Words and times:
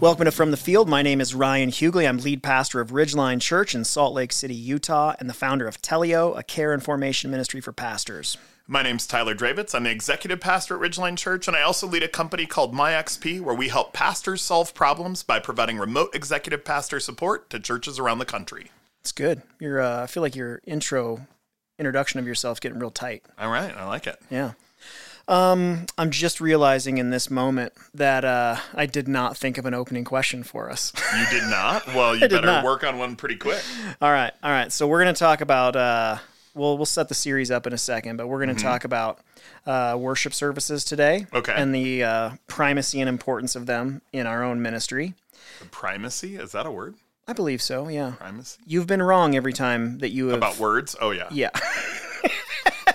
Welcome 0.00 0.26
to 0.26 0.30
From 0.30 0.52
the 0.52 0.56
Field. 0.56 0.88
My 0.88 1.02
name 1.02 1.20
is 1.20 1.34
Ryan 1.34 1.70
Hughley. 1.70 2.08
I'm 2.08 2.18
lead 2.18 2.40
pastor 2.40 2.80
of 2.80 2.90
Ridgeline 2.90 3.40
Church 3.40 3.74
in 3.74 3.82
Salt 3.82 4.14
Lake 4.14 4.30
City, 4.32 4.54
Utah, 4.54 5.16
and 5.18 5.28
the 5.28 5.34
founder 5.34 5.66
of 5.66 5.82
Teleo, 5.82 6.38
a 6.38 6.44
care 6.44 6.72
and 6.72 6.80
formation 6.80 7.32
ministry 7.32 7.60
for 7.60 7.72
pastors. 7.72 8.38
My 8.68 8.84
name's 8.84 9.08
Tyler 9.08 9.34
Dravitz. 9.34 9.74
I'm 9.74 9.82
the 9.82 9.90
executive 9.90 10.40
pastor 10.40 10.76
at 10.76 10.80
Ridgeline 10.80 11.18
Church, 11.18 11.48
and 11.48 11.56
I 11.56 11.62
also 11.62 11.88
lead 11.88 12.04
a 12.04 12.08
company 12.08 12.46
called 12.46 12.72
MyXP, 12.72 13.40
where 13.40 13.56
we 13.56 13.70
help 13.70 13.92
pastors 13.92 14.40
solve 14.40 14.72
problems 14.72 15.24
by 15.24 15.40
providing 15.40 15.78
remote 15.78 16.14
executive 16.14 16.64
pastor 16.64 17.00
support 17.00 17.50
to 17.50 17.58
churches 17.58 17.98
around 17.98 18.20
the 18.20 18.24
country. 18.24 18.70
It's 19.00 19.10
good. 19.10 19.42
Your, 19.58 19.80
uh, 19.80 20.04
I 20.04 20.06
feel 20.06 20.22
like 20.22 20.36
your 20.36 20.60
intro, 20.64 21.26
introduction 21.76 22.20
of 22.20 22.26
yourself 22.28 22.58
is 22.58 22.60
getting 22.60 22.78
real 22.78 22.92
tight. 22.92 23.24
All 23.36 23.50
right, 23.50 23.76
I 23.76 23.84
like 23.86 24.06
it. 24.06 24.20
Yeah. 24.30 24.52
Um, 25.28 25.84
I'm 25.98 26.10
just 26.10 26.40
realizing 26.40 26.96
in 26.96 27.10
this 27.10 27.30
moment 27.30 27.74
that 27.94 28.24
uh, 28.24 28.56
I 28.74 28.86
did 28.86 29.06
not 29.06 29.36
think 29.36 29.58
of 29.58 29.66
an 29.66 29.74
opening 29.74 30.04
question 30.04 30.42
for 30.42 30.70
us. 30.70 30.92
You 31.18 31.26
did 31.40 31.48
not? 31.50 31.86
Well, 31.94 32.14
you 32.14 32.28
better 32.28 32.46
not. 32.46 32.64
work 32.64 32.84
on 32.84 32.98
one 32.98 33.16
pretty 33.16 33.36
quick. 33.36 33.62
all 34.00 34.10
right, 34.10 34.32
all 34.42 34.50
right. 34.50 34.72
So 34.72 34.86
we're 34.86 35.02
going 35.02 35.14
to 35.14 35.18
talk 35.18 35.40
about. 35.40 35.76
Uh, 35.76 36.16
we'll 36.54 36.76
we'll 36.76 36.86
set 36.86 37.08
the 37.08 37.14
series 37.14 37.50
up 37.50 37.66
in 37.66 37.72
a 37.72 37.78
second, 37.78 38.16
but 38.16 38.26
we're 38.28 38.44
going 38.44 38.54
to 38.54 38.62
talk 38.62 38.84
about 38.84 39.20
uh, 39.66 39.96
worship 39.98 40.32
services 40.34 40.84
today. 40.84 41.26
Okay. 41.32 41.54
And 41.54 41.74
the 41.74 42.04
uh, 42.04 42.30
primacy 42.46 43.00
and 43.00 43.08
importance 43.08 43.56
of 43.56 43.66
them 43.66 44.00
in 44.12 44.26
our 44.26 44.42
own 44.42 44.62
ministry. 44.62 45.14
Primacy? 45.70 46.36
Is 46.36 46.52
that 46.52 46.66
a 46.66 46.70
word? 46.70 46.94
I 47.26 47.32
believe 47.34 47.60
so. 47.60 47.88
Yeah. 47.88 48.12
Primacy? 48.18 48.58
You've 48.66 48.86
been 48.86 49.02
wrong 49.02 49.36
every 49.36 49.52
time 49.52 49.98
that 49.98 50.10
you 50.10 50.28
have. 50.28 50.38
About 50.38 50.58
words? 50.58 50.96
Oh, 51.00 51.10
yeah. 51.10 51.28
yeah. 51.30 51.50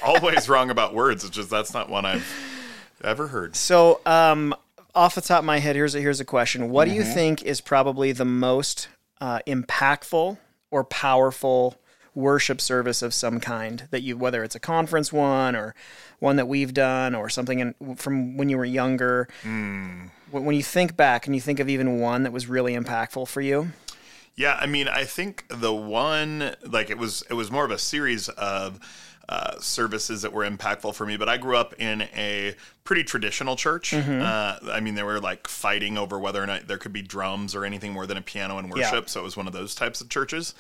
Always 0.04 0.50
wrong 0.50 0.70
about 0.70 0.94
words. 0.94 1.24
It's 1.24 1.36
just 1.36 1.50
that's 1.50 1.74
not 1.74 1.90
one 1.90 2.06
I've 2.06 2.28
ever 3.04 3.28
heard. 3.28 3.56
So, 3.56 4.02
um, 4.06 4.54
off 4.96 5.16
the 5.16 5.22
top 5.22 5.40
of 5.40 5.46
my 5.46 5.60
head, 5.60 5.76
here's 5.76 5.96
a, 5.96 6.02
here's 6.02 6.20
a 6.20 6.26
question. 6.26 6.70
What 6.70 6.86
do 6.86 6.92
you 6.92 7.02
Mm-hmm. 7.02 7.14
think 7.14 7.44
is 7.44 7.62
probably 7.62 8.12
the 8.12 8.26
most 8.26 8.88
uh, 9.22 9.40
impactful 9.48 10.38
or 10.72 10.84
powerful 10.84 11.76
worship 12.16 12.62
service 12.62 13.02
of 13.02 13.12
some 13.14 13.40
kind 13.40 13.88
that 13.90 14.02
you, 14.02 14.16
whether 14.16 14.44
it's 14.44 14.54
a 14.56 14.60
conference 14.60 15.12
one 15.12 15.56
or 15.56 15.74
one 16.20 16.36
that 16.36 16.48
we've 16.48 16.74
done 16.74 17.16
or 17.16 17.28
something 17.30 17.60
in, 17.60 17.96
from 17.96 18.38
when 18.38 18.50
you 18.50 18.58
were 18.58 18.66
younger? 18.66 19.28
When 19.44 20.12
when 20.46 20.56
you 20.56 20.64
think 20.64 20.96
back 20.98 21.26
and 21.28 21.36
you 21.36 21.42
think 21.42 21.60
of 21.60 21.70
even 21.70 22.00
one 22.00 22.24
that 22.24 22.32
was 22.32 22.48
really 22.48 22.76
impactful 22.76 23.28
for 23.28 23.42
you, 23.42 23.70
Yeah, 24.36 24.58
I 24.60 24.66
mean, 24.68 24.88
I 24.88 25.04
think 25.06 25.46
the 25.50 25.74
one 25.74 26.56
like 26.66 26.90
it 26.90 26.98
was 26.98 27.24
it 27.30 27.34
was 27.34 27.52
more 27.52 27.66
of 27.66 27.72
a 27.72 27.78
series 27.80 28.30
of 28.30 28.80
uh, 29.30 29.58
services 29.60 30.22
that 30.24 30.34
were 30.34 30.44
impactful 30.50 30.94
for 30.96 31.06
me. 31.06 31.16
But 31.18 31.30
I 31.30 31.38
grew 31.38 31.56
up 31.56 31.74
in 31.80 32.02
a 32.16 32.56
pretty 32.84 33.04
traditional 33.04 33.56
church. 33.56 33.94
Uh, 34.22 34.60
I 34.72 34.80
mean, 34.82 34.96
they 34.96 35.04
were 35.04 35.20
like 35.22 35.48
fighting 35.48 35.98
over 35.98 36.20
whether 36.20 36.44
or 36.44 36.46
not 36.46 36.68
there 36.68 36.78
could 36.78 36.94
be 36.94 37.02
drums 37.02 37.56
or 37.56 37.64
anything 37.64 37.94
more 37.94 38.06
than 38.06 38.18
a 38.18 38.22
piano 38.22 38.58
in 38.60 38.68
worship. 38.70 39.10
So 39.10 39.22
it 39.22 39.24
was 39.24 39.38
one 39.38 39.48
of 39.48 39.54
those 39.54 39.76
types 39.76 40.02
of 40.02 40.10
churches. 40.10 40.54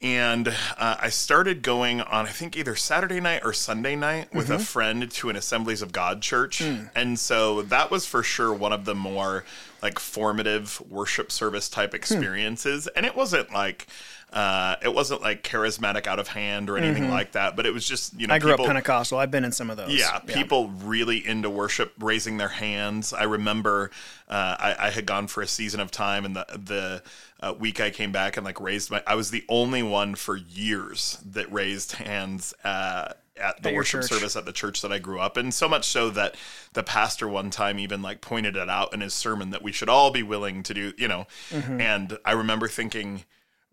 And 0.00 0.46
uh, 0.46 0.96
I 1.00 1.08
started 1.08 1.62
going 1.62 2.00
on, 2.00 2.24
I 2.24 2.28
think, 2.30 2.56
either 2.56 2.76
Saturday 2.76 3.18
night 3.18 3.42
or 3.44 3.52
Sunday 3.52 3.96
night 3.96 4.32
with 4.32 4.48
a 4.48 4.60
friend 4.60 5.10
to 5.10 5.28
an 5.28 5.34
Assemblies 5.34 5.82
of 5.82 5.90
God 5.90 6.22
church. 6.22 6.60
And 6.94 7.18
so 7.18 7.62
that 7.62 7.90
was 7.90 8.06
for 8.06 8.22
sure 8.22 8.54
one 8.54 8.72
of 8.72 8.84
the 8.84 8.94
more 8.94 9.44
like 9.82 9.98
formative 9.98 10.80
worship 10.88 11.32
service 11.32 11.68
type 11.68 11.94
experiences. 11.94 12.86
And 12.94 13.04
it 13.06 13.16
wasn't 13.16 13.52
like, 13.52 13.88
uh, 14.32 14.76
it 14.82 14.92
wasn't 14.92 15.22
like 15.22 15.42
charismatic 15.42 16.06
out 16.06 16.18
of 16.18 16.28
hand 16.28 16.68
or 16.68 16.76
anything 16.76 17.10
like 17.10 17.32
that, 17.32 17.56
but 17.56 17.64
it 17.64 17.72
was 17.72 17.88
just, 17.88 18.18
you 18.20 18.26
know, 18.26 18.34
I 18.34 18.38
grew 18.38 18.50
people, 18.52 18.66
up 18.66 18.68
Pentecostal. 18.68 19.18
I've 19.18 19.30
been 19.30 19.44
in 19.44 19.52
some 19.52 19.70
of 19.70 19.76
those. 19.78 19.94
yeah, 19.94 20.18
people 20.18 20.68
really 20.68 21.26
into 21.26 21.48
worship, 21.48 21.94
raising 21.98 22.36
their 22.36 22.48
hands. 22.48 23.12
I 23.12 23.24
remember 23.24 23.90
uh, 24.28 24.56
I, 24.58 24.76
I 24.86 24.90
had 24.90 25.06
gone 25.06 25.28
for 25.28 25.42
a 25.42 25.46
season 25.46 25.80
of 25.80 25.90
time, 25.90 26.24
and 26.26 26.36
the 26.36 26.46
the 26.62 27.02
uh, 27.40 27.54
week 27.58 27.80
I 27.80 27.88
came 27.90 28.12
back 28.12 28.36
and 28.36 28.44
like 28.44 28.60
raised 28.60 28.90
my. 28.90 29.02
I 29.06 29.14
was 29.14 29.30
the 29.30 29.44
only 29.48 29.82
one 29.82 30.14
for 30.14 30.36
years 30.36 31.18
that 31.24 31.50
raised 31.52 31.92
hands. 31.92 32.52
Uh, 32.62 33.12
at 33.40 33.62
the 33.62 33.68
At 33.68 33.74
worship 33.76 34.00
church. 34.00 34.10
service 34.10 34.34
at 34.34 34.46
the 34.46 34.52
church 34.52 34.82
that 34.82 34.92
I 34.92 34.98
grew 34.98 35.20
up 35.20 35.38
in, 35.38 35.52
so 35.52 35.68
much 35.68 35.84
so 35.86 36.10
that 36.10 36.34
the 36.72 36.82
pastor 36.82 37.28
one 37.28 37.50
time 37.50 37.78
even 37.78 38.02
like 38.02 38.20
pointed 38.20 38.56
it 38.56 38.68
out 38.68 38.92
in 38.92 39.00
his 39.00 39.14
sermon 39.14 39.50
that 39.50 39.62
we 39.62 39.70
should 39.70 39.88
all 39.88 40.10
be 40.10 40.24
willing 40.24 40.64
to 40.64 40.74
do, 40.74 40.92
you 40.98 41.06
know. 41.06 41.28
And 41.52 42.18
I 42.24 42.32
remember 42.32 42.66
thinking, 42.66 43.24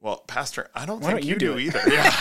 well, 0.06 0.24
Pastor, 0.28 0.70
I 0.76 0.86
don't 0.86 1.00
think 1.00 1.14
don't 1.14 1.24
you, 1.24 1.30
you 1.30 1.36
do 1.36 1.54
do, 1.54 1.60
either. 1.60 1.82
Yeah, 1.92 2.14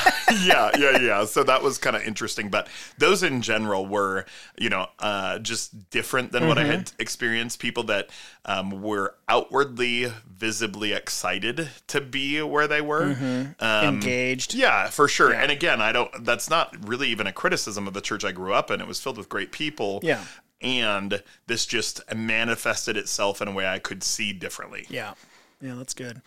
yeah, 0.42 0.70
yeah, 0.78 0.98
yeah. 0.98 1.24
So 1.26 1.44
that 1.44 1.62
was 1.62 1.76
kind 1.76 1.94
of 1.94 2.02
interesting. 2.02 2.48
But 2.48 2.66
those 2.96 3.22
in 3.22 3.42
general 3.42 3.84
were, 3.84 4.24
you 4.58 4.70
know, 4.70 4.86
uh, 5.00 5.38
just 5.40 5.90
different 5.90 6.32
than 6.32 6.48
what 6.48 6.56
I 6.56 6.64
had 6.64 6.92
experienced. 6.98 7.58
People 7.58 7.82
that 7.84 8.08
um, 8.46 8.80
were 8.82 9.16
outwardly, 9.28 10.10
visibly 10.26 10.94
excited 10.94 11.68
to 11.88 12.00
be 12.00 12.40
where 12.40 12.66
they 12.66 12.80
were. 12.80 13.52
Um, 13.60 13.96
engaged. 13.96 14.54
yeah, 14.54 14.88
for 14.88 15.06
sure. 15.06 15.34
And 15.34 15.52
again, 15.52 15.82
I 15.82 15.92
don't. 15.92 16.24
That's 16.24 16.48
not 16.48 16.74
really 16.88 17.08
even 17.08 17.26
a 17.26 17.32
criticism 17.32 17.86
of 17.86 17.92
the 17.92 18.00
church 18.00 18.24
I 18.24 18.32
grew 18.32 18.54
up 18.54 18.70
in. 18.70 18.80
It 18.80 18.86
was 18.86 18.98
filled 18.98 19.18
with 19.18 19.28
great 19.28 19.52
people. 19.52 20.00
Yeah. 20.02 20.24
And 20.62 21.22
this 21.48 21.66
just 21.66 22.00
manifested 22.14 22.96
itself 22.96 23.42
in 23.42 23.48
a 23.48 23.52
way 23.52 23.66
I 23.68 23.78
could 23.78 24.02
see 24.02 24.32
differently. 24.32 24.86
Yeah. 24.88 25.12
Yeah, 25.60 25.74
that's 25.74 25.94
good. 25.94 26.22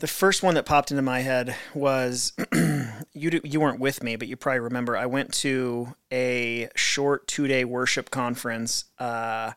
The 0.00 0.06
first 0.06 0.42
one 0.42 0.54
that 0.54 0.64
popped 0.64 0.90
into 0.90 1.02
my 1.02 1.20
head 1.20 1.54
was 1.74 2.32
you 3.12 3.40
you 3.44 3.60
weren't 3.60 3.80
with 3.80 4.02
me, 4.02 4.16
but 4.16 4.28
you 4.28 4.36
probably 4.36 4.60
remember 4.60 4.96
I 4.96 5.06
went 5.06 5.32
to 5.34 5.94
a 6.10 6.68
short 6.74 7.26
2-day 7.28 7.66
worship 7.66 8.10
conference 8.10 8.86
uh, 8.98 9.52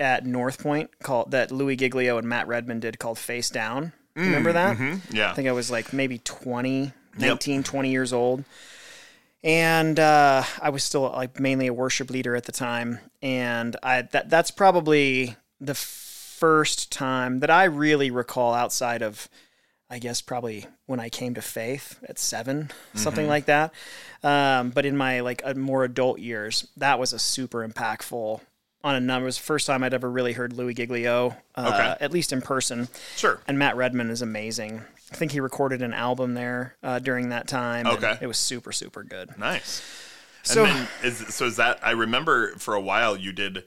at 0.00 0.24
North 0.24 0.62
Point 0.62 0.98
called 1.00 1.32
that 1.32 1.50
Louis 1.50 1.76
Giglio 1.76 2.16
and 2.16 2.26
Matt 2.26 2.48
Redman 2.48 2.80
did 2.80 2.98
called 2.98 3.18
Face 3.18 3.50
Down. 3.50 3.92
Remember 4.16 4.52
that? 4.52 4.78
Yeah. 5.10 5.30
I 5.30 5.34
think 5.34 5.48
I 5.48 5.52
was 5.52 5.70
like 5.70 5.92
maybe 5.92 6.18
20, 6.18 6.92
19, 7.18 7.62
20 7.62 7.90
years 7.90 8.12
old. 8.12 8.44
And 9.42 9.98
uh, 10.00 10.44
I 10.62 10.70
was 10.70 10.82
still 10.82 11.02
like 11.02 11.38
mainly 11.38 11.66
a 11.66 11.74
worship 11.74 12.10
leader 12.10 12.34
at 12.34 12.44
the 12.44 12.52
time. 12.52 13.00
And 13.20 13.76
I 13.82 14.02
that 14.12 14.30
that's 14.30 14.50
probably 14.50 15.36
the 15.60 15.74
first 15.74 16.90
time 16.90 17.40
that 17.40 17.50
I 17.50 17.64
really 17.64 18.10
recall 18.10 18.54
outside 18.54 19.02
of 19.02 19.28
I 19.90 19.98
guess 19.98 20.20
probably 20.22 20.66
when 20.86 20.98
I 20.98 21.08
came 21.08 21.34
to 21.34 21.42
faith 21.42 21.98
at 22.08 22.18
7 22.18 22.70
something 22.94 23.26
like 23.28 23.46
that. 23.46 23.72
Um, 24.22 24.70
but 24.70 24.86
in 24.86 24.96
my 24.96 25.20
like 25.20 25.42
uh, 25.44 25.54
more 25.54 25.84
adult 25.84 26.18
years, 26.18 26.66
that 26.76 26.98
was 26.98 27.12
a 27.12 27.18
super 27.18 27.66
impactful 27.66 28.40
on 28.82 28.94
a 28.94 29.00
number. 29.00 29.24
It 29.24 29.28
was 29.28 29.36
the 29.38 29.44
first 29.44 29.66
time 29.66 29.82
I'd 29.82 29.94
ever 29.94 30.10
really 30.10 30.32
heard 30.32 30.52
Louis 30.52 30.74
Giglio, 30.74 31.36
uh, 31.54 31.70
Okay. 31.74 32.04
at 32.04 32.12
least 32.12 32.32
in 32.32 32.40
person. 32.42 32.88
Sure. 33.16 33.40
And 33.46 33.58
Matt 33.58 33.76
Redman 33.76 34.10
is 34.10 34.22
amazing. 34.22 34.82
I 35.12 35.16
think 35.16 35.32
he 35.32 35.40
recorded 35.40 35.80
an 35.82 35.92
album 35.94 36.34
there 36.34 36.76
uh, 36.82 36.98
during 36.98 37.28
that 37.28 37.46
time. 37.46 37.86
Okay. 37.86 38.18
it 38.20 38.26
was 38.26 38.38
super, 38.38 38.72
super 38.72 39.02
good. 39.04 39.38
Nice. 39.38 39.82
So- 40.42 40.64
and 40.64 40.74
then 40.74 40.88
is 41.04 41.34
so 41.34 41.46
is 41.46 41.56
that 41.56 41.78
I 41.82 41.92
remember 41.92 42.54
for 42.56 42.74
a 42.74 42.80
while 42.80 43.16
you 43.16 43.32
did 43.32 43.64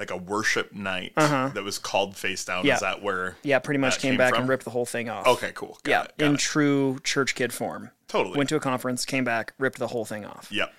like 0.00 0.10
a 0.10 0.16
worship 0.16 0.72
night 0.72 1.12
that 1.14 1.62
was 1.62 1.78
called 1.78 2.16
Face 2.16 2.44
Down. 2.46 2.60
Uh-huh. 2.60 2.68
Yeah. 2.68 2.74
Is 2.74 2.80
that 2.80 3.02
where? 3.02 3.36
Yeah, 3.42 3.58
pretty 3.58 3.78
much 3.78 3.98
came, 4.00 4.12
came 4.12 4.18
back 4.18 4.30
from? 4.30 4.40
and 4.40 4.48
ripped 4.48 4.64
the 4.64 4.70
whole 4.70 4.86
thing 4.86 5.10
off. 5.10 5.26
Okay, 5.26 5.52
cool. 5.54 5.78
Got 5.82 5.90
yeah, 5.90 6.02
it, 6.02 6.28
in 6.28 6.34
it. 6.34 6.40
true 6.40 6.98
church 7.04 7.34
kid 7.34 7.52
form. 7.52 7.90
Totally. 8.08 8.38
Went 8.38 8.48
to 8.48 8.56
a 8.56 8.60
conference, 8.60 9.04
came 9.04 9.24
back, 9.24 9.52
ripped 9.58 9.78
the 9.78 9.88
whole 9.88 10.06
thing 10.06 10.24
off. 10.24 10.48
Yep. 10.50 10.72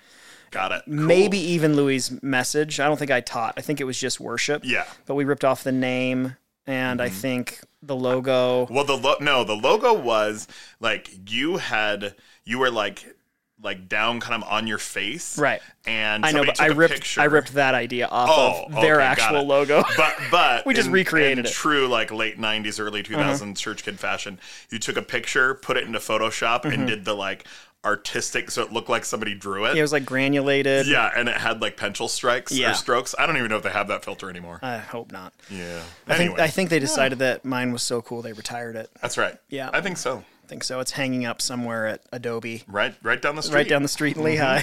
Got 0.50 0.72
it. 0.72 0.82
Cool. 0.84 0.94
Maybe 0.94 1.38
even 1.38 1.76
Louis' 1.76 2.20
message. 2.20 2.80
I 2.80 2.86
don't 2.86 2.98
think 2.98 3.12
I 3.12 3.20
taught. 3.20 3.54
I 3.56 3.60
think 3.60 3.80
it 3.80 3.84
was 3.84 3.98
just 3.98 4.18
worship. 4.18 4.62
Yeah. 4.64 4.82
Mm-hmm. 4.82 5.02
But 5.06 5.14
we 5.14 5.24
ripped 5.24 5.44
off 5.44 5.62
the 5.62 5.72
name 5.72 6.36
and 6.66 7.00
I 7.00 7.08
think 7.08 7.60
the 7.80 7.96
logo. 7.96 8.66
Well, 8.70 8.84
the 8.84 8.96
lo- 8.96 9.16
no, 9.20 9.44
the 9.44 9.54
logo 9.54 9.94
was 9.94 10.48
like 10.80 11.30
you 11.30 11.58
had 11.58 12.16
you 12.44 12.58
were 12.58 12.70
like 12.70 13.16
like 13.62 13.88
down 13.88 14.18
kind 14.20 14.42
of 14.42 14.48
on 14.50 14.66
your 14.66 14.78
face, 14.78 15.38
Right. 15.38 15.60
And 15.86 16.24
I 16.26 16.32
know, 16.32 16.44
but 16.44 16.60
I 16.60 16.66
ripped 16.66 16.94
picture. 16.94 17.20
I 17.20 17.24
ripped 17.24 17.54
that 17.54 17.74
idea 17.74 18.06
off 18.08 18.28
Oh, 18.30 18.64
of 18.74 18.82
their 18.82 18.96
okay, 18.96 19.04
actual 19.04 19.44
logo. 19.46 19.82
But 19.96 20.16
but 20.30 20.66
We 20.66 20.74
just 20.74 20.88
in- 20.88 20.92
recreated 20.92 21.38
in 21.38 21.46
it. 21.46 21.52
True, 21.52 21.86
like 21.88 22.10
late 22.10 22.38
'90s, 22.38 22.80
early 22.80 23.02
2000s 23.02 23.56
church 23.56 23.84
kid 23.84 23.98
fashion. 24.00 24.38
You 24.70 24.78
took 24.78 24.96
a 24.96 25.02
picture, 25.02 25.54
put 25.54 25.76
it 25.76 25.84
into 25.84 25.98
Photoshop, 25.98 26.62
Mm-hmm. 26.62 26.72
and 26.72 26.86
did 26.88 27.04
the 27.04 27.14
like 27.14 27.44
artistic, 27.84 28.48
so 28.50 28.62
it 28.62 28.72
looked 28.72 28.88
like 28.88 29.04
somebody 29.04 29.34
drew 29.34 29.64
it. 29.64 29.76
it 29.76 29.82
was 29.82 29.92
like 29.92 30.04
granulated. 30.04 30.86
Yeah, 30.86 31.10
and 31.16 31.28
it 31.28 31.36
had 31.36 31.60
like 31.60 31.76
pencil 31.76 32.06
strikes 32.08 32.52
Yeah. 32.52 32.70
or 32.70 32.74
strokes. 32.74 33.12
I 33.18 33.26
don't 33.26 33.36
even 33.36 33.48
know 33.50 33.56
if 33.56 33.64
they 33.64 33.70
have 33.70 33.88
that 33.88 34.04
filter 34.04 34.30
anymore. 34.30 34.60
I 34.62 34.78
hope 34.78 35.10
not. 35.10 35.32
yeah. 35.50 35.82
I 36.06 36.14
Anyway, 36.14 36.28
think 36.36 36.40
I 36.40 36.48
think 36.48 36.70
they 36.70 36.78
decided 36.78 37.18
that 37.18 37.44
mine 37.44 37.72
was 37.72 37.82
so 37.82 38.00
cool 38.00 38.22
they 38.22 38.32
retired 38.32 38.76
it. 38.76 38.88
that's 39.00 39.18
right. 39.18 39.36
Yeah. 39.48 39.68
I 39.72 39.80
think 39.80 39.96
so. 39.98 40.22
Something. 40.52 40.62
So 40.62 40.80
it's 40.80 40.90
hanging 40.92 41.24
up 41.24 41.40
somewhere 41.40 41.86
at 41.86 42.02
Adobe, 42.12 42.62
Right, 42.66 42.94
right 43.02 43.20
down 43.20 43.36
the 43.36 43.42
street. 43.42 43.54
right 43.56 43.68
down 43.68 43.82
the 43.82 43.88
street 43.88 44.16
in 44.16 44.22
Lehi. 44.22 44.62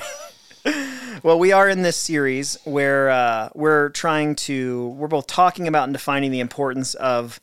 well, 1.24 1.40
we 1.40 1.52
are 1.52 1.68
in 1.68 1.82
this 1.82 1.98
series 1.98 2.58
where 2.64 3.10
uh, 3.10 3.50
we're 3.56 3.90
trying 3.90 4.36
to, 4.36 4.90
we're 4.90 5.08
both 5.08 5.26
talking 5.26 5.68
about 5.68 5.86
and 5.86 5.94
defining 5.94 6.32
the 6.32 6.40
importance 6.42 6.94
of 6.96 7.40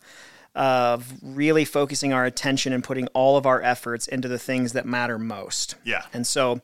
of 0.54 1.12
really 1.22 1.66
focusing 1.66 2.14
our 2.14 2.24
attention 2.24 2.72
and 2.72 2.82
putting 2.82 3.06
all 3.08 3.36
of 3.36 3.44
our 3.44 3.60
efforts 3.60 4.08
into 4.08 4.26
the 4.26 4.38
things 4.38 4.72
that 4.72 4.86
matter 4.86 5.18
most. 5.18 5.74
Yeah. 5.84 6.04
And 6.14 6.26
so 6.26 6.62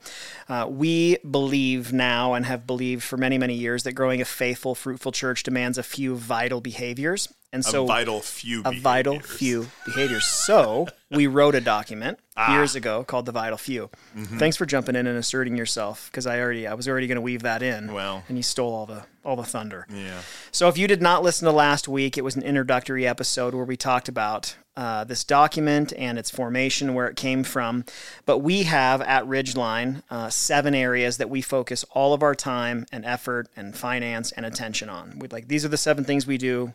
uh, 0.49 0.67
we 0.67 1.19
believe 1.19 1.93
now 1.93 2.33
and 2.33 2.47
have 2.47 2.67
believed 2.67 3.03
for 3.03 3.19
many, 3.19 3.37
many 3.37 3.53
years 3.53 3.83
that 3.83 3.93
growing 3.93 4.23
a 4.23 4.25
faithful, 4.25 4.75
fruitful 4.75 5.13
church 5.13 5.43
demands 5.43 5.77
a 5.77 5.83
few 5.83 6.17
vital 6.17 6.63
behaviors. 6.63 7.29
And 7.53 7.65
so 7.65 7.85
a 7.85 7.87
vital 7.87 8.21
few. 8.21 8.63
a 8.65 8.73
vital 8.73 9.21
few 9.21 9.69
behaviors. 9.85 10.25
So 10.25 10.89
we 11.11 11.27
wrote 11.27 11.55
a 11.55 11.61
document 11.61 12.19
Ah. 12.35 12.55
years 12.55 12.75
ago 12.75 13.05
called 13.05 13.27
the 13.27 13.33
Vital 13.33 13.59
Few. 13.59 13.91
Mm-hmm. 14.17 14.39
Thanks 14.39 14.57
for 14.57 14.65
jumping 14.65 14.97
in 14.97 15.07
and 15.07 15.19
asserting 15.19 15.55
yourself 15.55 16.09
because 16.11 16.27
I 16.27 16.41
already 16.41 16.67
I 16.67 16.73
was 16.73 16.89
already 16.89 17.07
going 17.07 17.17
to 17.17 17.21
weave 17.23 17.43
that 17.43 17.63
in. 17.63 17.93
Well. 17.93 18.25
and 18.29 18.39
you 18.39 18.43
stole 18.43 18.73
all 18.75 18.87
the 18.87 19.03
all 19.25 19.37
the 19.37 19.45
thunder. 19.45 19.87
Yeah. 19.93 20.23
So 20.51 20.69
if 20.69 20.79
you 20.79 20.89
did 20.89 21.03
not 21.03 21.23
listen 21.23 21.45
to 21.47 21.53
last 21.53 21.89
week, 21.89 22.17
it 22.17 22.25
was 22.25 22.37
an 22.37 22.43
introductory 22.43 23.07
episode 23.07 23.55
where 23.55 23.67
we 23.67 23.77
talked 23.77 24.09
about 24.09 24.57
uh, 24.75 25.05
this 25.05 25.23
document 25.23 25.93
and 25.99 26.19
its 26.19 26.31
formation, 26.31 26.95
where 26.95 27.07
it 27.07 27.15
came 27.17 27.45
from. 27.45 27.85
But 28.25 28.39
we 28.39 28.63
have 28.63 29.03
at 29.03 29.25
Ridgeline 29.27 30.03
uh, 30.11 30.31
seven 30.31 30.75
areas 30.75 31.19
that 31.19 31.29
we 31.29 31.43
focus 31.43 31.85
all 31.91 32.15
of 32.15 32.23
our 32.23 32.35
time 32.35 32.87
and 32.91 33.05
effort 33.05 33.49
and 33.55 33.77
finance 33.77 34.33
and 34.33 34.47
attention 34.47 34.89
on. 34.89 35.19
We 35.19 35.29
like 35.29 35.49
these 35.49 35.67
are 35.67 35.69
the 35.69 35.77
seven 35.77 36.05
things 36.05 36.27
we 36.27 36.39
do. 36.39 36.73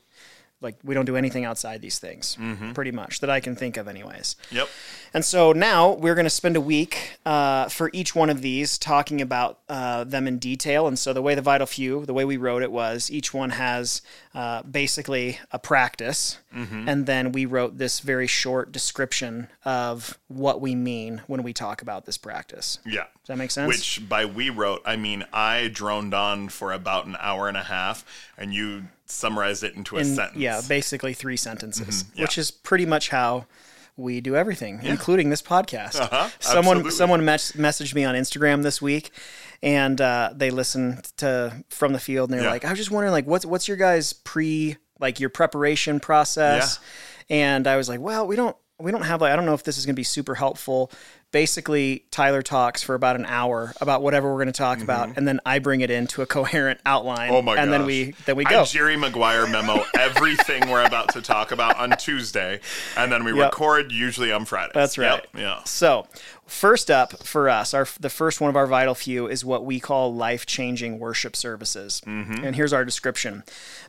Like 0.60 0.76
we 0.84 0.96
don't 0.96 1.06
do 1.06 1.16
anything 1.16 1.46
outside 1.46 1.82
these 1.82 2.00
things, 2.00 2.38
pretty 2.74 2.92
much 2.92 3.20
that 3.20 3.30
I 3.30 3.40
can 3.40 3.56
think 3.56 3.78
of, 3.78 3.88
anyways. 3.88 4.36
Yep. 4.52 4.68
And 5.14 5.24
so 5.24 5.52
now 5.54 5.94
we're 5.94 6.16
going 6.16 6.26
to 6.26 6.30
spend 6.30 6.56
a 6.56 6.62
week 6.62 7.20
uh, 7.26 7.70
for 7.70 7.90
each 7.94 8.16
one 8.16 8.30
of 8.30 8.42
these 8.42 8.78
talking 8.78 9.22
about 9.22 9.60
uh, 9.70 10.04
them 10.04 10.28
in 10.28 10.38
detail. 10.40 10.88
And 10.88 10.98
so 10.98 11.14
the 11.14 11.22
way 11.22 11.36
the 11.36 11.42
Vital 11.42 11.68
Few, 11.68 12.06
the 12.06 12.14
way 12.14 12.26
we 12.26 12.38
wrote 12.38 12.64
it 12.64 12.72
was 12.72 13.10
each 13.12 13.34
one 13.34 13.52
has 13.52 14.02
uh, 14.34 14.64
basically 14.64 15.40
a 15.52 15.60
practice. 15.60 16.40
And 16.88 17.06
then 17.06 17.32
we 17.34 17.46
wrote 17.46 17.78
this 17.78 18.00
very 18.00 18.26
short 18.26 18.72
description 18.72 19.50
of 19.64 20.18
what 20.28 20.60
we 20.60 20.74
mean 20.74 21.22
when 21.28 21.44
we 21.44 21.54
talk 21.54 21.84
about 21.84 22.06
this 22.06 22.18
practice. 22.18 22.80
Yeah. 22.84 23.04
Does 23.04 23.28
that 23.28 23.38
make 23.38 23.52
sense? 23.52 23.68
Which 23.68 24.10
by 24.10 24.26
we 24.26 24.50
wrote, 24.50 24.82
I 24.84 24.96
mean 24.96 25.24
I 25.32 25.68
droned 25.68 26.16
on 26.16 26.50
for 26.50 26.74
about 26.74 27.06
an 27.06 27.16
hour 27.20 27.48
and 27.48 27.58
a 27.58 27.64
half, 27.64 28.04
and 28.40 28.56
you 28.56 28.88
summarized 29.08 29.64
it 29.64 29.76
into 29.76 29.98
a 29.98 30.02
In- 30.02 30.16
sentence. 30.16 30.38
Yeah, 30.38 30.62
basically 30.68 31.14
three 31.14 31.38
sentences, 31.38 32.06
yeah. 32.16 32.24
which 32.24 32.38
is 32.38 32.52
pretty 32.52 32.86
much 32.86 33.10
how 33.10 33.46
we 33.96 34.22
do 34.22 34.36
everything, 34.36 34.80
including 34.84 35.30
this 35.32 35.42
podcast. 35.42 36.00
Uh-huh, 36.00 36.30
someone 36.40 36.78
absolutely. 36.78 36.92
someone 36.92 37.26
mes- 37.26 37.54
messaged 37.54 37.96
me 37.96 38.04
on 38.06 38.14
Instagram 38.16 38.62
this 38.62 38.82
week, 38.82 39.10
and 39.64 40.00
uh, 40.00 40.32
they 40.36 40.52
listened 40.52 41.06
to 41.18 41.64
from 41.70 41.94
the 41.94 42.00
field, 42.00 42.30
and 42.30 42.38
they're 42.38 42.46
Yeah. 42.46 42.52
like, 42.54 42.66
"I 42.66 42.70
was 42.70 42.78
just 42.78 42.92
wondering, 42.92 43.12
like, 43.12 43.26
what's 43.26 43.46
what's 43.46 43.68
your 43.68 43.78
guys 43.78 44.14
pre 44.14 44.78
like 45.00 45.20
your 45.20 45.30
preparation 45.32 46.00
process?" 46.00 46.80
And 47.30 47.66
I 47.68 47.76
was 47.78 47.90
like, 47.90 48.00
"Well, 48.00 48.28
we 48.28 48.36
don't." 48.36 48.56
We 48.80 48.92
don't 48.92 49.02
have 49.02 49.22
like 49.22 49.34
I 49.34 49.36
don't 49.36 49.48
know 49.48 49.56
if 49.56 49.64
this 49.64 49.80
is 49.80 49.88
going 49.88 49.96
to 49.96 50.00
be 50.00 50.04
super 50.04 50.36
helpful. 50.36 50.92
Basically, 51.34 52.06
Tyler 52.10 52.42
talks 52.42 52.82
for 52.82 52.96
about 52.96 53.18
an 53.18 53.26
hour 53.26 53.74
about 53.82 54.02
whatever 54.02 54.30
we're 54.30 54.38
going 54.38 54.48
to 54.48 54.54
talk 54.54 54.80
about, 54.82 55.18
and 55.18 55.28
then 55.28 55.42
I 55.46 55.60
bring 55.60 55.82
it 55.82 55.92
into 55.92 56.22
a 56.22 56.26
coherent 56.26 56.80
outline. 56.86 57.28
Mm-hmm. 57.28 57.36
Oh 57.36 57.42
my 57.42 57.58
And 57.58 57.72
then 57.72 57.86
we 57.86 58.14
then 58.26 58.38
we 58.38 58.46
I 58.46 58.50
go. 58.50 58.64
Jerry 58.66 58.96
Maguire 58.96 59.46
memo 59.46 59.84
everything 60.00 60.70
we're 60.70 60.86
about 60.86 61.10
to 61.14 61.22
talk 61.22 61.52
about 61.52 61.78
on 61.78 61.92
Tuesday, 61.98 62.62
and 62.96 63.12
then 63.12 63.26
we 63.26 63.34
Yep. 63.34 63.52
record 63.52 63.92
usually 63.92 64.32
on 64.32 64.46
Friday. 64.46 64.72
That's 64.74 64.98
right. 64.98 65.26
Yep, 65.34 65.42
Yeah. 65.42 65.64
So, 65.66 66.08
first 66.46 66.90
up 66.90 67.22
for 67.26 67.50
us, 67.50 67.74
our 67.74 67.86
the 68.00 68.10
first 68.10 68.40
one 68.40 68.50
of 68.50 68.56
our 68.56 68.66
vital 68.66 68.96
few 68.96 69.28
is 69.28 69.44
what 69.44 69.66
we 69.66 69.82
call 69.82 70.16
life-changing 70.16 70.98
worship 70.98 71.36
services. 71.36 72.02
And 72.06 72.56
here's 72.56 72.72
our 72.72 72.86
description. 72.86 73.44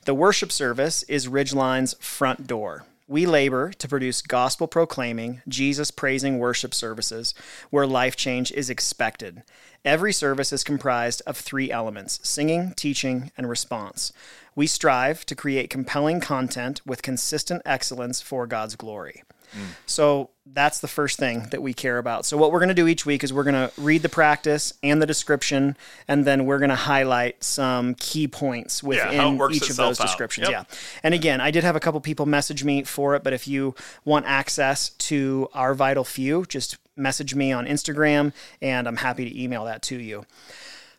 The 0.06 0.14
worship 0.14 0.50
service 0.50 1.05
is 1.05 1.29
Ridgeline's 1.29 1.94
front 2.00 2.49
door. 2.49 2.85
We 3.10 3.25
labor 3.25 3.72
to 3.72 3.88
produce 3.88 4.20
gospel 4.20 4.69
proclaiming, 4.69 5.40
Jesus 5.49 5.90
praising 5.90 6.38
worship 6.38 6.75
services 6.75 7.32
where 7.70 7.87
life 7.87 8.16
change 8.16 8.52
is 8.52 8.69
expected. 8.69 9.43
Every 9.82 10.12
service 10.12 10.52
is 10.52 10.62
comprised 10.62 11.22
of 11.26 11.38
three 11.38 11.70
elements 11.70 12.20
singing, 12.22 12.75
teaching, 12.76 13.32
and 13.38 13.49
response. 13.49 14.12
We 14.55 14.66
strive 14.66 15.25
to 15.25 15.34
create 15.34 15.70
compelling 15.70 16.20
content 16.20 16.82
with 16.84 17.00
consistent 17.00 17.62
excellence 17.64 18.20
for 18.20 18.46
God's 18.46 18.76
glory. 18.76 19.22
Mm. 19.56 19.69
So 19.87 20.28
that's 20.53 20.81
the 20.81 20.89
first 20.89 21.19
thing 21.19 21.49
that 21.50 21.62
we 21.62 21.73
care 21.73 21.99
about. 21.99 22.25
So 22.25 22.37
what 22.37 22.53
we're 22.53 22.59
going 22.59 22.69
to 22.69 22.75
do 22.75 22.87
each 22.89 23.05
week 23.06 23.23
is 23.23 23.33
we're 23.33 23.45
going 23.45 23.55
to 23.55 23.73
read 23.81 24.03
the 24.03 24.09
practice 24.09 24.73
and 24.83 25.00
the 25.00 25.06
description, 25.06 25.77
and 26.06 26.25
then 26.25 26.47
we're 26.47 26.59
going 26.59 26.71
to 26.71 26.77
highlight 26.77 27.43
some 27.45 27.95
key 27.95 28.29
points 28.29 28.83
within 28.83 29.39
works 29.39 29.56
each 29.56 29.71
of 29.71 29.77
those 29.77 30.00
out. 30.00 30.06
descriptions. 30.06 30.49
Yep. 30.49 30.67
Yeah. 30.71 30.79
And 31.03 31.15
again, 31.15 31.41
I 31.41 31.50
did 31.50 31.65
have 31.65 31.77
a 31.77 31.81
couple 31.81 32.00
people 32.00 32.27
message 32.27 32.65
me 32.65 32.83
for 32.85 33.15
it, 33.15 33.23
but 33.23 33.33
if 33.33 33.47
you 33.47 33.75
want 34.05 34.27
access 34.27 34.91
to 34.91 35.49
our 35.55 35.75
vital 35.75 36.05
few, 36.05 36.45
just 36.47 36.77
message 36.97 37.35
me 37.35 37.53
on 37.53 37.67
Instagram, 37.67 38.33
and 38.61 38.89
I'm 38.89 38.97
happy 38.97 39.29
to 39.29 39.43
email 39.43 39.65
that 39.65 39.83
to 39.83 39.97
you. 39.97 40.25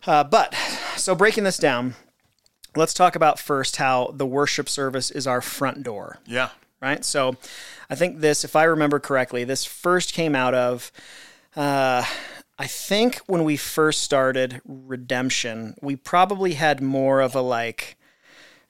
Uh, 0.08 0.24
but 0.24 0.56
so 0.96 1.14
breaking 1.16 1.44
this 1.44 1.58
down, 1.58 1.96
let's 2.76 2.94
talk 2.94 3.16
about 3.16 3.40
first 3.40 3.78
how 3.78 4.12
the 4.14 4.26
worship 4.26 4.70
service 4.70 5.12
is 5.12 5.28
our 5.28 5.42
front 5.42 5.84
door 5.84 6.20
Yeah. 6.26 6.50
Right? 6.82 7.04
So 7.04 7.36
I 7.90 7.96
think 7.96 8.20
this, 8.20 8.44
if 8.44 8.56
I 8.56 8.64
remember 8.64 9.00
correctly, 9.00 9.44
this 9.44 9.66
first 9.66 10.14
came 10.14 10.36
out 10.36 10.54
of, 10.54 10.92
uh, 11.56 12.04
I 12.58 12.68
think 12.68 13.18
when 13.28 13.44
we 13.44 13.58
first 13.58 14.02
started 14.02 14.62
Redemption, 14.66 15.76
we 15.82 15.96
probably 15.96 16.54
had 16.54 16.82
more 16.82 17.22
of 17.22 17.36
a 17.36 17.42
like 17.42 17.98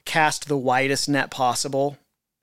cast 0.06 0.48
the 0.48 0.58
widest 0.58 1.10
net 1.10 1.32
possible. 1.32 1.98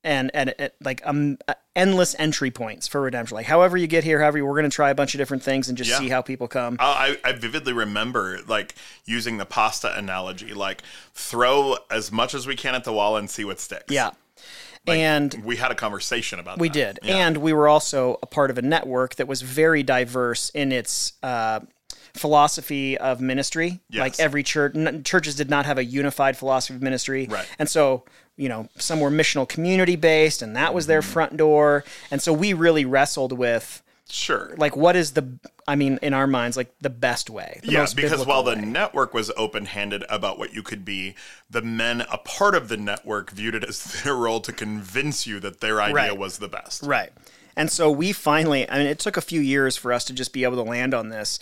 And, 0.04 0.30
and 0.34 0.54
and 0.60 0.70
like 0.84 1.02
um, 1.04 1.36
endless 1.74 2.14
entry 2.16 2.52
points 2.52 2.86
for 2.86 3.00
redemption. 3.00 3.34
Like 3.34 3.46
however 3.46 3.76
you 3.76 3.88
get 3.88 4.04
here, 4.04 4.20
however 4.20 4.38
you, 4.38 4.46
we're 4.46 4.52
going 4.54 4.70
to 4.70 4.74
try 4.74 4.90
a 4.90 4.94
bunch 4.94 5.14
of 5.14 5.18
different 5.18 5.42
things 5.42 5.68
and 5.68 5.76
just 5.76 5.90
Yeah. 5.90 5.98
see 5.98 6.08
how 6.08 6.22
people 6.22 6.46
come. 6.46 6.76
I, 6.78 7.18
I 7.24 7.32
vividly 7.32 7.72
remember 7.72 8.38
like 8.46 8.76
using 9.04 9.38
the 9.38 9.44
pasta 9.44 9.98
analogy, 9.98 10.54
like 10.54 10.82
throw 11.12 11.76
as 11.90 12.12
much 12.12 12.34
as 12.34 12.46
we 12.46 12.54
can 12.54 12.76
at 12.76 12.84
the 12.84 12.92
wall 12.92 13.16
and 13.16 13.28
see 13.28 13.44
what 13.44 13.58
sticks. 13.58 13.92
yeah, 13.92 14.12
and 14.86 15.34
We 15.44 15.56
had 15.56 15.70
a 15.70 15.74
conversation 15.74 16.38
about 16.38 16.56
that. 16.58 16.60
We 16.62 16.68
that. 16.68 16.74
did. 16.74 16.98
Yeah. 17.02 17.26
And 17.26 17.36
we 17.38 17.52
were 17.52 17.68
also 17.68 18.18
a 18.22 18.26
part 18.26 18.50
of 18.50 18.58
a 18.58 18.62
network 18.62 19.16
that 19.16 19.26
was 19.28 19.42
very 19.42 19.82
diverse 19.82 20.50
in 20.50 20.72
its 20.72 21.12
uh, 21.22 21.60
philosophy 22.14 22.96
of 22.98 23.20
ministry. 23.20 23.80
Yes. 23.90 24.00
Like 24.00 24.20
every 24.20 24.42
church, 24.42 24.74
n- 24.74 25.02
churches 25.04 25.34
did 25.34 25.50
not 25.50 25.66
have 25.66 25.78
a 25.78 25.84
unified 25.84 26.36
philosophy 26.36 26.74
of 26.74 26.82
ministry. 26.82 27.26
Right. 27.30 27.46
And 27.58 27.68
so, 27.68 28.04
you 28.36 28.48
know, 28.48 28.68
some 28.76 29.00
were 29.00 29.10
missional 29.10 29.48
community 29.48 29.96
based, 29.96 30.42
and 30.42 30.56
that 30.56 30.74
was 30.74 30.84
Mm-hmm. 30.84 30.88
their 30.90 31.02
front 31.02 31.36
door. 31.36 31.84
And 32.10 32.20
so 32.22 32.32
we 32.32 32.52
really 32.52 32.84
wrestled 32.84 33.32
with, 33.32 33.82
sure. 34.08 34.54
like, 34.56 34.76
what 34.76 34.96
is 34.96 35.12
the, 35.12 35.38
I 35.66 35.76
mean, 35.76 35.98
in 36.02 36.14
our 36.14 36.26
minds, 36.26 36.56
like 36.56 36.72
the 36.80 36.90
best 36.90 37.28
way. 37.30 37.60
The 37.62 37.72
Yeah, 37.72 37.80
most 37.80 37.96
because 37.96 38.24
while 38.26 38.42
the 38.42 38.54
way. 38.54 38.60
network 38.64 39.12
was 39.14 39.30
open 39.36 39.66
handed 39.66 40.04
about 40.08 40.38
what 40.38 40.54
you 40.54 40.62
could 40.62 40.84
be, 40.84 41.14
the 41.50 41.62
men, 41.62 42.02
a 42.12 42.18
part 42.18 42.54
of 42.54 42.68
the 42.68 42.76
network, 42.76 43.30
viewed 43.30 43.54
it 43.54 43.64
as 43.64 43.82
their 44.04 44.14
role 44.14 44.40
to 44.40 44.52
convince 44.52 45.26
you 45.26 45.40
that 45.40 45.60
their 45.60 45.80
idea 45.80 45.94
Right. 45.94 46.18
was 46.18 46.38
the 46.38 46.48
best. 46.48 46.82
Right. 46.82 47.10
And 47.56 47.70
so 47.70 47.90
we 47.90 48.12
finally, 48.12 48.68
I 48.70 48.78
mean, 48.78 48.86
it 48.86 48.98
took 48.98 49.16
a 49.16 49.22
few 49.22 49.40
years 49.40 49.76
for 49.76 49.92
us 49.92 50.04
to 50.04 50.12
just 50.12 50.32
be 50.32 50.44
able 50.44 50.56
to 50.56 50.68
land 50.70 50.92
on 50.92 51.08
this, 51.08 51.38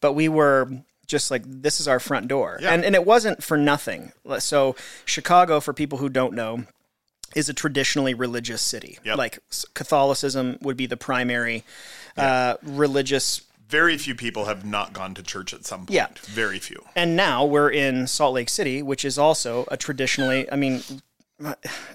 but 0.00 0.12
we 0.12 0.28
were 0.28 0.68
just 1.06 1.30
like, 1.30 1.42
this 1.46 1.80
is 1.80 1.88
our 1.88 2.00
front 2.00 2.28
door. 2.28 2.58
Yeah. 2.60 2.72
And, 2.72 2.84
and 2.84 2.94
it 2.94 3.04
wasn't 3.06 3.42
for 3.42 3.56
nothing. 3.56 4.12
So, 4.38 4.74
Chicago, 5.04 5.60
for 5.60 5.72
people 5.72 5.98
who 5.98 6.08
don't 6.08 6.34
know, 6.34 6.64
is 7.34 7.48
a 7.48 7.54
traditionally 7.54 8.14
religious 8.14 8.62
city. 8.62 8.98
Yep. 9.04 9.16
Like 9.18 9.38
Catholicism 9.74 10.58
would 10.62 10.76
be 10.76 10.86
the 10.86 10.96
primary 10.96 11.64
uh, 12.16 12.54
religious 12.62 13.42
Very 13.68 13.98
few 13.98 14.14
people 14.14 14.44
have 14.44 14.64
not 14.64 14.92
gone 14.92 15.14
to 15.14 15.22
church 15.22 15.52
at 15.54 15.64
some 15.64 15.80
point. 15.80 15.90
Yeah. 15.90 16.06
Very 16.22 16.58
few. 16.58 16.84
and 16.94 17.16
now 17.16 17.44
we're 17.44 17.70
in 17.70 18.06
Salt 18.06 18.34
Lake 18.34 18.48
City, 18.48 18.82
which 18.82 19.04
is 19.04 19.18
also 19.18 19.64
a 19.70 19.76
traditionally, 19.76 20.50
I 20.50 20.56
mean, 20.56 20.82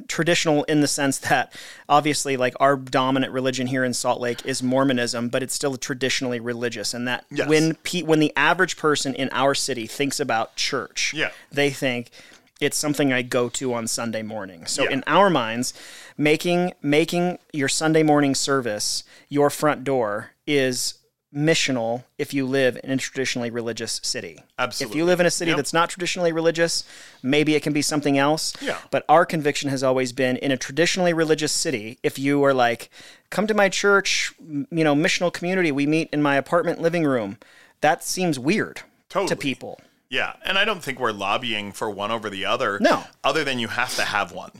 traditional 0.08 0.64
in 0.66 0.82
the 0.82 0.88
sense 0.88 1.18
that 1.20 1.54
obviously 1.88 2.36
like 2.38 2.54
our 2.60 2.76
dominant 2.76 3.32
religion 3.32 3.68
here 3.68 3.84
in 3.84 3.94
Salt 3.94 4.20
Lake 4.20 4.46
is 4.46 4.62
Mormonism, 4.62 5.30
but 5.30 5.42
it's 5.44 5.54
still 5.54 5.78
traditionally 5.78 6.40
religious 6.40 6.94
and 6.94 7.08
that 7.08 7.26
Yes. 7.32 7.48
when 7.48 7.76
pe- 7.76 8.04
when 8.04 8.20
the 8.20 8.34
average 8.36 8.76
person 8.78 9.14
in 9.16 9.30
our 9.32 9.56
city 9.56 9.88
thinks 9.88 10.20
about 10.20 10.56
church, 10.58 11.14
Yeah. 11.16 11.30
they 11.52 11.70
think 11.70 12.12
it's 12.60 12.78
something 12.78 13.14
I 13.14 13.22
go 13.22 13.50
to 13.50 13.74
on 13.74 13.88
Sunday 13.88 14.22
morning. 14.22 14.66
So 14.66 14.84
Yeah. 14.84 14.92
in 14.92 15.04
our 15.08 15.30
minds, 15.30 15.74
making 16.18 16.74
making 16.82 17.40
your 17.54 17.70
Sunday 17.70 18.04
morning 18.04 18.36
service 18.36 19.04
your 19.30 19.50
front 19.50 19.84
door 19.84 20.32
is 20.46 20.96
missional 21.34 22.04
if 22.18 22.34
you 22.34 22.44
live 22.44 22.76
in 22.84 22.90
a 22.90 22.98
traditionally 22.98 23.52
religious 23.52 24.00
city. 24.04 24.44
Absolutely. 24.58 24.94
If 24.94 24.98
you 24.98 25.06
live 25.06 25.20
in 25.20 25.28
a 25.28 25.32
city 25.32 25.50
Yep. 25.52 25.58
that's 25.58 25.74
not 25.74 25.90
traditionally 25.92 26.32
religious, 26.32 26.84
maybe 27.22 27.54
it 27.54 27.62
can 27.62 27.72
be 27.72 27.84
something 27.84 28.18
else. 28.18 28.52
Yeah. 28.60 28.80
But 28.90 29.06
our 29.08 29.28
conviction 29.28 29.70
has 29.70 29.84
always 29.84 30.12
been 30.12 30.38
in 30.38 30.52
a 30.52 30.58
traditionally 30.58 31.14
religious 31.14 31.52
city, 31.52 32.00
if 32.02 32.18
you 32.18 32.44
are 32.44 32.54
like 32.54 32.90
come 33.30 33.46
to 33.46 33.54
my 33.54 33.70
church, 33.70 34.34
you 34.42 34.84
know, 34.84 34.96
missional 34.96 35.32
community. 35.32 35.72
We 35.72 35.86
meet 35.86 36.10
in 36.12 36.22
my 36.24 36.36
apartment 36.36 36.82
living 36.82 37.04
room. 37.06 37.38
That 37.82 38.04
seems 38.04 38.40
weird 38.40 38.82
to 39.10 39.36
people. 39.36 39.80
Yeah, 40.10 40.34
and 40.44 40.58
I 40.58 40.66
don't 40.66 40.84
think 40.84 41.00
we're 41.00 41.12
lobbying 41.12 41.72
for 41.72 41.90
one 41.90 42.12
over 42.12 42.30
the 42.30 42.46
other. 42.46 42.80
No. 42.80 43.04
Other 43.24 43.44
than 43.44 43.60
you 43.60 43.68
have 43.68 43.96
to 43.96 44.04
have 44.04 44.32
one. 44.32 44.52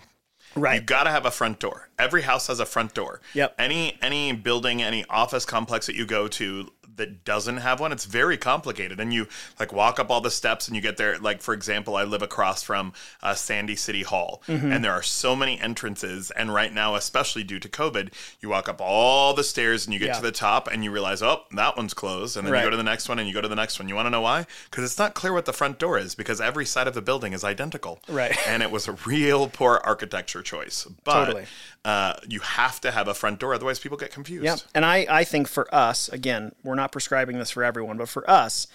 Right. 0.56 0.76
You've 0.76 0.86
got 0.86 1.04
to 1.04 1.12
have 1.12 1.26
a 1.26 1.32
front 1.32 1.60
door. 1.60 1.90
Every 1.98 2.24
house 2.24 2.48
has 2.48 2.60
a 2.60 2.66
front 2.66 2.94
door. 2.94 3.22
Yep. 3.34 3.56
Any 3.60 3.98
any 4.02 4.34
building, 4.34 4.82
any 4.82 5.06
office 5.10 5.46
complex 5.46 5.86
that 5.86 5.96
you 5.96 6.06
go 6.06 6.28
to 6.28 6.72
that 7.00 7.26
doesn't 7.26 7.58
have 7.58 7.80
one, 7.80 7.92
it's 7.92 8.06
very 8.06 8.38
complicated. 8.38 9.00
And 9.00 9.12
you 9.12 9.28
like 9.60 9.74
walk 9.74 10.00
up 10.00 10.10
all 10.12 10.22
the 10.22 10.32
steps 10.32 10.68
and 10.68 10.76
you 10.76 10.82
get 10.82 10.98
there. 10.98 11.18
Like 11.20 11.42
for 11.42 11.54
example, 11.54 11.96
I 11.96 12.04
live 12.04 12.22
across 12.22 12.62
from 12.64 12.94
uh, 13.24 13.34
Sandy 13.34 13.76
City 13.76 14.04
Hall, 14.04 14.44
Mm-hmm. 14.48 14.72
and 14.72 14.84
there 14.86 14.94
are 14.94 15.02
so 15.04 15.36
many 15.36 15.60
entrances. 15.60 16.32
And 16.32 16.54
right 16.54 16.72
now, 16.74 16.96
especially 16.96 17.44
due 17.44 17.60
to 17.60 17.68
COVID, 17.68 18.14
you 18.40 18.50
walk 18.50 18.70
up 18.70 18.80
all 18.80 19.34
the 19.34 19.44
stairs 19.44 19.86
and 19.88 19.94
you 19.94 20.00
get 20.00 20.08
Yeah. 20.10 20.14
to 20.14 20.22
the 20.22 20.32
top 20.32 20.68
and 20.72 20.84
you 20.84 20.92
realize, 20.92 21.24
oh, 21.24 21.42
that 21.56 21.76
one's 21.76 21.94
closed. 21.94 22.38
And 22.38 22.46
then 22.46 22.54
Right. 22.54 22.60
you 22.60 22.66
go 22.68 22.72
to 22.72 22.78
the 22.78 22.84
next 22.84 23.10
one 23.10 23.18
and 23.18 23.28
you 23.28 23.34
go 23.34 23.42
to 23.42 23.48
the 23.48 23.56
next 23.56 23.80
one. 23.80 23.90
You 23.90 23.96
want 23.96 24.06
to 24.06 24.12
know 24.12 24.22
why? 24.22 24.46
Because 24.70 24.84
it's 24.84 25.00
not 25.00 25.16
clear 25.16 25.34
what 25.34 25.46
the 25.46 25.54
front 25.54 25.80
door 25.80 25.98
is 25.98 26.14
because 26.16 26.40
every 26.40 26.66
side 26.66 26.88
of 26.88 26.94
the 26.94 27.02
building 27.02 27.34
is 27.34 27.44
identical. 27.44 28.00
Right. 28.08 28.36
And 28.48 28.62
it 28.62 28.70
was 28.72 28.88
a 28.88 28.94
real 29.06 29.48
poor 29.48 29.82
architecture 29.84 30.42
choice. 30.44 30.86
But 31.04 31.26
Totally. 31.26 31.46
Uh, 31.86 32.14
you 32.28 32.40
have 32.42 32.82
to 32.82 32.92
have 32.92 33.08
a 33.08 33.14
front 33.14 33.40
door, 33.40 33.54
otherwise 33.54 33.80
people 33.80 33.98
get 33.98 34.12
confused. 34.12 34.46
Yeah. 34.46 34.58
And 34.76 34.86
I, 34.86 35.06
I 35.10 35.24
think 35.24 35.48
for 35.48 35.74
us, 35.74 36.10
again, 36.10 36.54
we're 36.64 36.76
not 36.76 36.92
prescribing 36.92 37.40
this 37.40 37.52
for 37.52 37.64
everyone, 37.64 37.98
but 37.98 38.10
for 38.10 38.30
us, 38.30 38.68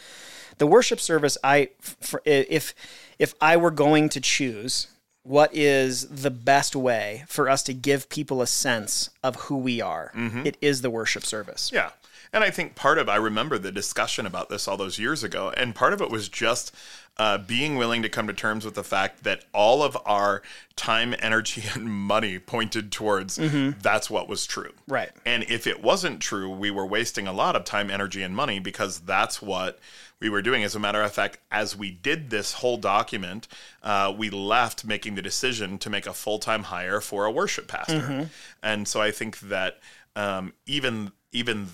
the 0.58 0.66
worship 0.66 1.00
service, 1.00 1.36
I, 1.42 1.70
for, 1.80 2.22
if, 2.24 2.74
if 3.18 3.34
I 3.40 3.56
were 3.56 3.70
going 3.70 4.08
to 4.10 4.20
choose 4.20 4.88
what 5.22 5.54
is 5.54 6.06
the 6.08 6.30
best 6.30 6.76
way 6.76 7.24
for 7.28 7.48
us 7.48 7.62
to 7.64 7.74
give 7.74 8.08
people 8.08 8.42
a 8.42 8.46
sense 8.46 9.10
of 9.22 9.36
who 9.36 9.56
we 9.56 9.80
are, 9.80 10.12
it 10.44 10.56
is 10.60 10.82
the 10.82 10.90
worship 10.90 11.24
service. 11.24 11.70
Yeah. 11.72 11.90
And 12.34 12.42
I 12.42 12.50
think 12.50 12.74
part 12.74 12.98
of 12.98 13.08
I 13.08 13.14
remember 13.14 13.58
the 13.58 13.70
discussion 13.70 14.26
about 14.26 14.48
this 14.48 14.66
all 14.66 14.76
those 14.76 14.98
years 14.98 15.22
ago, 15.22 15.54
and 15.56 15.72
part 15.72 15.92
of 15.92 16.02
it 16.02 16.10
was 16.10 16.28
just 16.28 16.74
uh, 17.16 17.38
being 17.38 17.76
willing 17.76 18.02
to 18.02 18.08
come 18.08 18.26
to 18.26 18.32
terms 18.32 18.64
with 18.64 18.74
the 18.74 18.82
fact 18.82 19.22
that 19.22 19.44
all 19.54 19.84
of 19.84 19.96
our 20.04 20.42
time, 20.74 21.14
energy, 21.20 21.62
and 21.74 21.88
money 21.88 22.40
pointed 22.40 22.90
towards 22.90 23.38
that's 23.80 24.10
what 24.10 24.28
was 24.28 24.46
true. 24.46 24.72
Right. 24.88 25.10
And 25.24 25.44
if 25.44 25.68
it 25.68 25.80
wasn't 25.80 26.20
true, 26.20 26.50
we 26.50 26.72
were 26.72 26.84
wasting 26.84 27.28
a 27.28 27.32
lot 27.32 27.54
of 27.54 27.64
time, 27.64 27.88
energy, 27.88 28.22
and 28.22 28.34
money 28.34 28.58
because 28.58 28.98
that's 28.98 29.40
what 29.40 29.78
we 30.18 30.28
were 30.28 30.42
doing. 30.42 30.64
As 30.64 30.74
a 30.74 30.80
matter 30.80 31.02
of 31.02 31.12
fact, 31.12 31.38
as 31.52 31.76
we 31.76 31.92
did 31.92 32.30
this 32.30 32.54
whole 32.54 32.78
document, 32.78 33.46
uh, 33.84 34.12
we 34.16 34.28
left 34.28 34.84
making 34.84 35.14
the 35.14 35.22
decision 35.22 35.78
to 35.78 35.88
make 35.88 36.08
a 36.08 36.12
full 36.12 36.40
time 36.40 36.64
hire 36.64 37.00
for 37.00 37.26
a 37.26 37.30
worship 37.30 37.68
pastor. 37.68 38.00
Mm-hmm. 38.00 38.22
And 38.60 38.88
so 38.88 39.00
I 39.00 39.12
think 39.12 39.38
that 39.38 39.78
um, 40.16 40.52
even 40.66 41.12
even 41.30 41.68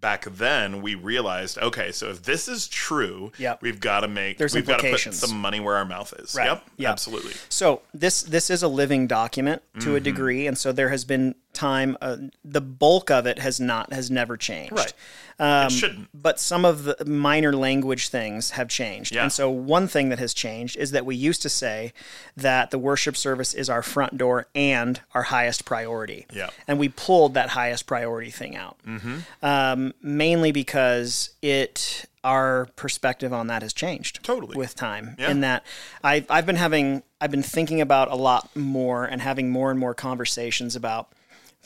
back 0.00 0.24
then 0.26 0.82
we 0.82 0.94
realized 0.94 1.56
okay 1.58 1.90
so 1.90 2.10
if 2.10 2.22
this 2.22 2.48
is 2.48 2.68
true 2.68 3.32
Yep. 3.38 3.62
we've 3.62 3.80
got 3.80 4.00
to 4.00 4.08
make 4.08 4.36
There's 4.38 4.54
we've 4.54 4.66
got 4.66 4.80
to 4.80 4.90
put 4.90 5.14
some 5.14 5.40
money 5.40 5.58
where 5.58 5.74
our 5.76 5.84
mouth 5.86 6.12
is 6.18 6.34
Right. 6.34 6.46
yep 6.46 6.64
Yep. 6.76 6.90
absolutely 6.92 7.32
So 7.48 7.80
this 7.94 8.22
this 8.22 8.50
is 8.50 8.62
a 8.62 8.68
living 8.68 9.06
document 9.06 9.62
to 9.80 9.86
Mm-hmm. 9.88 9.96
a 9.96 10.00
degree, 10.00 10.46
and 10.46 10.56
so 10.58 10.70
there 10.72 10.90
has 10.90 11.04
been 11.04 11.34
time. 11.56 11.96
Uh, 12.00 12.16
the 12.44 12.60
bulk 12.60 13.10
of 13.10 13.26
it 13.26 13.38
has 13.40 13.58
not 13.58 13.92
has 13.92 14.10
never 14.10 14.36
changed. 14.36 14.72
right 14.72 14.92
Um, 15.38 15.66
it 15.66 15.70
shouldn't 15.70 16.08
but 16.14 16.38
some 16.40 16.64
of 16.64 16.84
the 16.84 17.04
minor 17.04 17.52
language 17.52 18.08
things 18.08 18.50
have 18.50 18.68
changed. 18.68 19.14
Yeah. 19.14 19.24
And 19.24 19.32
so 19.32 19.50
one 19.50 19.88
thing 19.88 20.08
that 20.10 20.18
has 20.18 20.32
changed 20.32 20.76
is 20.76 20.92
that 20.92 21.04
we 21.04 21.16
used 21.16 21.42
to 21.42 21.48
say 21.48 21.92
that 22.36 22.70
the 22.70 22.78
worship 22.78 23.16
service 23.16 23.54
is 23.54 23.68
our 23.68 23.82
front 23.82 24.16
door 24.16 24.46
and 24.54 25.00
our 25.14 25.24
highest 25.24 25.64
priority. 25.64 26.26
Yeah. 26.32 26.50
And 26.66 26.78
we 26.78 26.88
pulled 26.88 27.34
that 27.34 27.50
highest 27.50 27.86
priority 27.86 28.30
thing 28.30 28.56
out. 28.56 28.78
Mm-hmm. 28.86 29.18
Um, 29.42 29.92
mainly 30.00 30.52
because 30.52 31.30
it 31.42 32.06
our 32.24 32.66
perspective 32.74 33.32
on 33.32 33.46
that 33.46 33.62
has 33.62 33.72
changed 33.72 34.24
Totally. 34.24 34.56
with 34.56 34.74
time. 34.74 35.14
Yeah. 35.16 35.30
In 35.30 35.40
that 35.42 35.64
I 36.02 36.24
I've 36.28 36.44
been 36.44 36.56
having 36.56 37.04
I've 37.20 37.30
been 37.30 37.42
thinking 37.42 37.80
about 37.80 38.10
a 38.10 38.16
lot 38.16 38.54
more 38.56 39.04
and 39.04 39.20
having 39.22 39.50
more 39.50 39.70
and 39.70 39.78
more 39.78 39.94
conversations 39.94 40.74
about 40.74 41.12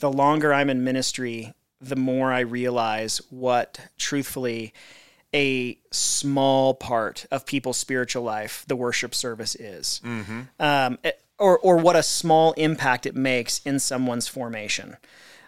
the 0.01 0.11
longer 0.11 0.53
I'm 0.53 0.69
in 0.69 0.83
ministry, 0.83 1.53
the 1.79 1.95
more 1.95 2.31
I 2.33 2.41
realize 2.41 3.21
what 3.29 3.79
truthfully 3.97 4.73
a 5.33 5.77
small 5.91 6.73
part 6.73 7.25
of 7.31 7.45
people's 7.45 7.77
spiritual 7.77 8.21
life 8.23 8.65
the 8.67 8.75
worship 8.75 9.15
service 9.15 9.55
is. 9.55 10.01
Um, 10.59 10.99
it- 11.03 11.21
or, 11.39 11.57
or 11.57 11.77
what 11.77 11.95
a 11.95 12.03
small 12.03 12.51
impact 12.53 13.07
it 13.07 13.15
makes 13.15 13.61
in 13.65 13.79
someone's 13.79 14.27
formation. 14.27 14.97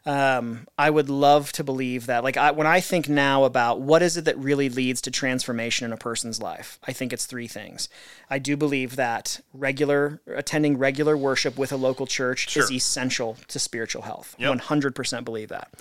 Um, 0.06 0.68
I 0.78 0.90
would 0.90 1.10
love 1.10 1.54
to 1.54 1.64
believe 1.64 2.08
that. 2.08 2.24
Like 2.26 2.36
I, 2.36 2.52
when 2.52 2.68
I 2.68 2.82
think 2.82 3.08
now 3.08 3.46
about 3.46 3.80
what 3.80 4.02
is 4.02 4.18
it 4.18 4.26
that 4.26 4.38
really 4.38 4.68
leads 4.68 5.00
to 5.02 5.12
transformation 5.12 5.86
in 5.86 5.94
a 5.94 5.98
person's 5.98 6.42
life, 6.42 6.78
I 6.84 6.92
think 6.92 7.14
it's 7.14 7.26
three 7.26 7.48
things. 7.48 7.88
I 8.30 8.38
do 8.40 8.58
believe 8.58 8.98
that 8.98 9.40
regular 9.54 10.22
attending 10.28 10.78
regular 10.78 11.16
worship 11.16 11.58
with 11.58 11.72
a 11.72 11.78
local 11.78 12.06
church 12.06 12.48
is 12.58 12.72
essential 12.72 13.38
to 13.48 13.60
spiritual 13.60 14.02
health. 14.02 14.36
One 14.50 14.60
hundred 14.60 14.94
percent 14.94 15.24
believe 15.24 15.50
that. 15.50 15.72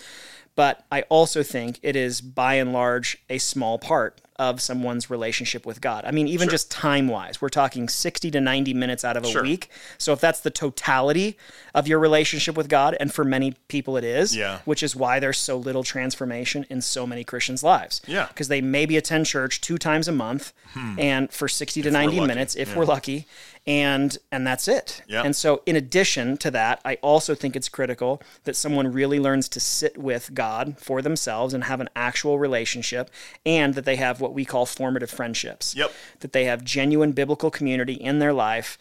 But 0.55 0.85
I 0.93 1.03
also 1.09 1.43
think 1.43 1.81
it 1.83 1.97
is 1.97 2.21
by 2.21 2.55
and 2.55 2.73
large 2.73 3.23
a 3.31 3.39
small 3.39 3.79
part 3.79 4.21
of 4.51 4.61
someone's 4.61 5.09
relationship 5.09 5.65
with 5.65 5.81
God. 5.81 6.05
I 6.05 6.11
mean, 6.11 6.27
even 6.29 6.49
just 6.49 6.71
time 6.71 7.07
wise, 7.09 7.41
we're 7.41 7.49
talking 7.49 7.89
60 7.89 8.31
to 8.33 8.41
90 8.41 8.75
minutes 8.75 9.05
out 9.05 9.17
of 9.17 9.25
a 9.25 9.29
Sure. 9.29 9.43
week. 9.43 9.69
So 9.99 10.13
if 10.13 10.21
that's 10.21 10.41
the 10.41 10.51
totality 10.51 11.37
of 11.75 11.87
your 11.87 11.99
relationship 11.99 12.57
with 12.57 12.69
God, 12.69 12.97
and 12.99 13.13
for 13.15 13.25
many 13.25 13.55
people 13.69 13.97
it 13.97 14.05
is, 14.05 14.35
Yeah. 14.37 14.59
which 14.65 14.83
is 14.83 14.97
why 14.97 15.21
there's 15.21 15.39
so 15.39 15.57
little 15.57 15.85
transformation 15.85 16.67
in 16.69 16.81
so 16.83 17.07
many 17.07 17.23
Christians' 17.25 17.63
lives. 17.63 18.01
Yeah. 18.07 18.27
Because 18.27 18.49
they 18.49 18.61
maybe 18.61 18.97
attend 18.97 19.27
church 19.27 19.61
two 19.61 19.79
times 19.79 20.09
a 20.09 20.13
month 20.13 20.53
and 20.99 21.31
for 21.31 21.49
60 21.49 21.83
to 21.83 21.91
90 21.91 22.19
minutes, 22.21 22.55
if 22.57 22.75
we're 22.75 22.85
lucky, 22.87 23.27
and 23.67 24.19
and 24.33 24.47
that's 24.47 24.67
it. 24.67 25.03
Yeah. 25.07 25.23
And 25.23 25.37
so 25.37 25.63
in 25.67 25.77
addition 25.77 26.37
to 26.39 26.51
that, 26.51 26.81
I 26.85 26.97
also 26.97 27.35
think 27.35 27.55
it's 27.55 27.69
critical 27.69 28.21
that 28.45 28.57
someone 28.57 28.93
really 28.93 29.21
learns 29.21 29.49
to 29.51 29.61
sit 29.61 29.97
with 29.97 30.35
God 30.35 30.79
for 30.79 31.01
themselves 31.01 31.55
and 31.55 31.65
have 31.65 31.81
an 31.81 31.89
actual 31.95 32.39
relationship 32.39 33.11
and 33.47 33.75
that 33.75 33.85
they 33.85 33.97
have 33.97 34.21
what 34.21 34.35
we 34.35 34.45
call 34.45 34.67
formative 34.67 35.11
friendships. 35.11 35.75
Yep. 35.77 35.93
That 36.21 36.33
they 36.33 36.45
have 36.45 36.65
genuine 36.65 37.13
biblical 37.13 37.51
community 37.51 37.95
in 37.95 38.19
their 38.19 38.33
life 38.33 38.79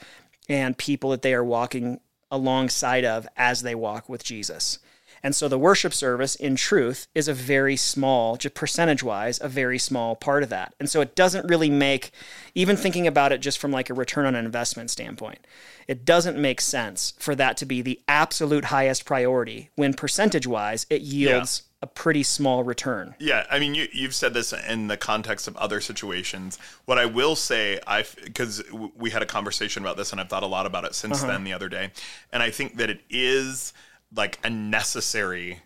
and 0.49 0.77
people 0.77 1.11
that 1.11 1.21
they 1.21 1.33
are 1.33 1.43
walking 1.43 1.99
alongside 2.31 3.05
of 3.05 3.27
as 3.37 3.61
they 3.61 3.75
walk 3.75 4.09
with 4.09 4.23
Jesus. 4.23 4.79
And 5.23 5.35
so 5.35 5.47
the 5.47 5.59
worship 5.59 5.93
service, 5.93 6.35
in 6.35 6.55
truth, 6.55 7.07
is 7.13 7.27
a 7.27 7.33
very 7.33 7.75
small, 7.75 8.37
just 8.37 8.55
percentage 8.55 9.03
wise, 9.03 9.39
a 9.41 9.47
very 9.47 9.77
small 9.77 10.15
part 10.15 10.43
of 10.43 10.49
that. 10.49 10.73
And 10.79 10.89
so 10.89 11.01
it 11.01 11.15
doesn't 11.15 11.47
really 11.47 11.69
make, 11.69 12.11
even 12.55 12.75
thinking 12.75 13.07
about 13.07 13.31
it 13.31 13.39
just 13.39 13.59
from 13.59 13.71
like 13.71 13.89
a 13.89 13.93
return 13.93 14.25
on 14.25 14.35
investment 14.35 14.89
standpoint, 14.89 15.39
it 15.87 16.05
doesn't 16.05 16.37
make 16.37 16.61
sense 16.61 17.13
for 17.19 17.35
that 17.35 17.57
to 17.57 17.65
be 17.65 17.81
the 17.81 17.99
absolute 18.07 18.65
highest 18.65 19.05
priority 19.05 19.69
when 19.75 19.93
percentage 19.93 20.47
wise 20.47 20.85
it 20.89 21.01
yields 21.01 21.63
a 21.83 21.87
pretty 21.87 22.21
small 22.21 22.63
return. 22.63 23.15
Yeah, 23.19 23.45
I 23.49 23.59
mean, 23.59 23.73
you, 23.73 23.87
you've 23.91 24.13
said 24.13 24.33
this 24.33 24.53
in 24.53 24.87
the 24.87 24.97
context 24.97 25.47
of 25.47 25.57
other 25.57 25.81
situations. 25.81 26.59
What 26.85 26.99
I 26.99 27.07
will 27.07 27.35
say, 27.35 27.79
I 27.87 28.05
because 28.23 28.63
we 28.95 29.09
had 29.09 29.23
a 29.23 29.25
conversation 29.25 29.81
about 29.81 29.97
this, 29.97 30.11
and 30.11 30.21
I've 30.21 30.29
thought 30.29 30.43
a 30.43 30.47
lot 30.47 30.67
about 30.67 30.85
it 30.85 30.93
since 30.93 31.23
uh-huh. 31.23 31.31
then 31.31 31.43
the 31.43 31.53
other 31.53 31.69
day, 31.69 31.91
and 32.31 32.43
I 32.43 32.51
think 32.51 32.77
that 32.77 32.91
it 32.91 33.01
is 33.09 33.73
like 34.13 34.39
a 34.43 34.49
necessary 34.49 35.61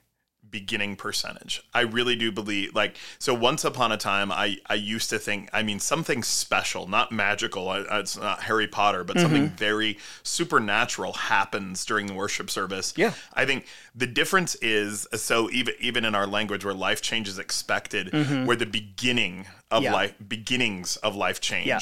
beginning 0.55 0.95
percentage. 0.95 1.61
I 1.73 1.81
really 1.81 2.15
do 2.15 2.31
believe 2.31 2.73
like 2.73 2.95
so 3.19 3.33
once 3.33 3.65
upon 3.65 3.91
a 3.91 3.97
time 3.97 4.31
I 4.31 4.57
I 4.67 4.75
used 4.75 5.09
to 5.09 5.19
think 5.19 5.49
I 5.51 5.63
mean 5.63 5.79
something 5.79 6.23
special, 6.23 6.87
not 6.87 7.11
magical. 7.11 7.73
It's 7.73 8.15
not 8.15 8.43
Harry 8.43 8.67
Potter, 8.67 9.03
but 9.03 9.19
something 9.19 9.47
mm-hmm. 9.47 9.55
very 9.55 9.97
supernatural 10.23 11.11
happens 11.11 11.83
during 11.83 12.07
the 12.07 12.13
worship 12.13 12.49
service. 12.49 12.93
Yeah. 12.95 13.13
I 13.33 13.45
think 13.45 13.65
the 13.93 14.07
difference 14.07 14.55
is 14.55 15.07
so 15.13 15.49
even 15.51 15.73
even 15.81 16.05
in 16.05 16.15
our 16.15 16.27
language 16.27 16.63
where 16.63 16.73
life 16.73 17.01
change 17.01 17.27
is 17.27 17.37
expected, 17.37 18.11
mm-hmm. 18.11 18.45
where 18.45 18.55
the 18.55 18.65
beginning 18.65 19.47
of 19.71 19.83
Yeah. 19.83 19.93
life 19.93 20.13
beginnings 20.25 20.95
of 20.97 21.17
life 21.17 21.41
change 21.41 21.67
Yeah. 21.67 21.79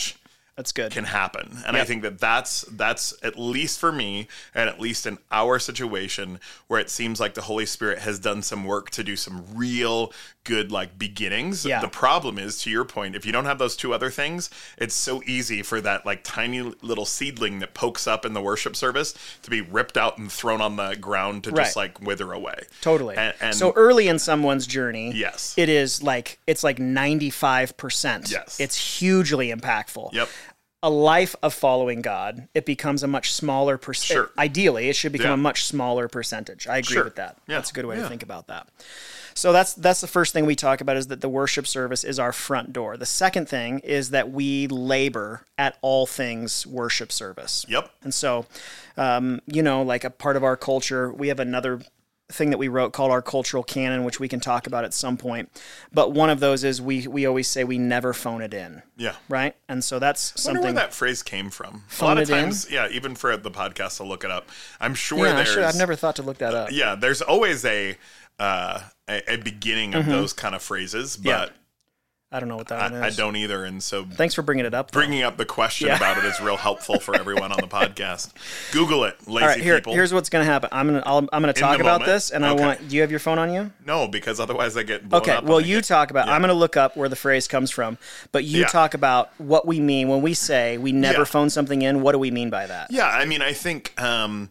That's 0.55 0.71
good. 0.71 0.91
can 0.91 1.05
happen. 1.05 1.57
And 1.65 1.75
I 1.75 1.83
think 1.83 2.03
that 2.03 2.19
that's 2.19 2.61
that's 2.69 3.13
at 3.23 3.39
least 3.39 3.79
for 3.79 3.91
me 3.91 4.27
and 4.53 4.69
at 4.69 4.79
least 4.79 5.07
in 5.07 5.17
our 5.31 5.57
situation 5.57 6.39
where 6.67 6.79
it 6.79 6.91
seems 6.91 7.19
like 7.19 7.33
the 7.33 7.41
Holy 7.41 7.65
Spirit 7.65 7.99
has 7.99 8.19
done 8.19 8.43
some 8.43 8.63
work 8.63 8.91
to 8.91 9.03
do 9.03 9.15
some 9.15 9.45
real 9.55 10.13
good 10.43 10.71
like 10.71 10.97
beginnings. 10.99 11.65
Yeah. 11.65 11.79
The 11.81 11.87
problem 11.87 12.37
is 12.37 12.61
to 12.63 12.69
your 12.69 12.83
point, 12.85 13.15
if 13.15 13.25
you 13.25 13.31
don't 13.31 13.45
have 13.45 13.59
those 13.59 13.75
two 13.75 13.93
other 13.93 14.09
things, 14.09 14.49
it's 14.77 14.93
so 14.95 15.21
easy 15.25 15.61
for 15.63 15.79
that 15.81 16.05
like 16.05 16.23
tiny 16.23 16.61
little 16.81 17.05
seedling 17.05 17.59
that 17.59 17.73
pokes 17.73 18.07
up 18.07 18.25
in 18.25 18.33
the 18.33 18.41
worship 18.41 18.75
service 18.75 19.13
to 19.43 19.49
be 19.49 19.61
ripped 19.61 19.97
out 19.97 20.17
and 20.17 20.31
thrown 20.31 20.61
on 20.61 20.75
the 20.75 20.95
ground 20.95 21.43
to 21.45 21.51
just 21.51 21.75
like 21.75 22.01
wither 22.01 22.31
away. 22.33 22.63
Totally. 22.81 23.15
And, 23.15 23.33
and 23.41 23.55
so 23.55 23.71
early 23.75 24.07
in 24.07 24.19
someone's 24.19 24.67
journey, 24.67 25.13
Yes. 25.13 25.53
it 25.57 25.69
is 25.69 26.03
like 26.03 26.39
it's 26.47 26.63
like 26.63 26.79
ninety 26.79 27.29
five 27.29 27.77
percent. 27.77 28.29
Yes. 28.31 28.59
it's 28.59 28.75
hugely 28.99 29.49
impactful. 29.51 30.11
Yep. 30.13 30.29
a 30.85 30.89
life 30.89 31.33
of 31.41 31.53
following 31.53 32.01
God, 32.01 32.49
it 32.53 32.65
becomes 32.65 33.03
a 33.03 33.07
much 33.07 33.31
smaller 33.31 33.77
percent. 33.77 34.15
Sure. 34.17 34.31
Ideally, 34.37 34.89
it 34.89 34.97
should 34.97 35.13
become 35.13 35.27
Yeah. 35.29 35.33
a 35.35 35.37
much 35.37 35.63
smaller 35.63 36.09
percentage. 36.09 36.67
I 36.67 36.79
agree 36.79 36.95
Sure. 36.95 37.05
with 37.05 37.15
that. 37.15 37.37
Yeah. 37.47 37.55
That's 37.55 37.69
a 37.71 37.73
good 37.73 37.85
way 37.85 37.95
to 37.95 38.09
think 38.09 38.21
about 38.21 38.47
that. 38.47 38.67
So 39.35 39.51
that's 39.51 39.73
that's 39.73 40.01
the 40.01 40.07
first 40.07 40.33
thing 40.33 40.45
we 40.45 40.55
talk 40.55 40.81
about 40.81 40.97
is 40.97 41.07
that 41.07 41.21
the 41.21 41.29
worship 41.29 41.65
service 41.67 42.03
is 42.03 42.19
our 42.19 42.31
front 42.31 42.73
door. 42.73 42.97
The 42.97 43.05
second 43.05 43.49
thing 43.49 43.79
is 43.79 44.11
that 44.11 44.31
we 44.31 44.67
labor 44.67 45.45
at 45.57 45.77
all 45.81 46.05
things 46.05 46.65
worship 46.67 47.11
service. 47.11 47.65
Yep. 47.67 47.91
And 48.03 48.13
so, 48.13 48.45
um, 48.97 49.41
you 49.45 49.63
know, 49.63 49.81
like 49.81 50.03
a 50.03 50.09
part 50.09 50.35
of 50.35 50.43
our 50.43 50.55
culture, 50.57 51.11
we 51.11 51.29
have 51.29 51.39
another 51.39 51.81
thing 52.31 52.49
that 52.51 52.57
we 52.57 52.67
wrote 52.67 52.93
called 52.93 53.11
our 53.11 53.21
cultural 53.21 53.61
canon, 53.63 54.05
which 54.05 54.19
we 54.19 54.27
can 54.27 54.39
talk 54.39 54.65
about 54.65 54.85
at 54.85 54.93
some 54.93 55.17
point. 55.17 55.51
But 55.91 56.13
one 56.13 56.29
of 56.31 56.39
those 56.39 56.63
is 56.63 56.81
we 56.81 57.05
we 57.07 57.25
always 57.25 57.47
say 57.47 57.63
we 57.63 57.77
never 57.77 58.11
phone 58.13 58.41
it 58.41 58.53
in, 58.53 58.81
Yeah. 58.97 59.15
right? 59.29 59.55
And 59.69 59.83
so 59.83 59.99
that's 59.99 60.31
I 60.31 60.49
wonder 60.49 60.59
something. 60.61 60.63
where 60.75 60.85
that 60.85 60.93
phrase 60.95 61.21
came 61.21 61.49
from. 61.51 61.83
a 61.99 62.05
lot 62.05 62.17
of 62.17 62.29
it 62.29 62.33
in? 62.33 62.43
times, 62.45 62.71
yeah, 62.71 62.87
even 62.89 63.13
for 63.13 63.35
the 63.37 63.51
podcast 63.51 63.97
to 63.97 64.03
look 64.03 64.23
it 64.23 64.31
up. 64.31 64.49
I'm 64.79 64.95
sure 64.95 65.25
yeah, 65.25 65.33
I 65.33 65.35
there's 65.35 65.49
should, 65.53 65.63
I've 65.63 65.75
never 65.75 65.95
thought 65.95 66.15
to 66.15 66.23
look 66.23 66.37
that 66.39 66.55
up. 66.55 66.69
yeah, 66.71 66.95
there's 66.95 67.21
always 67.21 67.65
a 67.65 67.97
uh, 68.39 68.81
a, 69.07 69.33
a 69.33 69.37
beginning 69.37 69.93
of 69.95 70.05
those 70.05 70.33
kind 70.33 70.55
of 70.55 70.61
phrases, 70.61 71.17
Mm-hmm. 71.17 71.27
Yeah. 71.27 71.37
but 71.45 71.53
I 72.31 72.39
don't 72.39 72.49
know 72.49 72.57
what 72.57 72.67
that 72.69 72.91
one 72.91 73.03
I, 73.03 73.07
I 73.07 73.09
don't 73.11 73.35
either. 73.35 73.63
And 73.63 73.83
so 73.83 74.03
Thanks 74.05 74.33
for 74.33 74.41
bringing 74.41 74.65
it 74.65 74.73
up. 74.73 74.89
though. 74.89 74.99
bringing 74.99 75.21
up 75.21 75.37
the 75.37 75.45
question 75.45 75.87
Yeah. 75.89 75.97
about 75.97 76.17
it 76.17 76.25
is 76.25 76.41
real 76.41 76.57
helpful 76.57 76.99
for 76.99 77.15
everyone 77.15 77.51
on 77.51 77.59
the 77.61 77.67
podcast. 77.67 78.31
Google 78.71 79.03
it, 79.03 79.15
lazy 79.27 79.43
All 79.43 79.49
right, 79.49 79.61
here, 79.61 79.75
people. 79.75 79.93
here's 79.93 80.11
what's 80.11 80.29
going 80.29 80.43
to 80.43 80.51
happen. 80.51 80.69
I'm 80.71 80.87
going 80.89 81.03
to 81.03 81.07
I'm 81.07 81.43
going 81.43 81.53
to 81.53 81.59
talk 81.59 81.75
about 81.79 82.01
moment? 82.01 82.05
this, 82.07 82.31
and 82.31 82.43
I 82.43 82.53
want. 82.53 82.89
Do 82.89 82.95
you 82.95 83.01
have 83.01 83.11
your 83.11 83.19
phone 83.19 83.37
on 83.37 83.53
you? 83.53 83.71
no, 83.85 84.07
because 84.07 84.39
otherwise 84.39 84.75
I 84.75 84.81
get 84.81 85.03
Okay. 85.13 85.37
Well, 85.43 85.61
you 85.61 85.75
get- 85.77 85.83
talk 85.85 86.09
about. 86.09 86.27
I'm 86.27 86.41
going 86.41 86.47
to 86.49 86.55
look 86.55 86.75
up 86.75 86.97
where 86.97 87.07
the 87.07 87.15
phrase 87.15 87.47
comes 87.47 87.69
from, 87.69 87.99
but 88.31 88.45
you 88.45 88.61
Yeah. 88.61 88.67
talk 88.67 88.95
about 88.95 89.29
what 89.37 89.67
we 89.67 89.79
mean 89.79 90.07
when 90.07 90.23
we 90.23 90.33
say 90.33 90.79
we 90.79 90.91
never 90.91 91.19
Yeah. 91.19 91.25
phone 91.25 91.51
something 91.51 91.83
in. 91.83 92.01
What 92.01 92.13
do 92.13 92.17
we 92.17 92.31
mean 92.31 92.49
by 92.49 92.65
that? 92.65 92.89
Yeah, 92.89 93.05
I 93.09 93.25
mean, 93.25 93.43
I 93.43 93.53
think 93.53 93.93
um, 94.01 94.49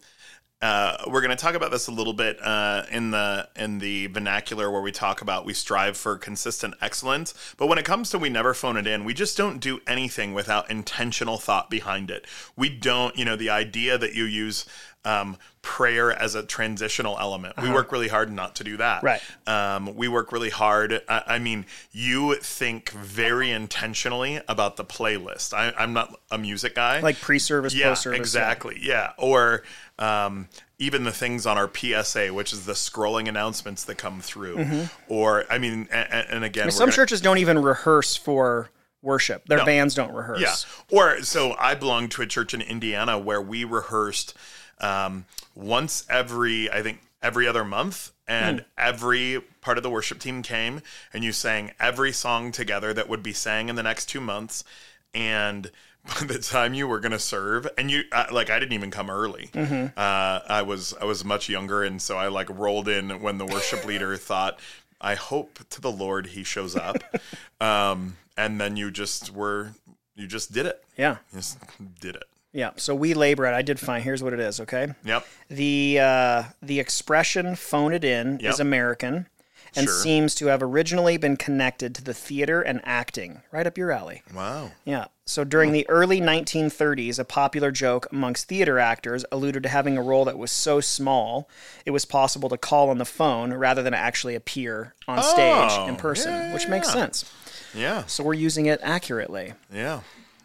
uh, 0.63 0.97
we're 1.09 1.21
going 1.21 1.37
to 1.37 1.37
talk 1.37 1.57
about 1.57 1.73
this 1.73 1.89
a 1.89 1.91
little 1.91 2.13
bit 2.13 2.39
uh, 2.41 2.85
in 2.91 3.11
the 3.11 3.49
in 3.57 3.81
the 3.81 4.07
vernacular 4.07 4.71
where 4.71 4.81
we 4.81 4.93
talk 4.93 5.21
about 5.21 5.45
we 5.45 5.53
strive 5.53 5.97
for 5.97 6.17
consistent 6.17 6.73
excellence. 6.81 7.35
But 7.57 7.67
when 7.67 7.79
it 7.79 7.85
comes 7.85 8.11
to 8.11 8.19
we 8.19 8.31
never 8.31 8.55
phone 8.55 8.77
it 8.77 8.87
in, 8.87 9.05
we 9.05 9.13
just 9.13 9.37
don't 9.37 9.59
do 9.59 9.81
anything 9.89 10.35
without 10.35 10.71
intentional 10.71 11.39
thought 11.39 11.69
behind 11.69 12.13
it. 12.13 12.27
We 12.57 12.69
don't, 12.69 13.17
you 13.17 13.25
know, 13.25 13.35
the 13.35 13.51
idea 13.51 13.99
that 13.99 14.15
you 14.15 14.25
use. 14.25 14.65
Um, 15.05 15.37
prayer 15.63 16.13
as 16.13 16.35
a 16.37 16.43
transitional 16.45 17.17
element. 17.19 17.57
We 17.61 17.71
work 17.73 17.91
really 17.93 18.07
hard 18.09 18.31
not 18.33 18.57
to 18.57 18.65
do 18.65 18.77
that. 18.77 19.03
Right. 19.03 19.21
Um, 19.49 19.97
we 19.97 20.07
work 20.07 20.31
really 20.33 20.51
hard. 20.51 21.03
I, 21.09 21.23
I 21.27 21.39
mean, 21.41 21.67
you 21.93 22.37
think 22.37 22.91
very 22.91 23.51
intentionally 23.51 24.41
about 24.49 24.77
the 24.77 24.85
playlist. 24.85 25.53
I, 25.55 25.73
I'm 25.77 25.93
not 25.93 26.21
a 26.31 26.39
music 26.39 26.75
guy 26.77 27.01
Like 27.01 27.21
pre-service, 27.21 27.75
yeah, 27.75 27.89
post-service. 27.91 28.19
exactly. 28.21 28.79
Yeah, 28.81 29.13
or 29.19 29.63
um, 29.99 30.49
even 30.79 31.03
the 31.05 31.13
things 31.13 31.47
on 31.47 31.59
our 31.59 31.69
PSA, 31.73 32.33
which 32.33 32.53
is 32.53 32.65
the 32.67 32.73
scrolling 32.75 33.29
announcements 33.29 33.85
that 33.85 33.99
come 33.99 34.21
through. 34.21 34.87
Or 35.09 35.45
I 35.51 35.59
mean, 35.59 35.89
and, 35.91 36.27
and 36.31 36.45
again, 36.45 36.67
we're 36.67 36.71
Some 36.71 36.87
gonna- 36.87 36.93
churches 36.97 37.21
don't 37.21 37.39
even 37.39 37.61
rehearse 37.61 38.17
for 38.17 38.71
worship. 39.01 39.47
Their 39.47 39.65
bands 39.65 39.95
don't 39.97 40.13
rehearse. 40.15 40.41
yeah. 40.41 40.97
Or 40.97 41.23
so 41.23 41.57
I 41.59 41.75
belong 41.75 42.09
to 42.11 42.23
a 42.23 42.27
church 42.27 42.55
in 42.55 42.61
Indiana 42.61 43.19
where 43.19 43.43
we 43.43 43.65
rehearsed 43.65 44.35
um, 44.81 45.27
once 45.55 46.05
every, 46.09 46.71
I 46.71 46.83
think, 46.83 47.01
every 47.23 47.47
other 47.47 47.65
month. 47.65 48.11
And 48.29 48.61
Hmm. 48.61 48.65
every 48.79 49.43
part 49.61 49.77
of 49.77 49.83
the 49.83 49.91
worship 49.91 50.19
team 50.19 50.43
came 50.43 50.81
and 51.13 51.23
you 51.23 51.33
sang 51.33 51.73
every 51.79 52.13
song 52.13 52.51
together 52.51 52.95
that 52.95 53.09
would 53.09 53.23
be 53.23 53.33
sang 53.35 53.69
in 53.69 53.77
the 53.77 53.83
next 53.83 54.07
two 54.07 54.21
months. 54.21 54.65
And 55.13 55.71
by 56.07 56.27
the 56.27 56.39
time 56.39 56.73
you 56.73 56.89
were 56.89 56.99
going 57.01 57.13
to 57.13 57.19
serve, 57.19 57.69
and 57.77 57.91
you, 57.91 58.05
uh, 58.11 58.27
like, 58.33 58.49
I 58.49 58.59
didn't 58.59 58.73
even 58.73 58.91
come 58.91 59.11
early. 59.11 59.51
Mm-hmm. 59.53 59.99
Uh, 59.99 60.41
I 60.49 60.63
was, 60.63 60.95
I 61.01 61.05
was 61.05 61.25
much 61.25 61.49
younger. 61.49 61.83
And 61.83 62.01
so 62.01 62.17
I 62.17 62.29
like 62.29 62.49
rolled 62.49 62.89
in 62.89 63.21
when 63.21 63.39
the 63.39 63.45
worship 63.47 63.85
leader 63.85 64.17
thought, 64.31 64.59
I 65.01 65.15
hope 65.15 65.59
to 65.71 65.81
the 65.81 65.93
Lord 65.93 66.29
he 66.29 66.45
shows 66.45 66.75
up. 66.75 66.97
um, 67.61 68.17
and 68.37 68.61
then 68.61 68.77
you 68.77 68.91
just 68.91 69.35
were, 69.35 69.73
you 70.15 70.27
just 70.27 70.53
did 70.53 70.65
it. 70.65 70.83
Yeah. 70.97 71.17
You 71.33 71.39
just 71.41 71.59
did 72.01 72.17
it. 72.17 72.25
Yeah. 72.53 72.71
So 72.77 72.95
we 72.95 73.15
labor 73.15 73.47
it. 73.47 73.55
I 73.55 73.63
did 73.63 73.81
fine. 73.81 74.03
Here's 74.03 74.23
what 74.23 74.33
it 74.33 74.41
is. 74.41 74.61
Okay. 74.61 74.89
Yep. 75.05 75.27
The 75.49 75.99
uh, 76.01 76.43
the 76.63 76.81
expression 76.81 77.57
"phone 77.57 77.93
it 77.93 78.05
in" 78.05 78.39
Yep. 78.41 78.53
is 78.53 78.61
American, 78.61 79.27
and 79.75 79.87
Sure. 79.87 79.95
seems 80.03 80.35
to 80.37 80.47
have 80.47 80.63
originally 80.63 81.17
been 81.17 81.37
connected 81.37 81.95
to 81.95 82.03
the 82.05 82.13
theater 82.15 82.61
and 82.61 82.81
acting. 82.85 83.41
Right 83.53 83.67
up 83.67 83.79
your 83.79 83.91
alley. 83.91 84.23
Wow. 84.35 84.73
Yeah. 84.85 85.07
So 85.25 85.45
during 85.45 85.73
the 85.73 85.89
early 85.89 86.21
1930s, 86.21 87.19
a 87.19 87.25
popular 87.25 87.71
joke 87.71 88.07
amongst 88.13 88.49
theater 88.49 88.79
actors 88.79 89.25
alluded 89.33 89.63
to 89.63 89.69
having 89.69 89.97
a 89.97 90.03
role 90.03 90.25
that 90.27 90.37
was 90.37 90.51
so 90.51 90.81
small 90.81 91.49
it 91.87 91.93
was 91.93 92.05
possible 92.05 92.49
to 92.51 92.59
call 92.59 92.91
on 92.91 92.99
the 92.99 93.05
phone 93.07 93.55
rather 93.55 93.83
than 93.83 93.95
actually 93.95 94.35
appear 94.35 94.95
on 95.09 95.23
stage 95.23 95.71
Oh, 95.71 95.87
in 95.89 95.97
person, 95.97 96.33
yeah, 96.33 96.53
which 96.53 96.69
makes 96.69 96.89
yeah. 96.89 96.93
sense. 96.93 97.33
Yeah. 97.73 98.05
So 98.07 98.25
we're 98.25 98.35
using 98.35 98.67
it 98.67 98.81
accurately. 98.83 99.55
Yeah. 99.73 100.01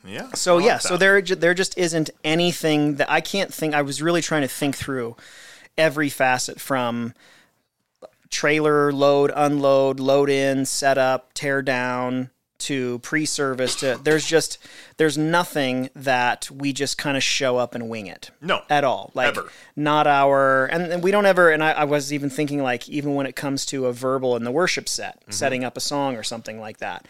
Yeah. 0.08 0.32
So 0.34 0.56
like 0.58 0.66
yeah, 0.66 0.78
so 0.78 0.98
there 0.98 1.22
there 1.22 1.54
just 1.54 1.78
isn't 1.78 2.10
anything 2.24 2.96
that 2.96 3.10
I 3.12 3.22
can't 3.22 3.54
think. 3.54 3.74
I 3.76 3.82
was 3.82 4.02
really 4.02 4.22
trying 4.22 4.42
to 4.44 4.48
think 4.48 4.76
through 4.76 5.16
every 5.78 6.10
facet 6.10 6.60
from 6.60 7.14
trailer 8.30 8.92
load, 8.92 9.32
unload, 9.36 10.00
load 10.00 10.30
in, 10.30 10.66
set 10.66 10.98
up, 10.98 11.34
tear 11.34 11.62
down 11.62 12.30
to 12.60 12.98
pre-service 13.00 13.76
to 13.76 14.00
there's 14.04 14.26
just 14.26 14.58
there's 14.98 15.16
nothing 15.16 15.92
that 15.96 16.50
we 16.50 16.74
just 16.74 16.98
kind 16.98 17.16
of 17.16 17.22
show 17.22 17.56
up 17.58 17.76
and 17.76 17.88
wing 17.88 18.08
it 18.08 18.32
No. 18.42 18.64
at 18.68 18.84
all 18.84 19.12
like 19.14 19.28
Ever. 19.28 19.52
not 19.76 20.08
our 20.08 20.66
and, 20.66 20.92
and 20.92 21.04
we 21.04 21.12
don't 21.12 21.28
ever 21.28 21.52
and 21.52 21.64
I, 21.64 21.74
I 21.74 21.84
was 21.84 22.12
even 22.12 22.32
thinking 22.32 22.64
like 22.64 22.90
even 22.90 23.14
when 23.14 23.28
it 23.28 23.36
comes 23.36 23.64
to 23.68 23.86
a 23.86 23.94
verbal 23.94 24.36
in 24.36 24.44
the 24.44 24.50
worship 24.52 24.90
set 24.90 25.20
Mm-hmm. 25.22 25.32
setting 25.34 25.64
up 25.64 25.78
a 25.78 25.80
song 25.80 26.16
or 26.18 26.24
something 26.24 26.60
like 26.60 26.80
that 26.80 27.06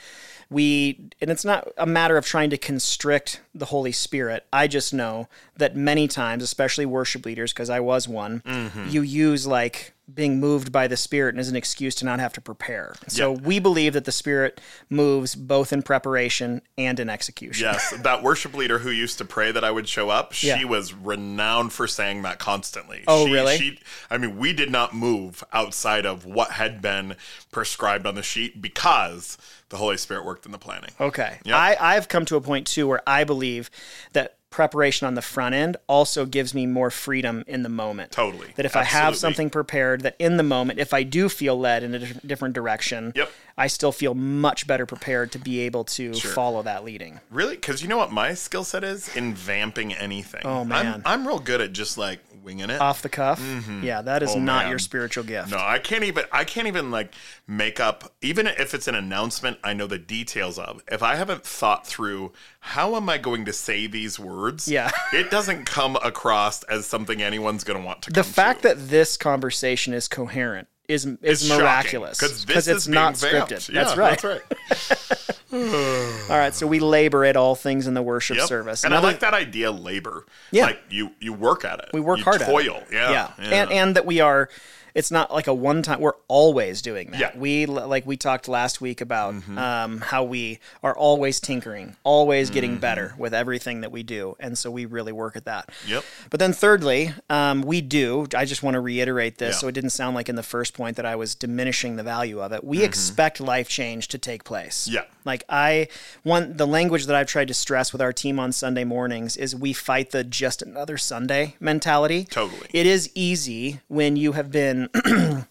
we 0.50 1.10
and 1.20 1.30
it's 1.30 1.46
not 1.46 1.68
a 1.78 1.86
matter 1.86 2.18
of 2.18 2.26
trying 2.26 2.50
to 2.50 2.58
constrict 2.58 3.42
the 3.54 3.66
holy 3.66 3.92
spirit. 3.92 4.46
I 4.54 4.68
just 4.68 4.94
know 4.94 5.28
that 5.58 5.76
many 5.76 6.08
times 6.08 6.44
especially 6.44 6.86
worship 6.86 7.26
leaders 7.26 7.54
because 7.54 7.70
i 7.70 7.80
was 7.80 8.08
one 8.08 8.42
Mm-hmm. 8.46 8.90
you 8.90 9.02
use 9.02 9.46
like 9.48 9.94
being 10.14 10.40
moved 10.40 10.72
by 10.72 10.88
the 10.88 10.96
spirit 10.96 11.38
as 11.38 11.50
an 11.50 11.56
excuse 11.58 11.94
to 11.96 12.06
not 12.06 12.20
have 12.22 12.32
to 12.34 12.40
prepare 12.42 12.96
so 13.08 13.32
we 13.32 13.60
believe 13.60 13.92
that 13.94 14.06
the 14.06 14.12
spirit 14.12 14.62
moves 14.90 15.36
both 15.36 15.74
in 15.74 15.82
preparation 15.82 16.62
and 16.78 17.00
in 17.00 17.10
execution 17.10 17.66
Yes, 17.72 17.94
that 18.04 18.24
worship 18.24 18.54
leader 18.56 18.80
who 18.80 18.90
used 18.90 19.18
to 19.18 19.26
pray 19.26 19.52
that 19.52 19.64
I 19.66 19.72
would 19.72 19.88
show 19.90 20.10
up, 20.10 20.32
she 20.32 20.48
Yeah. 20.48 20.64
was 20.64 20.94
renowned 20.94 21.74
for 21.74 21.88
saying 21.88 22.22
that 22.22 22.40
constantly. 22.40 23.04
Oh, 23.08 23.26
she, 23.26 23.34
really? 23.34 23.58
She, 23.58 23.80
I 24.10 24.18
mean, 24.18 24.38
we 24.38 24.54
did 24.54 24.72
not 24.72 24.94
move 24.96 25.44
outside 25.52 26.06
of 26.06 26.26
what 26.26 26.52
had 26.52 26.82
been 26.82 27.16
prescribed 27.52 28.06
on 28.06 28.16
the 28.16 28.24
sheet 28.24 28.62
because 28.62 29.38
the 29.70 29.78
Holy 29.78 29.98
Spirit 29.98 30.24
worked 30.26 30.46
in 30.46 30.52
the 30.54 30.58
planning. 30.58 30.92
Okay. 31.02 31.40
Yep. 31.44 31.56
I, 31.56 31.76
I've 31.80 32.08
come 32.08 32.24
to 32.26 32.36
a 32.38 32.42
point 32.42 32.66
too 32.68 32.88
where 32.88 33.02
I 33.08 33.24
believe 33.26 33.70
that 34.14 34.37
preparation 34.50 35.06
on 35.08 35.16
the 35.16 35.22
front 35.22 35.54
end 35.54 35.78
also 35.88 36.26
gives 36.26 36.54
me 36.54 36.66
more 36.66 36.90
freedom 36.90 37.44
in 37.48 37.64
the 37.64 37.70
moment. 37.70 38.12
Totally. 38.12 38.48
That 38.56 38.66
if 38.66 38.76
I 38.76 38.84
have 38.84 39.16
something 39.16 39.50
prepared, 39.50 40.02
that 40.02 40.16
in 40.20 40.38
the 40.38 40.44
moment, 40.44 40.80
if 40.80 40.94
I 40.94 41.04
do 41.04 41.30
feel 41.30 41.60
led 41.60 41.84
in 41.84 41.94
a 41.94 42.00
different 42.26 42.56
direction, 42.56 43.12
Yep. 43.16 43.32
I 43.58 43.68
still 43.68 43.92
feel 43.92 44.14
much 44.14 44.68
better 44.68 44.86
prepared 44.86 45.32
to 45.32 45.40
be 45.40 45.62
able 45.62 45.84
to 45.86 46.14
follow 46.14 46.62
that 46.64 46.84
leading. 46.84 47.20
Really? 47.32 47.56
Because 47.56 47.82
you 47.82 47.88
know 47.88 47.98
what 47.98 48.12
my 48.12 48.34
skill 48.36 48.64
set 48.64 48.84
is 48.84 49.16
in 49.16 49.34
vamping 49.34 49.94
anything. 49.94 50.42
Oh, 50.46 50.64
man. 50.64 51.02
I'm, 51.06 51.22
I'm 51.22 51.28
real 51.28 51.40
good 51.40 51.62
at 51.62 51.74
just 51.74 51.98
like 51.98 52.20
winging 52.48 52.70
it. 52.70 52.80
Off 52.80 53.02
the 53.02 53.10
cuff, 53.10 53.42
mm-hmm. 53.42 53.84
yeah, 53.84 54.02
that 54.02 54.24
is 54.24 54.32
Oh, 54.34 54.40
not 54.40 54.64
man. 54.64 54.70
your 54.70 54.80
spiritual 54.80 55.26
gift. 55.26 55.52
No, 55.52 55.58
I 55.60 55.80
can't 55.80 56.06
even. 56.06 56.24
I 56.32 56.46
can't 56.46 56.66
even 56.68 56.90
like 56.92 57.14
make 57.46 57.80
up. 57.82 58.14
Even 58.22 58.48
if 58.48 58.74
it's 58.74 58.88
an 58.88 58.96
announcement, 58.96 59.58
I 59.66 59.74
know 59.74 59.86
the 59.86 59.98
details 60.00 60.58
of. 60.58 60.82
If 60.90 61.04
I 61.04 61.16
haven't 61.16 61.44
thought 61.44 61.86
through 61.86 62.32
how 62.62 62.96
am 62.96 63.10
I 63.10 63.18
going 63.18 63.44
to 63.46 63.54
say 63.54 63.86
these 63.86 64.18
words, 64.18 64.68
Yeah. 64.68 64.90
it 65.14 65.30
doesn't 65.30 65.66
come 65.66 65.98
across 65.98 66.64
as 66.64 66.86
something 66.86 67.22
anyone's 67.22 67.64
going 67.66 67.80
to 67.80 67.86
want 67.86 68.04
to. 68.04 68.12
The 68.14 68.24
fact 68.24 68.62
to. 68.62 68.70
that 68.70 68.90
this 68.90 69.18
conversation 69.18 69.94
is 69.94 70.08
coherent 70.08 70.70
is 70.88 71.06
is 71.06 71.18
It's 71.44 71.50
miraculous 71.50 72.18
because 72.18 72.48
it's 72.48 72.68
is 72.68 72.88
not 72.88 73.16
scripted. 73.16 73.68
Yeah, 73.70 73.84
that's 73.84 73.98
right. 73.98 74.22
That's 74.22 74.90
right. 75.02 75.14
All 76.30 76.38
right, 76.38 76.54
so 76.54 76.68
we 76.68 76.80
labor 76.80 77.26
at 77.26 77.36
all 77.36 77.56
things 77.56 77.88
in 77.88 77.94
the 77.94 78.02
worship 78.02 78.38
Yep. 78.38 78.48
service. 78.48 78.84
and 78.84 78.94
Another- 78.94 79.08
I 79.08 79.12
like 79.12 79.20
that 79.22 79.34
idea. 79.34 79.72
Labor. 79.72 80.26
Yeah. 80.52 80.66
Like 80.68 80.80
you, 80.90 81.12
you 81.20 81.34
work 81.34 81.66
at 81.66 81.80
it. 81.80 81.90
we 81.94 82.00
work 82.00 82.20
you 82.20 82.24
hard 82.24 82.42
toil. 82.42 82.78
at 82.78 82.82
it. 82.84 82.94
Yeah. 82.94 83.32
yeah. 83.40 83.46
And 83.62 83.72
and 83.72 83.96
that 83.96 84.06
we 84.06 84.20
are 84.20 84.50
it's 84.98 85.12
not 85.12 85.32
like 85.32 85.46
a 85.46 85.54
one 85.54 85.84
time. 85.84 86.02
We're 86.02 86.14
always 86.28 86.82
doing 86.82 87.12
that. 87.12 87.20
Yeah. 87.20 87.30
Mm-hmm. 87.30 87.40
We 87.40 87.66
like 87.68 88.08
we 88.08 88.18
talked 88.18 88.48
last 88.48 88.82
week 88.82 89.00
about 89.00 89.36
um, 89.56 90.00
how 90.02 90.24
we 90.24 90.58
are 90.82 90.98
always 90.98 91.40
tinkering, 91.40 91.96
always 92.04 92.50
getting 92.50 92.78
better 92.80 93.14
with 93.16 93.32
everything 93.32 93.82
that 93.82 93.92
we 93.92 94.02
do, 94.02 94.36
and 94.40 94.58
so 94.58 94.72
we 94.72 94.86
really 94.86 95.12
work 95.12 95.36
at 95.36 95.46
that. 95.46 95.70
Yep. 95.88 96.04
But 96.32 96.40
then, 96.40 96.52
thirdly, 96.52 97.14
um, 97.30 97.62
we 97.62 97.80
do. 97.80 98.26
I 98.36 98.46
just 98.46 98.64
want 98.64 98.74
to 98.74 98.80
reiterate 98.80 99.38
this 99.38 99.56
Yeah. 99.56 99.60
so 99.60 99.68
it 99.68 99.74
didn't 99.74 99.92
sound 99.92 100.16
like 100.16 100.30
in 100.30 100.36
the 100.36 100.42
first 100.44 100.74
point 100.74 100.98
that 100.98 101.06
I 101.06 101.16
was 101.16 101.36
diminishing 101.36 101.96
the 101.96 102.04
value 102.04 102.42
of 102.42 102.52
it. 102.52 102.64
We 102.64 102.84
expect 102.84 103.40
life 103.40 103.70
change 103.70 104.08
to 104.08 104.18
take 104.18 104.44
place. 104.44 104.86
Mm-hmm. 104.86 104.96
Yeah. 104.96 105.04
Like 105.26 105.44
I 105.48 105.90
one 106.24 106.58
the 106.58 106.66
language 106.66 107.06
that 107.06 107.16
I've 107.16 107.28
tried 107.28 107.50
to 107.50 107.54
stress 107.54 107.92
with 107.92 108.02
our 108.02 108.14
team 108.14 108.40
on 108.40 108.52
Sunday 108.52 108.84
mornings 108.84 109.38
is 109.38 109.56
we 109.56 109.74
fight 109.74 110.10
the 110.10 110.24
just 110.24 110.64
another 110.64 110.98
Sunday 110.98 111.56
mentality. 111.60 112.24
Totally. 112.24 112.68
It 112.74 112.88
is 112.88 113.12
easy 113.14 113.82
when 113.90 114.16
you 114.16 114.32
have 114.32 114.52
been 114.52 114.87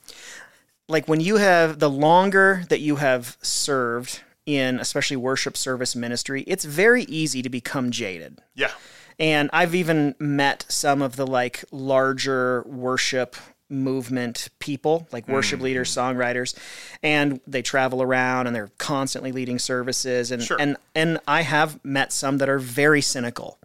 like 0.88 1.08
when 1.08 1.20
you 1.20 1.36
have 1.36 1.78
the 1.78 1.90
longer 1.90 2.64
that 2.68 2.80
you 2.80 2.96
have 2.96 3.36
served 3.42 4.20
in 4.44 4.78
especially 4.78 5.16
worship 5.16 5.56
service 5.56 5.96
ministry, 5.96 6.42
it's 6.46 6.64
very 6.64 7.02
easy 7.04 7.42
to 7.42 7.48
become 7.48 7.90
jaded. 7.90 8.40
Yeah. 8.54 8.70
And 9.18 9.50
I've 9.52 9.74
even 9.74 10.14
met 10.18 10.66
some 10.68 11.02
of 11.02 11.16
the 11.16 11.26
like 11.26 11.64
larger 11.72 12.62
worship 12.66 13.34
movement 13.68 14.48
people, 14.60 15.08
like 15.10 15.26
worship 15.26 15.60
leaders, 15.60 15.90
songwriters, 15.92 16.56
and 17.02 17.40
they 17.48 17.62
travel 17.62 18.00
around 18.02 18.46
and 18.46 18.54
they're 18.54 18.70
constantly 18.78 19.32
leading 19.32 19.58
services 19.58 20.30
and 20.30 20.42
Sure. 20.42 20.56
and 20.60 20.76
and 20.94 21.18
I 21.26 21.40
have 21.42 21.84
met 21.84 22.12
some 22.12 22.38
that 22.38 22.48
are 22.48 22.60
very 22.60 23.00
cynical. 23.00 23.58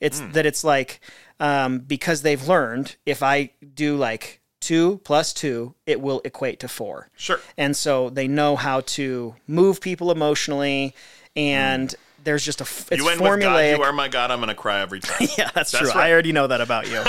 It's 0.00 0.20
that 0.32 0.44
it's 0.44 0.62
like 0.62 1.00
um, 1.40 1.78
because 1.78 2.20
they've 2.20 2.46
learned 2.46 2.96
if 3.06 3.22
I 3.22 3.50
do 3.74 3.96
like 3.96 4.40
two 4.66 5.00
plus 5.04 5.32
two, 5.32 5.74
it 5.86 6.00
will 6.00 6.20
equate 6.24 6.60
to 6.60 6.68
four. 6.68 7.08
Sure. 7.16 7.38
And 7.56 7.76
so 7.76 8.10
they 8.10 8.26
know 8.28 8.56
how 8.56 8.80
to 8.98 9.34
move 9.46 9.80
people 9.80 10.10
emotionally, 10.10 10.94
and 11.36 11.94
there's 12.24 12.44
just 12.44 12.60
a 12.60 12.64
it's 12.64 12.90
You 12.90 13.08
end 13.08 13.20
with 13.20 13.40
God, 13.40 13.40
formulaic. 13.40 13.76
you 13.76 13.82
are 13.82 13.92
my 13.92 14.08
God, 14.08 14.30
I'm 14.30 14.38
going 14.40 14.48
to 14.48 14.54
cry 14.54 14.80
every 14.80 15.00
time. 15.00 15.28
yeah, 15.38 15.50
that's, 15.54 15.70
That's 15.70 15.78
true. 15.78 15.88
right. 15.90 16.08
I 16.08 16.12
already 16.12 16.32
know 16.32 16.46
that 16.48 16.60
about 16.60 16.88
you. 16.90 17.02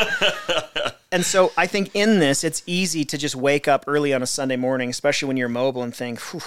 and 1.12 1.26
so 1.26 1.52
I 1.58 1.66
think 1.68 1.92
in 1.96 2.20
this, 2.20 2.44
it's 2.44 2.62
easy 2.68 3.04
to 3.06 3.18
just 3.18 3.36
wake 3.36 3.68
up 3.68 3.86
early 3.88 4.14
on 4.14 4.22
a 4.22 4.28
Sunday 4.28 4.58
morning, 4.58 4.90
especially 4.92 5.28
when 5.28 5.38
you're 5.38 5.50
mobile, 5.50 5.82
and 5.82 5.96
think, 5.96 6.20
Whew, 6.22 6.42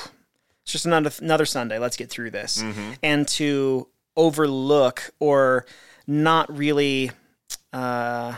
it's 0.62 0.72
just 0.72 0.86
another 0.86 1.10
another 1.20 1.46
Sunday. 1.46 1.78
Let's 1.78 1.96
get 1.96 2.10
through 2.10 2.30
this, 2.30 2.62
Mm-hmm. 2.62 2.92
and 3.02 3.26
to 3.28 3.88
overlook 4.16 5.10
or 5.18 5.66
not 6.06 6.56
really 6.56 7.10
uh, 7.72 8.34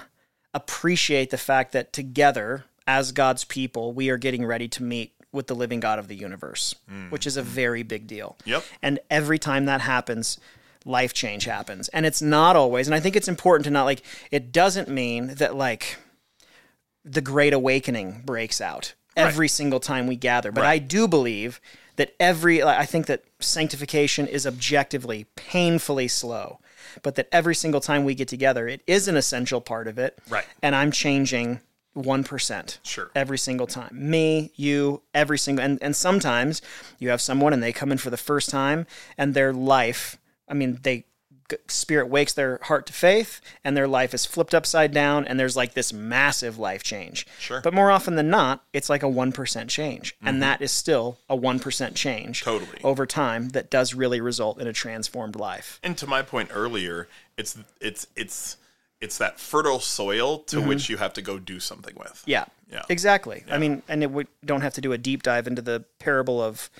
appreciate 0.54 1.30
the 1.30 1.38
fact 1.38 1.72
that 1.72 1.92
together 1.92 2.64
as 2.86 3.12
God's 3.12 3.44
people, 3.44 3.92
we 3.92 4.10
are 4.10 4.18
getting 4.18 4.44
ready 4.44 4.68
to 4.68 4.82
meet 4.82 5.12
with 5.32 5.46
the 5.46 5.54
living 5.54 5.80
God 5.80 5.98
of 5.98 6.08
the 6.08 6.14
universe, 6.14 6.74
which 7.08 7.26
is 7.26 7.36
a 7.36 7.42
very 7.42 7.82
big 7.82 8.06
deal. 8.06 8.36
Mm-hmm. 8.40 8.50
Yep. 8.50 8.64
And 8.82 8.98
every 9.10 9.38
time 9.38 9.64
that 9.64 9.80
happens, 9.80 10.38
life 10.84 11.14
change 11.14 11.44
happens. 11.44 11.88
And 11.88 12.04
it's 12.04 12.20
not 12.20 12.54
always, 12.54 12.86
and 12.86 12.94
I 12.94 13.00
think 13.00 13.16
it's 13.16 13.28
important 13.28 13.64
to 13.64 13.70
not 13.70 13.84
like, 13.84 14.02
it 14.30 14.52
doesn't 14.52 14.88
mean 14.88 15.28
that 15.36 15.56
like 15.56 15.96
the 17.04 17.20
great 17.20 17.54
awakening 17.54 18.22
breaks 18.26 18.60
out 18.60 18.94
every 19.16 19.48
single 19.48 19.80
time 19.80 20.06
we 20.06 20.16
gather. 20.16 20.52
But 20.52 20.64
I 20.64 20.78
do 20.78 21.08
believe 21.08 21.60
that 21.96 22.14
every, 22.20 22.62
I 22.62 22.84
think 22.84 23.06
that 23.06 23.24
sanctification 23.40 24.26
is 24.26 24.46
objectively 24.46 25.26
painfully 25.36 26.08
slow, 26.08 26.58
but 27.02 27.14
that 27.16 27.28
every 27.32 27.54
single 27.54 27.80
time 27.80 28.04
we 28.04 28.14
get 28.14 28.28
together, 28.28 28.68
it 28.68 28.82
is 28.86 29.08
an 29.08 29.16
essential 29.16 29.60
part 29.60 29.88
of 29.88 29.98
it. 29.98 30.18
Right. 30.28 30.44
And 30.62 30.74
I'm 30.74 30.92
changing 30.92 31.60
1%. 31.96 32.78
Sure. 32.82 33.10
Every 33.14 33.38
single 33.38 33.66
time. 33.66 33.90
Me, 33.92 34.50
you, 34.56 35.02
every 35.14 35.38
single 35.38 35.64
and, 35.64 35.78
and 35.82 35.94
sometimes 35.94 36.62
you 36.98 37.10
have 37.10 37.20
someone 37.20 37.52
and 37.52 37.62
they 37.62 37.72
come 37.72 37.92
in 37.92 37.98
for 37.98 38.10
the 38.10 38.16
first 38.16 38.50
time 38.50 38.86
and 39.18 39.34
their 39.34 39.52
life, 39.52 40.18
I 40.48 40.54
mean, 40.54 40.78
they 40.82 41.04
spirit 41.68 42.08
wakes 42.08 42.32
their 42.32 42.58
heart 42.62 42.86
to 42.86 42.92
faith 42.92 43.40
and 43.64 43.76
their 43.76 43.88
life 43.88 44.14
is 44.14 44.26
flipped 44.26 44.54
upside 44.54 44.92
down 44.92 45.26
and 45.26 45.38
there's 45.38 45.56
like 45.56 45.74
this 45.74 45.92
massive 45.92 46.58
life 46.58 46.82
change. 46.82 47.26
Sure. 47.38 47.60
But 47.60 47.74
more 47.74 47.90
often 47.90 48.16
than 48.16 48.30
not, 48.30 48.64
it's 48.72 48.90
like 48.90 49.02
a 49.02 49.06
1% 49.06 49.68
change. 49.68 50.16
And 50.22 50.42
that 50.42 50.62
is 50.62 50.72
still 50.72 51.18
a 51.28 51.36
1% 51.36 51.94
change 51.94 52.42
Totally. 52.42 52.78
over 52.84 53.06
time 53.06 53.50
that 53.50 53.70
does 53.70 53.94
really 53.94 54.20
result 54.20 54.60
in 54.60 54.66
a 54.66 54.72
transformed 54.72 55.36
life. 55.36 55.80
And 55.82 55.96
to 55.98 56.06
my 56.06 56.22
point 56.22 56.50
earlier, 56.52 57.08
it's 57.36 57.58
it's 57.80 58.06
it's 58.16 58.56
it's 59.00 59.18
that 59.18 59.40
fertile 59.40 59.80
soil 59.80 60.38
to 60.38 60.60
which 60.60 60.88
you 60.88 60.96
have 60.96 61.12
to 61.14 61.22
go 61.22 61.38
do 61.38 61.58
something 61.58 61.94
with. 61.96 62.12
Mm-hmm. 62.12 62.30
Yeah. 62.30 62.44
Yeah. 62.70 62.82
Exactly. 62.88 63.44
I 63.50 63.58
mean, 63.58 63.82
and 63.88 64.02
it, 64.02 64.10
we 64.10 64.26
don't 64.44 64.62
have 64.62 64.74
to 64.74 64.80
do 64.80 64.92
a 64.92 64.98
deep 64.98 65.22
dive 65.22 65.46
into 65.46 65.60
the 65.60 65.84
parable 65.98 66.40
of 66.40 66.70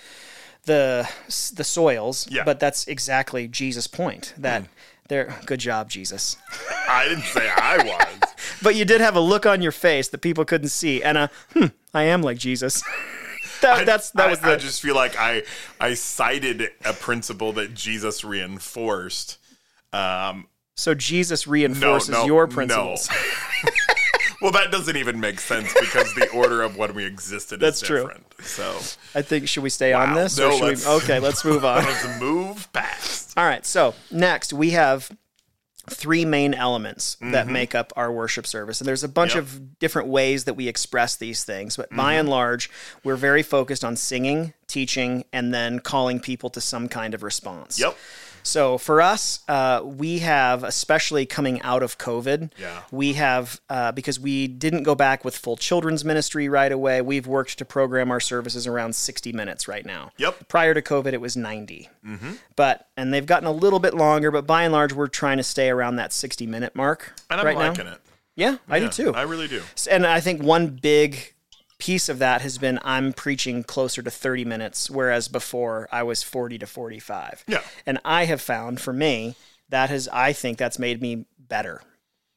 the 0.65 1.09
the 1.55 1.65
soils, 1.65 2.29
Yeah. 2.31 2.45
but 2.45 2.61
that's 2.61 2.87
exactly 2.87 3.49
Jesus' 3.49 3.87
point. 3.87 4.35
That 4.39 4.65
there. 5.09 5.37
Good 5.47 5.61
job, 5.61 5.91
Jesus. 5.91 6.37
I 6.89 7.09
didn't 7.09 7.25
say 7.25 7.49
I 7.49 7.77
was. 7.85 8.31
But 8.61 8.77
you 8.77 8.85
did 8.85 9.01
have 9.01 9.17
a 9.17 9.21
look 9.21 9.45
on 9.45 9.61
your 9.61 9.73
face 9.73 10.09
that 10.09 10.19
people 10.19 10.45
couldn't 10.45 10.69
see, 10.69 11.03
and 11.03 11.19
a 11.19 11.31
hmm, 11.53 11.67
I 11.93 12.05
am 12.05 12.23
like 12.23 12.39
Jesus. 12.39 12.83
that, 13.61 13.87
that's 13.87 14.11
that 14.13 14.27
I, 14.27 14.31
was 14.31 14.43
I 14.43 14.57
just 14.57 14.81
feel 14.81 14.95
like 14.95 15.19
I 15.19 15.43
I 15.81 15.95
cited 15.95 16.71
a 16.85 16.93
principle 16.93 17.53
that 17.55 17.75
Jesus 17.75 18.25
reinforced. 18.25 19.39
Um, 19.93 20.47
so 20.77 20.95
Jesus 20.95 21.47
reinforces 21.47 22.11
no, 22.11 22.25
your 22.25 22.47
no. 22.47 22.97
Well, 24.43 24.53
that 24.53 24.71
doesn't 24.71 24.97
even 24.97 25.21
make 25.21 25.41
sense 25.41 25.73
because 25.79 26.13
the 26.15 26.29
order 26.31 26.63
of 26.63 26.77
when 26.77 26.95
we 26.95 27.05
existed 27.07 27.61
That's 27.61 27.81
is 27.81 27.89
true. 27.89 28.03
different. 28.03 28.27
So 28.43 28.77
I 29.15 29.23
think 29.23 29.49
should 29.49 29.63
we 29.63 29.71
stay 29.71 29.93
on 29.93 30.15
this? 30.15 30.37
No, 30.39 30.49
or 30.49 30.53
should 30.53 30.61
we, 30.63 30.69
let's- 30.71 30.87
okay, 30.87 31.19
let's 31.21 31.45
move 31.45 31.65
on. 31.65 31.85
let's 31.85 32.21
move 32.21 32.71
past. 32.73 33.33
All 33.37 33.45
right. 33.45 33.65
So 33.65 33.95
next 34.11 34.53
we 34.53 34.71
have 34.71 35.11
three 35.91 36.25
main 36.25 36.55
elements 36.55 37.17
that 37.21 37.45
Mm-hmm. 37.45 37.53
make 37.53 37.75
up 37.75 37.93
our 37.97 38.13
worship 38.13 38.47
service. 38.47 38.81
And 38.81 38.87
there's 38.87 39.03
a 39.03 39.09
bunch 39.09 39.35
Yep. 39.35 39.43
of 39.43 39.79
different 39.81 40.09
ways 40.09 40.45
that 40.45 40.55
we 40.55 40.69
express 40.69 41.17
these 41.17 41.43
things. 41.45 41.77
But 41.77 41.91
by 41.91 41.97
Mm-hmm. 41.97 42.21
and 42.21 42.29
large, 42.29 42.71
we're 43.03 43.17
very 43.17 43.43
focused 43.43 43.85
on 43.85 43.97
singing, 43.97 44.55
teaching, 44.69 45.25
and 45.33 45.53
then 45.53 45.81
calling 45.81 46.21
people 46.21 46.51
to 46.51 46.61
some 46.61 46.89
kind 46.89 47.15
of 47.15 47.23
response. 47.25 47.81
Yep. 47.81 47.97
So 48.43 48.77
for 48.79 49.01
us, 49.01 49.41
uh, 49.49 49.83
we 49.85 50.19
have, 50.21 50.65
especially 50.65 51.27
coming 51.27 51.61
out 51.63 51.83
of 51.83 51.99
COVID, 51.99 52.51
Yeah. 52.59 52.83
we 52.91 53.13
have, 53.15 53.61
uh, 53.69 53.93
because 53.93 54.19
we 54.19 54.49
didn't 54.49 54.83
go 54.83 54.95
back 54.95 55.25
with 55.25 55.37
full 55.37 55.57
children's 55.57 56.05
ministry 56.05 56.49
right 56.49 56.73
away, 56.73 57.01
we've 57.03 57.27
worked 57.27 57.59
to 57.59 57.65
program 57.65 58.11
our 58.11 58.21
services 58.21 58.67
around 58.67 58.95
60 58.95 59.33
minutes 59.33 59.69
right 59.69 59.87
now. 59.87 60.11
Yep. 60.17 60.49
Prior 60.49 60.75
to 60.75 60.83
COVID, 60.83 61.13
it 61.13 61.21
was 61.21 61.37
90. 61.37 61.89
Mm-hmm. 62.07 62.33
But, 62.57 62.89
and 62.97 63.15
they've 63.15 63.27
gotten 63.27 63.47
a 63.47 63.53
little 63.53 63.79
bit 63.79 63.95
longer, 63.95 64.31
but 64.31 64.47
by 64.47 64.65
and 64.65 64.73
large, 64.73 64.93
we're 64.93 65.07
trying 65.07 65.37
to 65.37 65.43
stay 65.45 65.71
around 65.71 65.97
that 65.97 66.13
60 66.13 66.47
minute 66.47 66.75
mark 66.75 67.13
And 67.31 67.41
I'm 67.41 67.47
right 67.47 67.57
liking 67.57 67.87
now. 67.87 67.93
it. 67.93 68.01
Yeah, 68.35 68.57
I 68.69 68.81
do 68.81 68.89
too. 68.89 69.15
I 69.15 69.23
really 69.23 69.47
do. 69.47 69.63
And 69.91 70.07
I 70.07 70.21
think 70.21 70.43
one 70.43 70.69
big 70.69 71.35
piece 71.83 72.09
of 72.09 72.21
that 72.21 72.43
has 72.43 72.59
been 72.59 72.79
I'm 72.85 73.13
preaching 73.13 73.65
closer 73.65 74.03
to 74.03 74.11
30 74.11 74.45
minutes, 74.45 74.89
whereas 74.89 75.27
before 75.27 75.89
I 75.91 76.05
was 76.05 76.23
40 76.23 76.59
to 76.59 76.67
45. 76.69 77.43
Yeah. 77.49 77.61
And 77.85 77.99
I 78.05 78.27
have 78.27 78.41
found 78.41 78.81
for 78.81 78.93
me, 78.93 79.35
that 79.69 79.91
has, 79.91 80.07
I 80.13 80.33
think 80.33 80.59
that's 80.59 80.79
made 80.79 81.03
me 81.03 81.27
better. 81.41 81.83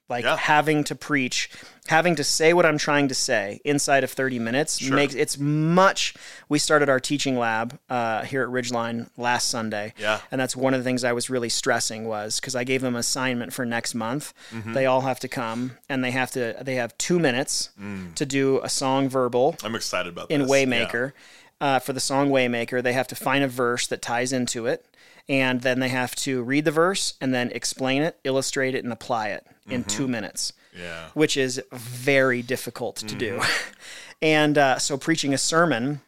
Like 0.08 0.24
Yeah. 0.24 0.38
having 0.38 0.84
to 0.86 0.96
preach, 0.96 1.50
having 1.88 2.16
to 2.16 2.24
say 2.24 2.54
what 2.54 2.64
I'm 2.64 2.78
trying 2.78 3.08
to 3.08 3.16
say 3.16 3.60
inside 3.66 4.04
of 4.04 4.12
30 4.12 4.38
minutes 4.38 4.80
makes 4.82 5.16
it's 5.16 5.40
much. 5.40 6.14
We 6.48 6.60
started 6.60 6.90
our 6.90 7.00
teaching 7.00 7.40
lab 7.40 7.80
uh, 7.90 8.24
here 8.24 8.44
at 8.44 8.50
Ridgeline 8.50 9.10
last 9.18 9.50
Sunday. 9.50 9.94
Yeah. 9.98 10.20
And 10.32 10.40
that's 10.40 10.56
one 10.56 10.76
of 10.76 10.80
the 10.80 10.84
things 10.84 11.04
I 11.04 11.14
was 11.14 11.30
really 11.32 11.50
stressing 11.50 12.06
was 12.08 12.40
because 12.40 12.56
I 12.56 12.64
gave 12.64 12.82
them 12.82 12.96
assignment 12.96 13.52
for 13.52 13.66
next 13.66 13.96
month. 13.96 14.34
Mm-hmm. 14.52 14.74
They 14.74 14.86
all 14.86 15.02
have 15.02 15.20
to 15.22 15.28
come 15.28 15.72
and 15.90 16.04
they 16.04 16.12
have 16.12 16.30
to 16.32 16.56
they 16.62 16.76
have 16.76 16.96
two 17.00 17.18
minutes 17.18 17.70
to 18.16 18.26
do 18.28 18.60
a 18.62 18.70
song 18.70 19.10
verbal 19.10 19.56
I'm 19.64 19.76
excited 19.76 20.14
about 20.14 20.30
in 20.30 20.42
this. 20.42 20.52
Waymaker. 20.52 21.14
Uh, 21.62 21.80
for 21.80 21.94
the 21.94 22.00
song 22.02 22.30
Waymaker, 22.30 22.84
they 22.84 22.94
have 22.94 23.08
to 23.08 23.16
find 23.16 23.44
a 23.44 23.48
verse 23.48 23.88
that 23.88 24.02
ties 24.02 24.34
into 24.34 24.66
it, 24.68 24.86
and 25.30 25.62
then 25.62 25.80
they 25.80 25.88
have 25.88 26.14
to 26.18 26.44
read 26.44 26.66
the 26.66 26.72
verse 26.72 27.14
and 27.22 27.34
then 27.34 27.50
explain 27.52 28.02
it, 28.02 28.20
illustrate 28.26 28.76
it, 28.76 28.84
and 28.84 28.92
apply 28.92 29.30
it 29.30 29.48
in 29.70 29.82
Mm-hmm. 29.82 29.88
two 29.90 30.08
minutes 30.08 30.54
Yeah. 30.78 31.08
which 31.14 31.38
is 31.38 31.62
very 31.72 32.42
difficult 32.42 32.98
to 32.98 33.16
do. 33.16 33.38
Mm-hmm. 33.38 33.74
and 34.22 34.58
uh, 34.58 34.78
so, 34.80 34.98
preaching 34.98 35.34
a 35.34 35.38
sermon 35.38 36.02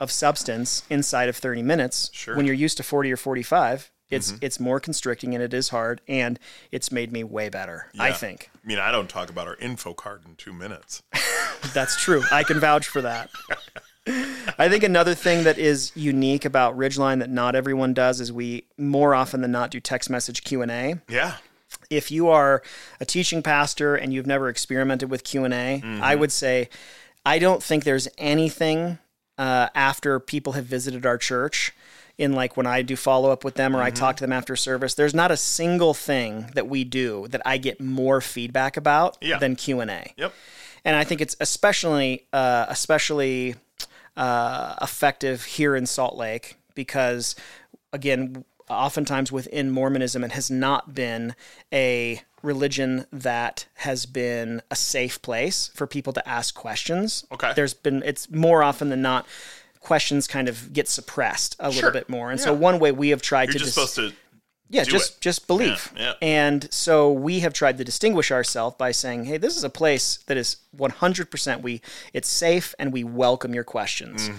of 0.00 0.10
substance 0.12 0.82
inside 0.90 1.28
of 1.28 1.36
30 1.36 1.62
minutes, 1.62 2.10
Sure. 2.12 2.32
Mm-hmm. 2.32 2.36
when 2.38 2.46
you're 2.46 2.54
used 2.54 2.76
to 2.76 2.82
40 2.82 3.12
or 3.12 3.16
45, 3.16 3.90
it's 4.10 4.32
it's 4.40 4.58
more 4.58 4.80
constricting 4.80 5.34
and 5.34 5.42
it 5.44 5.52
is 5.52 5.68
hard, 5.68 6.00
and 6.08 6.38
it's 6.72 6.90
made 6.90 7.12
me 7.12 7.22
way 7.24 7.50
better. 7.50 7.88
I 7.98 8.12
think 8.12 8.50
I 8.54 8.66
mean, 8.66 8.78
I 8.78 8.90
don't 8.90 9.06
talk 9.08 9.28
about 9.28 9.46
our 9.46 9.56
info 9.56 9.92
card 9.92 10.22
in 10.26 10.34
two 10.36 10.54
minutes. 10.54 11.02
that's 11.74 12.02
true. 12.02 12.22
I 12.32 12.42
can 12.42 12.58
vouch 12.58 12.86
for 12.88 13.02
that. 13.02 13.28
I 14.58 14.70
think 14.70 14.82
another 14.82 15.14
thing 15.14 15.44
that 15.44 15.58
is 15.58 15.92
unique 15.94 16.46
about 16.46 16.74
Ridgeline 16.78 17.18
that 17.18 17.28
not 17.28 17.54
everyone 17.54 17.92
does 17.92 18.20
is 18.22 18.32
we 18.32 18.64
more 18.78 19.14
often 19.14 19.42
than 19.42 19.52
not 19.52 19.70
do 19.70 19.78
text 19.80 20.08
message 20.08 20.42
Q 20.42 20.62
and 20.62 20.70
A. 20.70 20.94
Yeah. 21.10 21.34
If 21.90 22.10
you 22.10 22.28
are 22.28 22.62
a 23.00 23.04
teaching 23.04 23.42
pastor 23.42 23.94
and 23.96 24.12
you've 24.12 24.26
never 24.26 24.48
experimented 24.48 25.10
with 25.10 25.24
q&a 25.24 25.82
I 26.02 26.14
would 26.14 26.32
say 26.32 26.68
I 27.26 27.38
don't 27.38 27.62
think 27.62 27.84
there's 27.84 28.08
anything 28.16 28.98
uh, 29.36 29.68
after 29.74 30.18
people 30.18 30.54
have 30.54 30.64
visited 30.64 31.04
our 31.06 31.18
church 31.18 31.72
in 32.16 32.32
like 32.32 32.56
when 32.56 32.66
I 32.66 32.82
do 32.82 32.96
follow 32.96 33.30
up 33.30 33.44
with 33.44 33.54
them 33.54 33.76
or 33.76 33.82
I 33.82 33.90
talk 33.90 34.16
to 34.16 34.24
them 34.24 34.32
after 34.32 34.56
service. 34.56 34.94
There's 34.94 35.14
not 35.14 35.30
a 35.30 35.36
single 35.36 35.94
thing 35.94 36.50
that 36.54 36.66
we 36.68 36.82
do 36.84 37.28
that 37.28 37.42
I 37.46 37.58
get 37.58 37.80
more 37.80 38.20
feedback 38.20 38.76
about 38.76 39.16
Yeah. 39.20 39.38
than 39.38 39.54
Q 39.56 39.80
and 39.80 39.90
A. 39.90 40.12
Yep. 40.16 40.32
And 40.84 40.96
I 40.96 41.04
think 41.04 41.20
it's 41.20 41.36
especially 41.38 42.26
uh, 42.32 42.66
especially 42.68 43.54
uh, 44.16 44.74
effective 44.82 45.44
here 45.44 45.76
in 45.76 45.86
Salt 45.86 46.16
Lake 46.16 46.56
because, 46.74 47.36
again, 47.92 48.44
oftentimes 48.70 49.30
within 49.32 49.70
Mormonism, 49.70 50.22
and 50.24 50.32
has 50.32 50.50
not 50.50 50.94
been 50.94 51.34
a 51.72 52.22
religion 52.42 53.06
that 53.12 53.66
has 53.74 54.06
been 54.06 54.62
a 54.70 54.76
safe 54.76 55.20
place 55.22 55.70
for 55.74 55.86
people 55.86 56.12
to 56.12 56.28
ask 56.28 56.54
questions. 56.54 57.26
Okay. 57.32 57.52
There's 57.54 57.74
been 57.74 58.02
it's 58.04 58.30
more 58.30 58.62
often 58.62 58.88
than 58.90 59.02
not 59.02 59.26
questions 59.80 60.26
kind 60.26 60.48
of 60.48 60.72
get 60.72 60.88
suppressed 60.88 61.56
a 61.58 61.72
Sure. 61.72 61.84
little 61.84 61.90
bit 61.92 62.08
more. 62.08 62.30
And 62.30 62.40
so 62.40 62.52
one 62.52 62.78
way 62.78 62.92
we 62.92 63.08
have 63.10 63.22
tried 63.22 63.44
You're 63.48 63.54
to 63.54 63.58
just 63.60 63.74
dis- 63.76 63.90
supposed 63.92 64.12
to. 64.12 64.16
Yeah, 64.70 64.84
do 64.84 64.90
just 64.90 65.16
it. 65.16 65.20
just 65.20 65.46
believe. 65.46 65.92
Yeah, 65.96 66.02
yeah. 66.02 66.12
And 66.20 66.72
so 66.72 67.10
we 67.12 67.40
have 67.40 67.52
tried 67.52 67.78
to 67.78 67.84
distinguish 67.84 68.30
ourselves 68.30 68.76
by 68.78 68.92
saying, 68.92 69.24
"Hey, 69.24 69.36
this 69.38 69.56
is 69.56 69.64
a 69.64 69.70
place 69.70 70.18
that 70.26 70.36
is 70.36 70.56
100% 70.76 71.62
we 71.62 71.80
it's 72.12 72.28
safe 72.28 72.74
and 72.78 72.92
we 72.92 73.02
welcome 73.04 73.54
your 73.54 73.64
questions." 73.64 74.30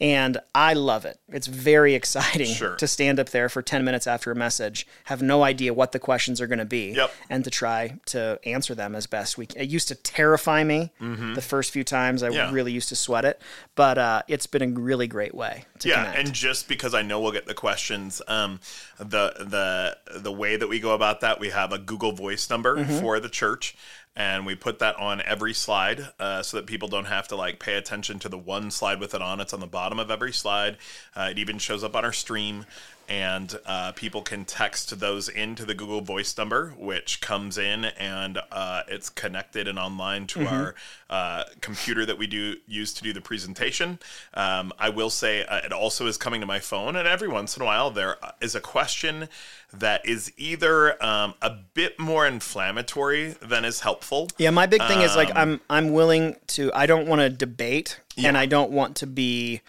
And 0.00 0.38
I 0.54 0.72
love 0.74 1.04
it. 1.04 1.18
It's 1.28 1.46
very 1.46 1.94
exciting 1.94 2.46
Mm-hmm. 2.46 2.52
Sure. 2.54 2.76
to 2.76 2.86
stand 2.86 3.18
up 3.20 3.30
there 3.30 3.48
for 3.48 3.62
10 3.62 3.84
minutes 3.84 4.06
after 4.06 4.30
a 4.30 4.34
message, 4.34 4.86
have 5.04 5.22
no 5.22 5.42
idea 5.42 5.72
what 5.72 5.92
the 5.92 5.98
questions 5.98 6.40
are 6.40 6.46
going 6.46 6.58
to 6.58 6.64
be, 6.64 6.90
Yep. 6.92 7.10
and 7.30 7.44
to 7.44 7.50
try 7.50 7.98
to 8.06 8.38
answer 8.44 8.74
them 8.74 8.94
as 8.94 9.06
best 9.06 9.38
we 9.38 9.46
can. 9.46 9.62
It 9.62 9.68
used 9.68 9.88
to 9.88 9.94
terrify 9.94 10.64
me 10.64 10.90
the 11.00 11.40
first 11.42 11.70
few 11.72 11.84
times. 11.84 12.22
I 12.22 12.26
Mm-hmm. 12.28 12.36
Yeah. 12.36 12.52
really 12.52 12.72
used 12.72 12.88
to 12.90 12.96
sweat 12.96 13.24
it, 13.24 13.40
but 13.74 13.96
uh, 13.98 14.22
it's 14.28 14.46
been 14.46 14.62
a 14.62 14.68
really 14.80 15.06
great 15.06 15.34
way 15.34 15.64
to 15.80 15.88
yeah 15.88 16.04
connect. 16.04 16.18
and 16.18 16.32
just 16.34 16.68
because 16.68 16.94
i 16.94 17.02
know 17.02 17.20
we'll 17.20 17.32
get 17.32 17.44
the 17.46 17.54
questions 17.54 18.22
um, 18.28 18.58
the 18.98 19.32
the 19.38 19.75
the 20.16 20.32
way 20.32 20.56
that 20.56 20.68
we 20.68 20.78
go 20.80 20.94
about 20.94 21.20
that 21.20 21.38
we 21.40 21.48
have 21.50 21.72
a 21.72 21.78
google 21.78 22.12
voice 22.12 22.48
number 22.50 22.76
Mm-hmm. 22.76 22.98
for 23.00 23.20
the 23.20 23.28
church 23.28 23.74
and 24.18 24.46
we 24.46 24.54
put 24.54 24.78
that 24.78 24.96
on 24.96 25.20
every 25.22 25.52
slide 25.52 26.08
uh, 26.18 26.42
so 26.42 26.56
that 26.56 26.66
people 26.66 26.88
don't 26.88 27.04
have 27.06 27.28
to 27.28 27.36
like 27.36 27.58
pay 27.60 27.74
attention 27.74 28.18
to 28.20 28.28
the 28.30 28.38
one 28.38 28.70
slide 28.70 28.98
with 28.98 29.14
it 29.14 29.20
on. 29.20 29.40
It's 29.40 29.52
on 29.52 29.60
the 29.60 29.66
bottom 29.66 29.98
of 29.98 30.10
every 30.10 30.32
slide. 30.32 30.78
Uh, 31.14 31.28
it 31.32 31.38
even 31.38 31.58
shows 31.58 31.84
up 31.84 31.94
on 31.94 32.02
our 32.02 32.14
stream 32.14 32.64
and 33.08 33.58
uh, 33.66 33.92
people 33.92 34.22
can 34.22 34.44
text 34.44 34.98
those 34.98 35.28
into 35.28 35.64
the 35.64 35.74
Google 35.74 36.00
Voice 36.00 36.36
number, 36.36 36.74
which 36.78 37.20
comes 37.20 37.58
in 37.58 37.84
and 37.84 38.38
uh, 38.50 38.82
it's 38.88 39.08
connected 39.08 39.68
and 39.68 39.78
online 39.78 40.26
to 40.28 40.46
our 40.46 40.74
uh, 41.10 41.44
computer 41.60 42.04
that 42.06 42.18
we 42.18 42.26
do 42.26 42.56
use 42.66 42.92
to 42.94 43.02
do 43.02 43.12
the 43.12 43.20
presentation. 43.20 43.98
Um, 44.34 44.72
I 44.78 44.88
will 44.88 45.10
say 45.10 45.44
uh, 45.44 45.58
it 45.58 45.72
also 45.72 46.06
is 46.06 46.16
coming 46.16 46.40
to 46.40 46.46
my 46.46 46.58
phone, 46.58 46.96
and 46.96 47.06
every 47.06 47.28
once 47.28 47.56
in 47.56 47.62
a 47.62 47.66
while 47.66 47.90
there 47.90 48.16
is 48.40 48.54
a 48.54 48.60
question 48.60 49.28
that 49.72 50.06
is 50.06 50.32
either 50.36 51.02
um, 51.04 51.34
a 51.42 51.50
bit 51.50 51.98
more 51.98 52.26
inflammatory 52.26 53.34
than 53.42 53.64
is 53.64 53.80
helpful. 53.80 54.28
Yeah, 54.38 54.50
my 54.50 54.66
big 54.66 54.82
thing 54.82 55.02
is 55.02 55.16
like 55.16 55.30
Um, 55.30 55.36
I'm 55.36 55.60
I'm 55.68 55.92
willing 55.92 56.36
to. 56.48 56.72
I 56.74 56.86
don't 56.86 57.06
want 57.06 57.20
to 57.20 57.28
debate, 57.28 58.00
and 58.16 58.36
I 58.36 58.46
don't 58.46 58.70
want 58.70 58.96
to 58.96 59.06
be. 59.06 59.60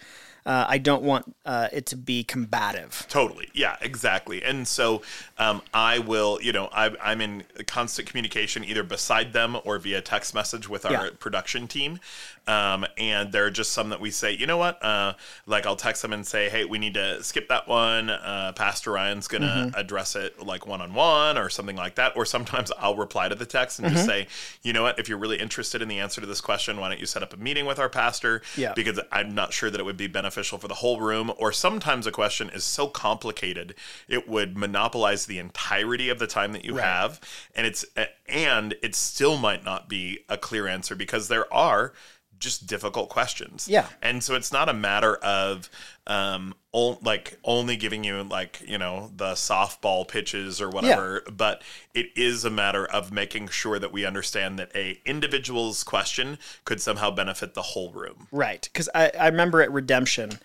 Uh, 0.48 0.64
I 0.66 0.78
don't 0.78 1.02
want 1.02 1.36
uh, 1.44 1.68
it 1.72 1.84
to 1.86 1.96
be 1.96 2.24
combative. 2.24 3.04
Totally. 3.10 3.48
Yeah, 3.52 3.76
exactly. 3.82 4.42
And 4.42 4.66
so 4.66 5.02
um, 5.36 5.60
I 5.74 5.98
will, 5.98 6.38
you 6.40 6.52
know, 6.52 6.70
I, 6.72 6.90
I'm 7.02 7.20
in 7.20 7.44
constant 7.66 8.08
communication 8.08 8.64
either 8.64 8.82
beside 8.82 9.34
them 9.34 9.58
or 9.66 9.78
via 9.78 10.00
text 10.00 10.34
message 10.34 10.66
with 10.66 10.86
our 10.86 10.92
Yeah. 10.92 11.10
production 11.20 11.68
team. 11.68 12.00
Um, 12.48 12.86
and 12.96 13.30
there 13.30 13.44
are 13.44 13.50
just 13.50 13.72
some 13.72 13.90
that 13.90 14.00
we 14.00 14.10
say, 14.10 14.32
you 14.32 14.46
know 14.46 14.56
what? 14.56 14.82
Uh, 14.82 15.14
like 15.46 15.66
I'll 15.66 15.76
text 15.76 16.02
them 16.02 16.12
and 16.12 16.26
say, 16.26 16.48
hey, 16.48 16.64
we 16.64 16.78
need 16.78 16.94
to 16.94 17.22
skip 17.22 17.48
that 17.48 17.68
one. 17.68 18.10
Uh, 18.10 18.52
Pastor 18.56 18.92
Ryan's 18.92 19.28
going 19.28 19.42
to 19.42 19.68
Mm-hmm. 19.68 19.70
address 19.74 20.16
it 20.16 20.44
like 20.44 20.66
one 20.66 20.80
on 20.80 20.94
one 20.94 21.38
or 21.38 21.48
something 21.50 21.76
like 21.76 21.94
that. 21.96 22.16
Or 22.16 22.24
sometimes 22.24 22.72
I'll 22.78 22.96
reply 22.96 23.28
to 23.28 23.34
the 23.34 23.46
text 23.46 23.78
and 23.78 23.86
Mm-hmm. 23.86 23.94
just 23.94 24.04
say, 24.04 24.26
you 24.62 24.72
know 24.72 24.82
what? 24.82 24.98
If 24.98 25.08
you're 25.08 25.18
really 25.18 25.38
interested 25.38 25.82
in 25.82 25.88
the 25.88 25.98
answer 26.00 26.20
to 26.20 26.26
this 26.26 26.40
question, 26.40 26.78
why 26.78 26.88
don't 26.88 27.00
you 27.00 27.06
set 27.06 27.22
up 27.22 27.32
a 27.34 27.36
meeting 27.36 27.66
with 27.66 27.78
our 27.78 27.88
pastor? 27.88 28.42
Yeah. 28.54 28.72
Because 28.74 28.98
I'm 29.12 29.34
not 29.34 29.52
sure 29.52 29.70
that 29.70 29.78
it 29.80 29.84
would 29.84 29.96
be 29.96 30.06
beneficial 30.06 30.58
for 30.58 30.68
the 30.68 30.74
whole 30.74 31.00
room. 31.00 31.32
Or 31.38 31.52
sometimes 31.52 32.06
a 32.06 32.12
question 32.12 32.48
is 32.50 32.64
so 32.64 32.88
complicated 32.88 33.74
it 34.08 34.28
would 34.28 34.56
monopolize 34.56 35.26
the 35.26 35.38
entirety 35.38 36.08
of 36.08 36.18
the 36.18 36.26
time 36.26 36.52
that 36.52 36.64
you 36.64 36.74
Right. 36.74 36.84
have, 36.84 37.20
and 37.54 37.66
it's 37.66 37.84
and 38.28 38.74
it 38.82 38.94
still 38.94 39.36
might 39.38 39.64
not 39.64 39.88
be 39.88 40.20
a 40.28 40.36
clear 40.36 40.66
answer 40.66 40.94
because 40.94 41.28
there 41.28 41.52
are 41.52 41.92
just 42.38 42.66
difficult 42.66 43.08
questions. 43.08 43.66
Yeah. 43.68 43.86
and 44.02 44.22
so 44.22 44.34
it's 44.34 44.52
not 44.52 44.68
a 44.68 44.72
matter 44.72 45.16
of 45.16 45.68
um 46.06 46.54
o- 46.72 46.98
like 47.02 47.36
only 47.44 47.76
giving 47.76 48.04
you 48.04 48.22
like 48.22 48.60
you 48.66 48.78
know 48.78 49.10
the 49.16 49.32
softball 49.32 50.06
pitches 50.06 50.60
or 50.60 50.68
whatever 50.70 51.22
but 51.30 51.62
it 51.94 52.06
is 52.16 52.44
a 52.44 52.50
matter 52.50 52.86
of 52.86 53.12
making 53.12 53.48
sure 53.48 53.78
that 53.78 53.92
we 53.92 54.06
understand 54.06 54.58
that 54.58 54.70
a 54.74 55.00
individual's 55.04 55.84
question 55.84 56.38
could 56.64 56.80
somehow 56.80 57.10
benefit 57.10 57.54
the 57.54 57.62
whole 57.62 57.92
room 57.92 58.26
Right. 58.32 58.68
Because 58.72 58.88
I, 58.94 59.10
I 59.18 59.26
remember 59.28 59.60
at 59.60 59.70
Redemption 59.72 60.38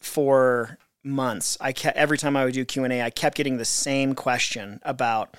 for 0.00 0.78
months, 1.04 1.58
I 1.60 1.72
kept, 1.72 1.96
every 1.96 2.18
time 2.18 2.36
I 2.36 2.44
would 2.44 2.54
do 2.54 2.64
Q 2.64 2.84
and 2.84 2.92
A, 2.92 3.02
I 3.02 3.10
kept 3.10 3.36
getting 3.36 3.56
the 3.58 3.64
same 3.64 4.14
question 4.14 4.80
about 4.84 5.34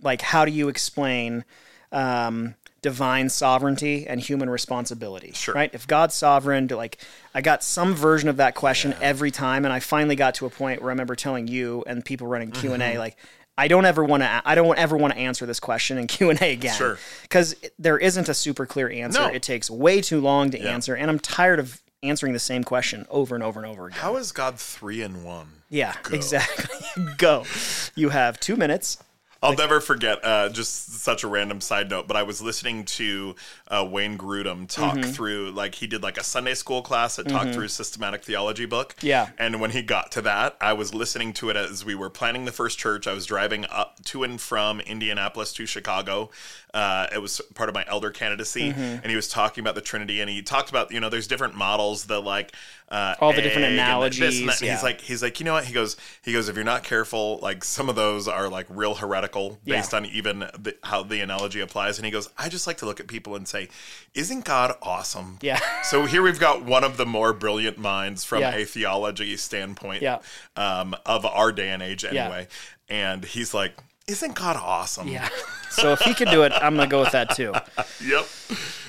like 0.00 0.22
how 0.22 0.44
do 0.44 0.50
you 0.50 0.68
explain 0.68 1.44
um, 1.92 2.54
divine 2.82 3.28
sovereignty 3.28 4.06
and 4.06 4.20
human 4.20 4.50
responsibility? 4.50 5.32
Sure. 5.32 5.54
Right. 5.54 5.70
If 5.72 5.86
God's 5.86 6.14
sovereign, 6.14 6.66
like 6.66 6.98
I 7.34 7.40
got 7.40 7.62
some 7.62 7.94
version 7.94 8.28
of 8.28 8.36
that 8.36 8.54
question 8.54 8.94
every 9.00 9.30
time, 9.30 9.64
and 9.64 9.72
I 9.72 9.80
finally 9.80 10.16
got 10.16 10.34
to 10.36 10.46
a 10.46 10.50
point 10.50 10.82
where 10.82 10.90
I 10.90 10.92
remember 10.92 11.14
telling 11.14 11.48
you 11.48 11.84
and 11.86 12.04
people 12.04 12.26
running 12.26 12.50
Mm-hmm. 12.52 12.82
A 12.82 12.98
like. 12.98 13.16
I 13.58 13.68
don't 13.68 13.84
ever 13.84 14.02
want 14.02 14.22
to. 14.22 14.42
I 14.46 14.54
don't 14.54 14.78
ever 14.78 14.96
want 14.96 15.12
to 15.12 15.18
answer 15.18 15.44
this 15.44 15.60
question 15.60 15.98
in 15.98 16.06
Q 16.08 16.30
and 16.30 16.40
A 16.40 16.52
again. 16.52 16.74
Sure. 16.74 16.98
Because 17.20 17.54
there 17.78 17.98
isn't 17.98 18.30
a 18.30 18.34
super 18.34 18.64
clear 18.64 18.90
answer. 18.90 19.20
No. 19.20 19.28
It 19.28 19.42
takes 19.42 19.70
way 19.70 20.00
too 20.00 20.22
long 20.22 20.50
to 20.52 20.58
answer, 20.58 20.94
and 20.94 21.10
I'm 21.10 21.18
tired 21.18 21.60
of 21.60 21.82
answering 22.02 22.32
the 22.32 22.38
same 22.38 22.64
question 22.64 23.06
over 23.10 23.34
and 23.34 23.44
over 23.44 23.62
and 23.62 23.70
over 23.70 23.86
again. 23.86 23.98
how 23.98 24.16
is 24.16 24.32
god 24.32 24.58
three 24.58 25.02
in 25.02 25.22
one 25.22 25.46
yeah, 25.72 25.94
exactly. 26.12 26.76
Go. 27.16 27.46
You 27.94 28.10
have 28.10 28.38
two 28.38 28.56
minutes. 28.56 28.98
I'll 29.42 29.54
never 29.56 29.80
forget. 29.80 30.24
Uh, 30.24 30.48
just 30.50 30.92
such 31.00 31.24
a 31.24 31.28
random 31.28 31.60
side 31.60 31.90
note, 31.90 32.06
but 32.06 32.16
I 32.16 32.22
was 32.22 32.40
listening 32.40 32.84
to 32.84 33.34
uh, 33.68 33.86
Wayne 33.90 34.16
Grudem 34.16 34.68
talk 34.68 34.96
Mm-hmm. 34.96 35.10
through, 35.10 35.50
like 35.52 35.74
he 35.74 35.86
did 35.86 36.02
like 36.02 36.16
a 36.18 36.22
Sunday 36.24 36.54
school 36.54 36.82
class 36.82 37.16
that 37.16 37.28
talked 37.28 37.52
through 37.54 37.68
systematic 37.68 38.22
theology 38.22 38.66
book. 38.66 38.94
Yeah. 39.00 39.30
And 39.38 39.60
when 39.60 39.70
he 39.70 39.82
got 39.82 40.12
to 40.12 40.22
that, 40.22 40.56
I 40.60 40.74
was 40.74 40.94
listening 40.94 41.32
to 41.34 41.50
it 41.50 41.56
as 41.56 41.84
we 41.84 41.94
were 41.94 42.10
planning 42.10 42.44
the 42.44 42.52
first 42.52 42.78
church. 42.78 43.06
I 43.06 43.12
was 43.14 43.26
driving 43.26 43.64
up 43.70 44.02
to 44.04 44.22
and 44.22 44.40
from 44.40 44.80
Indianapolis 44.80 45.52
to 45.54 45.66
Chicago. 45.66 46.30
Uh, 46.74 47.06
it 47.14 47.18
was 47.18 47.40
part 47.54 47.68
of 47.68 47.74
my 47.74 47.84
elder 47.86 48.10
candidacy, 48.10 48.70
Mm-hmm. 48.70 48.80
and 48.80 49.06
he 49.06 49.16
was 49.16 49.28
talking 49.28 49.62
about 49.62 49.74
the 49.74 49.80
Trinity, 49.82 50.20
and 50.20 50.30
he 50.30 50.40
talked 50.42 50.70
about 50.70 50.90
you 50.90 51.00
know 51.00 51.08
there's 51.10 51.26
different 51.26 51.54
models, 51.54 52.04
that 52.06 52.20
like 52.20 52.52
uh, 52.90 53.14
All 53.20 53.32
the 53.32 53.42
different 53.42 53.64
egg 53.66 53.78
and 53.78 54.02
the 54.02 54.08
this 54.08 54.38
and 54.38 54.48
analogies. 54.48 54.60
And 54.60 54.62
yeah. 54.62 54.74
He's 54.74 54.82
like 54.82 55.00
he's 55.00 55.22
like 55.22 55.40
you 55.40 55.44
know 55.44 55.54
what 55.54 55.64
he 55.64 55.72
goes 55.72 55.96
he 56.22 56.32
goes 56.32 56.48
if 56.48 56.54
you're 56.56 56.64
not 56.64 56.82
careful 56.84 57.38
like 57.42 57.64
some 57.64 57.88
of 57.88 57.96
those 57.96 58.28
are 58.28 58.48
like 58.48 58.66
real 58.68 58.94
heretical 58.94 59.31
Yeah. 59.64 59.76
based 59.76 59.94
on 59.94 60.06
even 60.06 60.40
the, 60.40 60.76
how 60.82 61.02
the 61.02 61.20
analogy 61.20 61.60
applies 61.60 61.98
and 61.98 62.04
he 62.06 62.10
goes 62.12 62.28
i 62.38 62.48
just 62.48 62.66
like 62.66 62.76
to 62.78 62.86
look 62.86 63.00
at 63.00 63.06
people 63.08 63.34
and 63.36 63.46
say 63.48 63.68
isn't 64.14 64.44
god 64.44 64.76
awesome 64.82 65.38
Yeah. 65.42 65.60
so 65.84 66.04
here 66.06 66.22
we've 66.22 66.40
got 66.40 66.64
one 66.64 66.84
of 66.84 66.96
the 66.96 67.06
more 67.06 67.32
brilliant 67.32 67.78
minds 67.78 68.24
from 68.24 68.40
Yeah. 68.40 68.54
a 68.54 68.64
theology 68.64 69.36
standpoint 69.36 70.02
Yeah. 70.02 70.18
um, 70.56 70.94
of 71.06 71.24
our 71.26 71.52
day 71.52 71.70
and 71.70 71.82
age 71.82 72.04
anyway 72.04 72.48
and 72.88 73.24
he's 73.24 73.54
like 73.54 73.72
isn't 74.08 74.34
god 74.34 74.56
awesome 74.56 75.08
Yeah. 75.08 75.28
So 75.70 75.92
if 75.92 76.00
he 76.00 76.12
could 76.12 76.28
do 76.28 76.42
it, 76.42 76.52
I'm 76.52 76.76
going 76.76 76.86
to 76.86 76.90
go 76.92 77.00
with 77.00 77.12
that 77.12 77.34
too. 77.34 77.54
yep 78.04 78.26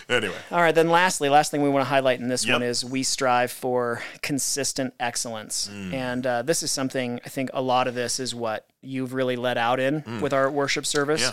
anyway 0.09 0.35
All 0.51 0.59
right. 0.59 0.75
Then, 0.75 0.89
lastly, 0.89 1.29
last 1.29 1.49
thing 1.49 1.61
we 1.63 1.69
want 1.69 1.85
to 1.85 1.89
highlight 1.89 2.19
in 2.19 2.27
this 2.27 2.45
Yep. 2.45 2.55
one 2.55 2.61
is 2.63 2.83
we 2.83 3.03
strive 3.03 3.49
for 3.51 4.01
consistent 4.21 4.93
excellence, 4.99 5.69
and 5.69 6.27
uh, 6.27 6.41
this 6.41 6.61
is 6.61 6.73
something 6.73 7.21
I 7.25 7.29
think 7.29 7.51
a 7.53 7.61
lot 7.61 7.87
of 7.87 7.95
this 7.95 8.19
is 8.19 8.35
what 8.35 8.67
you've 8.83 9.13
really 9.13 9.35
let 9.35 9.57
out 9.57 9.79
in 9.79 10.21
with 10.21 10.33
our 10.33 10.49
worship 10.49 10.85
service. 10.85 11.21
Yeah. 11.21 11.31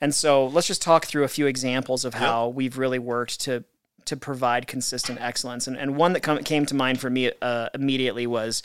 And 0.00 0.14
so 0.14 0.46
let's 0.46 0.66
just 0.66 0.82
talk 0.82 1.06
through 1.06 1.24
a 1.24 1.28
few 1.28 1.46
examples 1.46 2.04
of 2.04 2.14
how 2.14 2.48
we've 2.48 2.78
really 2.78 2.98
worked 2.98 3.40
to 3.42 3.64
to 4.06 4.16
provide 4.16 4.66
consistent 4.66 5.20
excellence. 5.20 5.66
And, 5.66 5.76
and 5.76 5.96
one 5.96 6.14
that 6.14 6.20
come, 6.20 6.38
came 6.38 6.64
to 6.66 6.74
mind 6.74 6.98
for 7.00 7.10
me 7.10 7.30
uh, 7.42 7.68
immediately 7.74 8.26
was 8.26 8.62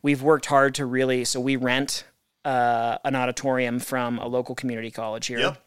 we've 0.00 0.22
worked 0.22 0.46
hard 0.46 0.76
to 0.76 0.86
really 0.86 1.24
so 1.24 1.40
we 1.40 1.56
rent 1.56 2.04
uh, 2.44 2.98
an 3.04 3.16
auditorium 3.16 3.80
from 3.80 4.18
a 4.18 4.26
local 4.28 4.54
community 4.54 4.90
college 4.92 5.26
here 5.26 5.38
yep 5.40 5.62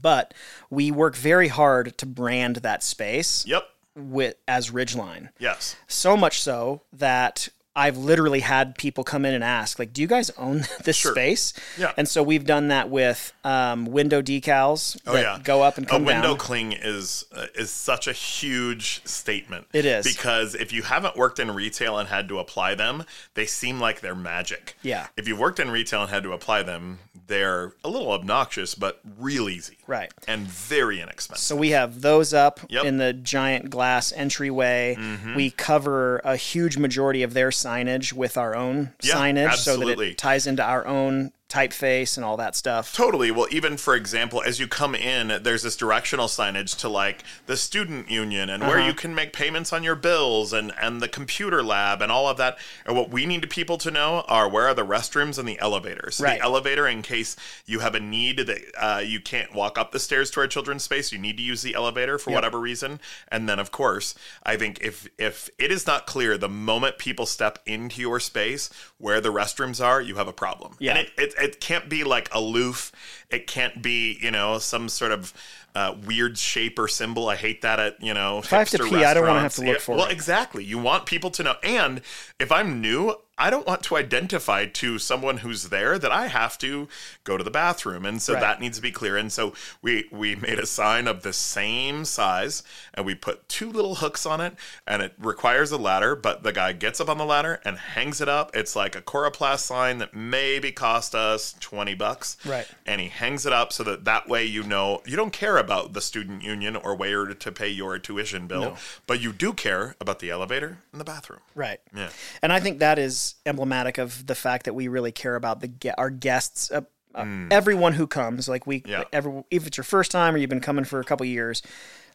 but 0.00 0.32
we 0.70 0.90
work 0.90 1.14
very 1.16 1.48
hard 1.48 1.96
to 1.98 2.06
brand 2.06 2.56
that 2.56 2.82
space 2.82 3.44
yep 3.46 3.68
with 3.94 4.36
as 4.46 4.70
Ridgeline. 4.70 5.30
yes 5.38 5.74
So 5.86 6.16
much 6.16 6.40
so 6.40 6.82
that 6.92 7.48
I've 7.76 7.98
literally 7.98 8.40
had 8.40 8.76
people 8.78 9.04
come 9.04 9.24
in 9.26 9.34
and 9.34 9.44
ask, 9.44 9.78
like, 9.78 9.92
"Do 9.92 10.00
you 10.00 10.08
guys 10.08 10.30
own 10.38 10.64
this 10.84 10.96
space?" 10.98 11.52
Yeah. 11.78 11.92
And 11.96 12.08
so 12.08 12.22
we've 12.22 12.46
done 12.46 12.68
that 12.68 12.88
with 12.90 13.32
um, 13.44 13.84
window 13.84 14.22
decals 14.22 14.94
that 15.04 15.10
Oh 15.14 15.14
yeah, 15.20 15.38
go 15.44 15.62
up 15.62 15.76
and 15.76 15.86
come 15.86 16.02
down. 16.04 16.10
a 16.10 16.14
window 16.16 16.28
down. 16.30 16.38
cling 16.38 16.72
is 16.72 17.26
uh, 17.34 17.46
is 17.54 17.70
such 17.70 18.08
a 18.08 18.12
huge 18.12 19.02
statement. 19.04 19.66
It 19.72 19.84
is. 19.84 20.06
because 20.06 20.54
if 20.54 20.72
you 20.72 20.82
haven't 20.82 21.16
worked 21.16 21.38
in 21.38 21.50
retail 21.50 21.98
and 21.98 22.08
had 22.08 22.28
to 22.30 22.38
apply 22.38 22.74
them, 22.74 23.04
they 23.34 23.46
seem 23.46 23.78
like 23.78 24.00
they're 24.00 24.14
magic. 24.14 24.76
Yeah. 24.82 25.08
If 25.16 25.28
you've 25.28 25.38
worked 25.38 25.60
in 25.60 25.70
retail 25.70 26.00
and 26.02 26.10
had 26.10 26.22
to 26.22 26.32
apply 26.32 26.62
them, 26.62 26.98
they're 27.26 27.72
a 27.84 27.88
little 27.88 28.12
obnoxious, 28.12 28.74
but 28.74 29.00
real 29.18 29.48
easy. 29.48 29.78
Right. 29.86 30.12
And 30.28 30.46
very 30.46 31.00
inexpensive. 31.00 31.44
So 31.44 31.56
we 31.56 31.70
have 31.70 32.00
those 32.00 32.32
up 32.32 32.60
Yep. 32.68 32.68
Mm-hmm. 32.80 32.88
in 32.88 32.96
the 32.98 33.12
giant 33.12 33.70
glass 33.70 34.12
entryway. 34.12 34.96
We 35.34 35.50
cover 35.50 36.18
a 36.24 36.36
huge 36.36 36.76
majority 36.78 37.22
of 37.22 37.34
their 37.34 37.50
signage 37.50 38.12
with 38.12 38.36
our 38.36 38.54
own 38.54 38.92
Yeah, 39.02 39.14
signage 39.14 39.54
so 39.56 39.76
that 39.78 39.98
it 40.00 40.18
ties 40.18 40.46
into 40.46 40.62
our 40.62 40.86
own 40.86 41.32
typeface 41.48 42.16
and 42.16 42.24
all 42.24 42.36
that 42.36 42.56
stuff. 42.56 42.92
Totally. 42.92 43.30
Well, 43.30 43.46
even 43.50 43.76
for 43.76 43.94
example, 43.94 44.42
as 44.42 44.58
you 44.58 44.66
come 44.66 44.94
in, 44.94 45.42
there's 45.42 45.62
this 45.62 45.76
directional 45.76 46.26
signage 46.26 46.76
to 46.80 46.88
like 46.88 47.22
the 47.46 47.56
student 47.56 48.10
union 48.10 48.50
and 48.50 48.62
Uh-huh. 48.62 48.72
where 48.72 48.80
you 48.86 48.92
can 48.92 49.14
make 49.14 49.32
payments 49.32 49.72
on 49.72 49.84
your 49.84 49.94
bills 49.94 50.52
and 50.52 50.72
and 50.80 51.00
the 51.00 51.08
computer 51.08 51.62
lab 51.62 52.02
and 52.02 52.10
all 52.10 52.28
of 52.28 52.36
that. 52.38 52.58
And 52.84 52.96
what 52.96 53.10
we 53.10 53.26
need 53.26 53.48
people 53.48 53.78
to 53.78 53.90
know 53.90 54.24
are 54.28 54.48
where 54.48 54.66
are 54.66 54.74
the 54.74 54.84
restrooms 54.84 55.38
and 55.38 55.48
the 55.48 55.58
elevators. 55.60 56.16
So 56.16 56.24
Right. 56.24 56.38
The 56.38 56.44
elevator, 56.44 56.86
in 56.88 57.02
case 57.02 57.36
you 57.64 57.78
have 57.80 57.94
a 57.94 58.00
need 58.00 58.38
that 58.38 58.58
uh, 58.76 59.02
you 59.04 59.20
can't 59.20 59.54
walk 59.54 59.78
up 59.78 59.92
the 59.92 60.00
stairs 60.00 60.30
to 60.32 60.40
our 60.40 60.48
children's 60.48 60.82
space, 60.82 61.12
you 61.12 61.18
need 61.18 61.36
to 61.36 61.42
use 61.44 61.62
the 61.62 61.74
elevator 61.74 62.18
for 62.18 62.32
whatever 62.32 62.58
reason. 62.58 62.98
And 63.28 63.48
then, 63.48 63.58
of 63.60 63.70
course, 63.70 64.14
I 64.44 64.56
think 64.56 64.80
if 64.80 65.06
if 65.16 65.48
it 65.58 65.70
is 65.70 65.86
not 65.86 66.06
clear 66.06 66.36
the 66.36 66.48
moment 66.48 66.98
people 66.98 67.26
step 67.26 67.60
into 67.66 68.00
your 68.00 68.18
space 68.18 68.68
where 68.98 69.20
the 69.20 69.28
restrooms 69.32 69.84
are, 69.84 70.00
you 70.00 70.16
have 70.16 70.26
a 70.28 70.32
problem. 70.32 70.74
Yeah. 70.80 70.96
And 70.96 71.06
it, 71.06 71.12
it, 71.16 71.34
it 71.38 71.60
can't 71.60 71.88
be 71.88 72.04
like 72.04 72.32
aloof. 72.34 72.92
It 73.30 73.46
can't 73.46 73.82
be, 73.82 74.18
you 74.20 74.30
know, 74.30 74.58
some 74.58 74.88
sort 74.88 75.12
of 75.12 75.32
uh, 75.76 75.94
weird 76.06 76.38
shape 76.38 76.78
or 76.78 76.88
symbol. 76.88 77.28
I 77.28 77.36
hate 77.36 77.60
that 77.62 77.78
at, 77.78 78.02
you 78.02 78.14
know, 78.14 78.38
If 78.38 78.52
I 78.52 78.58
have 78.60 78.70
to 78.70 78.78
pee, 78.78 79.04
I 79.04 79.12
don't 79.14 79.26
wanna 79.26 79.40
have 79.40 79.54
to 79.56 79.62
look 79.62 79.80
for 79.80 79.94
Well, 79.96 80.06
it. 80.06 80.12
exactly. 80.12 80.64
You 80.64 80.78
want 80.78 81.04
people 81.06 81.30
to 81.32 81.42
know. 81.42 81.56
And 81.62 82.00
if 82.40 82.50
I'm 82.50 82.80
new, 82.80 83.14
I 83.38 83.50
don't 83.50 83.66
want 83.66 83.82
to 83.82 83.96
identify 83.98 84.64
to 84.64 84.98
someone 84.98 85.36
who's 85.38 85.64
there 85.68 85.98
that 85.98 86.10
I 86.10 86.28
have 86.28 86.56
to 86.58 86.88
go 87.24 87.36
to 87.36 87.44
the 87.44 87.50
bathroom. 87.50 88.06
And 88.06 88.22
so 88.22 88.32
Right. 88.32 88.40
that 88.40 88.60
needs 88.62 88.78
to 88.78 88.82
be 88.82 88.90
clear. 88.90 89.18
And 89.18 89.30
so 89.30 89.52
we, 89.82 90.08
we 90.10 90.34
made 90.36 90.58
a 90.58 90.64
sign 90.64 91.06
of 91.06 91.22
the 91.22 91.34
same 91.34 92.06
size 92.06 92.62
and 92.94 93.04
we 93.04 93.14
put 93.14 93.46
two 93.50 93.70
little 93.70 93.96
hooks 93.96 94.24
on 94.24 94.40
it 94.40 94.54
and 94.86 95.02
it 95.02 95.12
requires 95.18 95.70
a 95.70 95.76
ladder, 95.76 96.16
but 96.16 96.44
the 96.44 96.52
guy 96.52 96.72
gets 96.72 96.98
up 96.98 97.10
on 97.10 97.18
the 97.18 97.26
ladder 97.26 97.60
and 97.66 97.76
hangs 97.76 98.22
it 98.22 98.28
up. 98.30 98.56
It's 98.56 98.74
like 98.74 98.96
a 98.96 99.02
Coroplast 99.02 99.58
sign 99.60 99.98
that 99.98 100.14
maybe 100.14 100.72
cost 100.72 101.14
us 101.14 101.54
20 101.60 101.92
bucks. 101.94 102.38
Right. 102.46 102.66
And 102.86 103.02
he 103.02 103.08
hangs 103.08 103.44
it 103.44 103.52
up 103.52 103.70
so 103.70 103.82
that 103.84 104.06
that 104.06 104.30
way 104.30 104.46
you 104.46 104.62
know 104.62 105.02
you 105.04 105.14
don't 105.14 105.32
care 105.34 105.58
about 105.58 105.65
the 105.66 106.00
student 106.00 106.42
union 106.42 106.76
or 106.76 106.94
where 106.94 107.26
to 107.26 107.52
pay 107.52 107.68
your 107.68 107.98
tuition 107.98 108.46
bill, 108.46 108.76
but 109.06 109.20
you 109.20 109.32
do 109.32 109.52
care 109.52 109.96
about 110.00 110.18
the 110.20 110.30
elevator 110.30 110.78
and 110.92 111.00
the 111.00 111.04
bathroom. 111.04 111.40
Right. 111.54 111.80
Yeah. 111.94 112.10
And 112.42 112.52
I 112.52 112.60
think 112.60 112.78
that 112.80 112.98
is 112.98 113.34
emblematic 113.44 113.98
of 113.98 114.26
the 114.26 114.34
fact 114.34 114.64
that 114.64 114.74
we 114.74 114.88
really 114.88 115.12
care 115.12 115.36
about 115.36 115.60
the 115.60 115.70
our 115.98 116.10
guests, 116.10 116.70
uh, 116.70 116.82
uh, 117.14 117.24
everyone 117.50 117.94
who 117.94 118.06
comes. 118.06 118.48
Like 118.48 118.66
we, 118.66 118.80
Mm. 118.80 118.88
Yeah. 118.88 119.04
every, 119.12 119.42
if 119.50 119.66
it's 119.66 119.76
your 119.76 119.84
first 119.84 120.10
time 120.10 120.34
or 120.34 120.38
you've 120.38 120.50
been 120.50 120.60
coming 120.60 120.84
for 120.84 121.00
a 121.00 121.04
couple 121.04 121.24
years, 121.26 121.62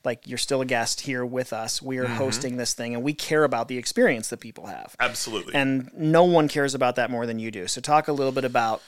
like 0.03 0.27
you're 0.27 0.37
still 0.39 0.61
a 0.61 0.65
guest 0.65 1.01
here 1.01 1.25
with 1.25 1.53
us. 1.53 1.81
We 1.81 1.97
are 1.99 2.05
Mm-hmm. 2.05 2.13
hosting 2.15 2.57
this 2.57 2.73
thing, 2.73 2.95
and 2.95 3.03
we 3.03 3.13
care 3.13 3.43
about 3.43 3.67
the 3.67 3.77
experience 3.77 4.29
that 4.29 4.39
people 4.39 4.65
have. 4.67 4.95
Absolutely. 4.99 5.53
And 5.55 5.89
no 5.95 6.23
one 6.23 6.47
cares 6.47 6.73
about 6.75 6.95
that 6.95 7.09
more 7.11 7.25
than 7.25 7.37
you 7.39 7.51
do. 7.51 7.67
So 7.67 7.81
talk 7.81 8.07
a 8.07 8.13
little 8.13 8.31
bit 8.31 8.43
about 8.45 8.81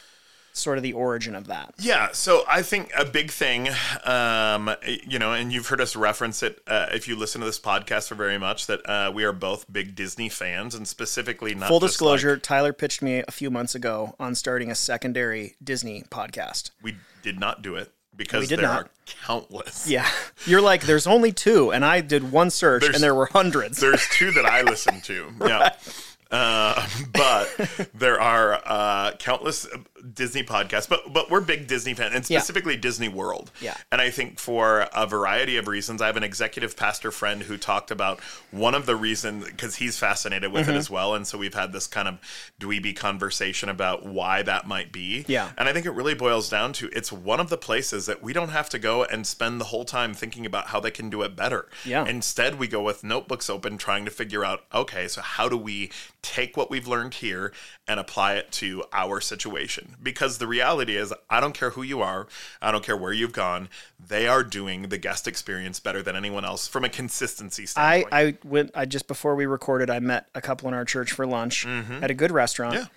sort 0.54 0.78
of 0.78 0.84
the 0.84 0.94
origin 0.94 1.36
of 1.36 1.48
that. 1.48 1.74
Yeah, 1.80 2.10
so 2.14 2.44
I 2.48 2.62
think 2.62 2.92
a 2.98 3.04
big 3.06 3.32
thing, 3.32 3.70
um, 4.06 4.70
you 5.08 5.18
know, 5.20 5.34
and 5.34 5.52
you've 5.52 5.68
heard 5.68 5.82
us 5.82 5.96
reference 5.96 6.44
it 6.44 6.62
uh, 6.68 6.88
if 6.94 7.08
you 7.08 7.16
listen 7.16 7.42
to 7.42 7.46
this 7.46 7.60
podcast 7.60 8.08
for 8.08 8.16
very 8.16 8.38
much, 8.38 8.68
that 8.68 8.88
uh, 8.88 9.12
we 9.14 9.24
are 9.24 9.34
both 9.34 9.72
big 9.72 9.96
Disney 9.96 10.30
fans, 10.30 10.76
and 10.76 10.88
specifically 10.88 11.56
not 11.56 11.68
Full 11.70 11.80
disclosure, 11.80 12.34
like- 12.34 12.44
Tyler 12.44 12.72
pitched 12.74 13.02
me 13.02 13.24
a 13.28 13.32
few 13.32 13.50
months 13.50 13.76
ago 13.76 14.16
on 14.20 14.36
starting 14.36 14.70
a 14.72 14.76
secondary 14.76 15.56
Disney 15.64 16.04
podcast. 16.10 16.72
we 16.82 16.96
did 17.24 17.40
not 17.40 17.62
do 17.62 17.76
it 17.76 17.92
because 18.16 18.42
We 18.42 18.48
did 18.48 18.60
there 18.60 18.68
not. 18.68 18.84
are 18.84 18.90
countless. 19.08 19.88
Yeah. 19.90 20.08
You're 20.46 20.62
like, 20.62 20.84
there's 20.84 21.08
only 21.08 21.32
two, 21.32 21.72
and 21.72 21.84
I 21.84 22.02
did 22.02 22.32
one 22.32 22.52
search, 22.52 22.82
There's- 22.82 22.96
and 22.96 23.04
there 23.04 23.16
were 23.16 23.26
hundreds. 23.26 23.80
There's 23.80 24.08
two 24.10 24.32
that 24.34 24.46
I 24.46 24.62
listened 24.62 25.04
to. 25.06 25.32
Yeah. 25.42 25.74
Uh, 26.34 26.88
but 27.14 27.90
there 27.94 28.20
are 28.20 28.60
uh, 28.66 29.12
countless 29.20 29.68
Disney 30.14 30.44
podcasts, 30.44 30.90
but 30.90 31.14
but 31.14 31.30
we're 31.30 31.40
big 31.42 31.68
Disney 31.68 31.94
fans, 31.94 32.14
and 32.16 32.30
Yeah. 32.30 32.40
specifically 32.40 32.76
Disney 32.76 33.08
World. 33.08 33.52
Yeah. 33.62 33.78
And 33.92 34.02
I 34.02 34.10
think 34.10 34.40
for 34.40 34.88
a 34.94 35.06
variety 35.08 35.56
of 35.58 35.68
reasons, 35.68 36.02
I 36.02 36.08
have 36.08 36.18
an 36.18 36.24
executive 36.24 36.76
pastor 36.76 37.12
friend 37.12 37.44
who 37.44 37.58
talked 37.58 37.92
about 37.92 38.20
one 38.52 38.74
of 38.76 38.86
the 38.86 38.96
reasons 38.96 39.46
because 39.46 39.76
he's 39.76 39.98
fascinated 39.98 40.52
with 40.52 40.64
Mm-hmm. 40.64 40.72
it 40.76 40.78
as 40.78 40.90
well, 40.90 41.14
and 41.14 41.28
so 41.28 41.38
we've 41.38 41.54
had 41.54 41.72
this 41.74 41.88
kind 41.88 42.08
of 42.08 42.18
dweeby 42.60 42.96
conversation 42.96 43.70
about 43.70 44.06
why 44.06 44.42
that 44.42 44.68
might 44.68 44.92
be. 44.92 45.26
Yeah. 45.28 45.52
And 45.58 45.70
I 45.70 45.74
think 45.74 45.86
it 45.86 45.92
really 45.92 46.16
boils 46.16 46.50
down 46.50 46.74
to 46.74 46.90
it's 46.94 47.12
one 47.12 47.40
of 47.40 47.50
the 47.50 47.58
places 47.58 48.06
that 48.08 48.24
we 48.24 48.34
don't 48.34 48.50
have 48.50 48.70
to 48.70 48.80
go 48.80 49.04
and 49.04 49.28
spend 49.28 49.62
the 49.62 49.66
whole 49.66 49.86
time 49.86 50.14
thinking 50.14 50.46
about 50.46 50.68
how 50.68 50.80
they 50.80 50.92
can 50.92 51.10
do 51.10 51.22
it 51.22 51.36
better. 51.36 51.68
Yeah. 51.86 52.06
Instead, 52.08 52.58
we 52.58 52.68
go 52.68 52.82
with 52.82 53.04
notebooks 53.04 53.50
open, 53.50 53.78
trying 53.78 54.04
to 54.06 54.12
figure 54.12 54.44
out 54.44 54.64
okay, 54.74 55.08
so 55.08 55.22
how 55.22 55.48
do 55.48 55.58
we 55.58 55.92
take 56.24 56.58
what 56.58 56.72
we've 56.72 56.88
learned 56.88 57.14
here 57.16 57.54
and 57.88 58.00
apply 58.00 58.34
it 58.34 58.52
to 58.54 58.84
our 58.92 59.22
situation? 59.22 59.96
Because 60.02 60.40
the 60.40 60.48
reality 60.48 60.96
is, 60.98 61.14
I 61.30 61.40
don't 61.40 61.54
care 61.54 61.70
who 61.72 61.84
you 61.84 62.02
are, 62.02 62.26
I 62.62 62.72
don't 62.72 62.84
care 62.84 62.98
where 62.98 63.14
you've 63.14 63.34
gone, 63.34 63.70
they 64.04 64.28
are 64.28 64.44
doing 64.44 64.90
the 64.90 64.98
guest 64.98 65.28
experience 65.28 65.80
better 65.80 66.02
than 66.02 66.16
anyone 66.16 66.46
else 66.46 66.68
from 66.68 66.84
a 66.84 66.90
consistency 66.90 67.64
I, 67.64 67.66
standpoint. 67.66 68.14
I 68.14 68.48
went 68.48 68.72
I 68.74 68.86
just 68.86 69.08
before 69.08 69.36
we 69.36 69.46
recorded 69.46 69.92
I 69.92 70.00
met 70.00 70.28
a 70.34 70.42
couple 70.42 70.68
in 70.70 70.74
our 70.74 70.86
church 70.86 71.12
for 71.12 71.28
lunch 71.28 71.68
at 71.68 72.10
a 72.10 72.16
good 72.16 72.32
restaurant. 72.32 72.74
Mm-hmm. 72.76 72.84
Yeah. 72.84 72.88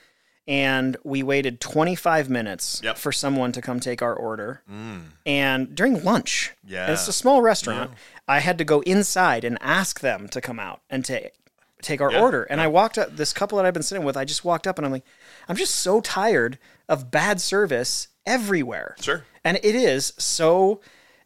And 0.49 0.97
we 1.03 1.25
waited 1.25 1.61
25 1.61 2.31
minutes 2.31 2.81
Yep. 2.85 2.95
Mm. 2.95 2.99
for 3.01 3.11
someone 3.11 3.51
to 3.51 3.61
come 3.61 3.81
take 3.81 4.01
our 4.01 4.15
order. 4.15 4.63
And 5.27 5.75
during 5.75 6.05
lunch, 6.05 6.53
Yeah. 6.65 6.93
it's 6.93 7.09
a 7.09 7.13
small 7.13 7.43
restaurant, 7.43 7.91
I 8.29 8.39
had 8.39 8.57
to 8.59 8.65
go 8.65 8.81
inside 8.83 9.43
and 9.45 9.59
ask 9.61 9.99
them 10.01 10.29
to 10.29 10.41
come 10.41 10.61
out 10.61 10.83
and 10.89 11.05
to 11.07 11.31
take 11.83 12.01
our 12.01 12.15
order. 12.15 12.45
And 12.45 12.61
I 12.61 12.67
walked 12.69 12.99
up, 12.99 13.17
this 13.17 13.33
couple 13.33 13.57
that 13.59 13.67
I've 13.67 13.75
been 13.75 13.83
sitting 13.83 14.05
with, 14.05 14.17
I 14.17 14.25
just 14.25 14.45
walked 14.45 14.67
up 14.67 14.79
and 14.79 14.87
I'm 14.87 14.93
like, 14.93 15.05
I'm 15.49 15.57
just 15.57 15.75
so 15.77 16.01
tired 16.01 16.59
of 16.89 17.11
bad 17.11 17.41
service 17.41 18.09
everywhere. 18.25 18.97
Sure. 19.01 19.25
And 19.45 19.59
it 19.63 19.75
is 19.75 20.13
so, 20.19 20.81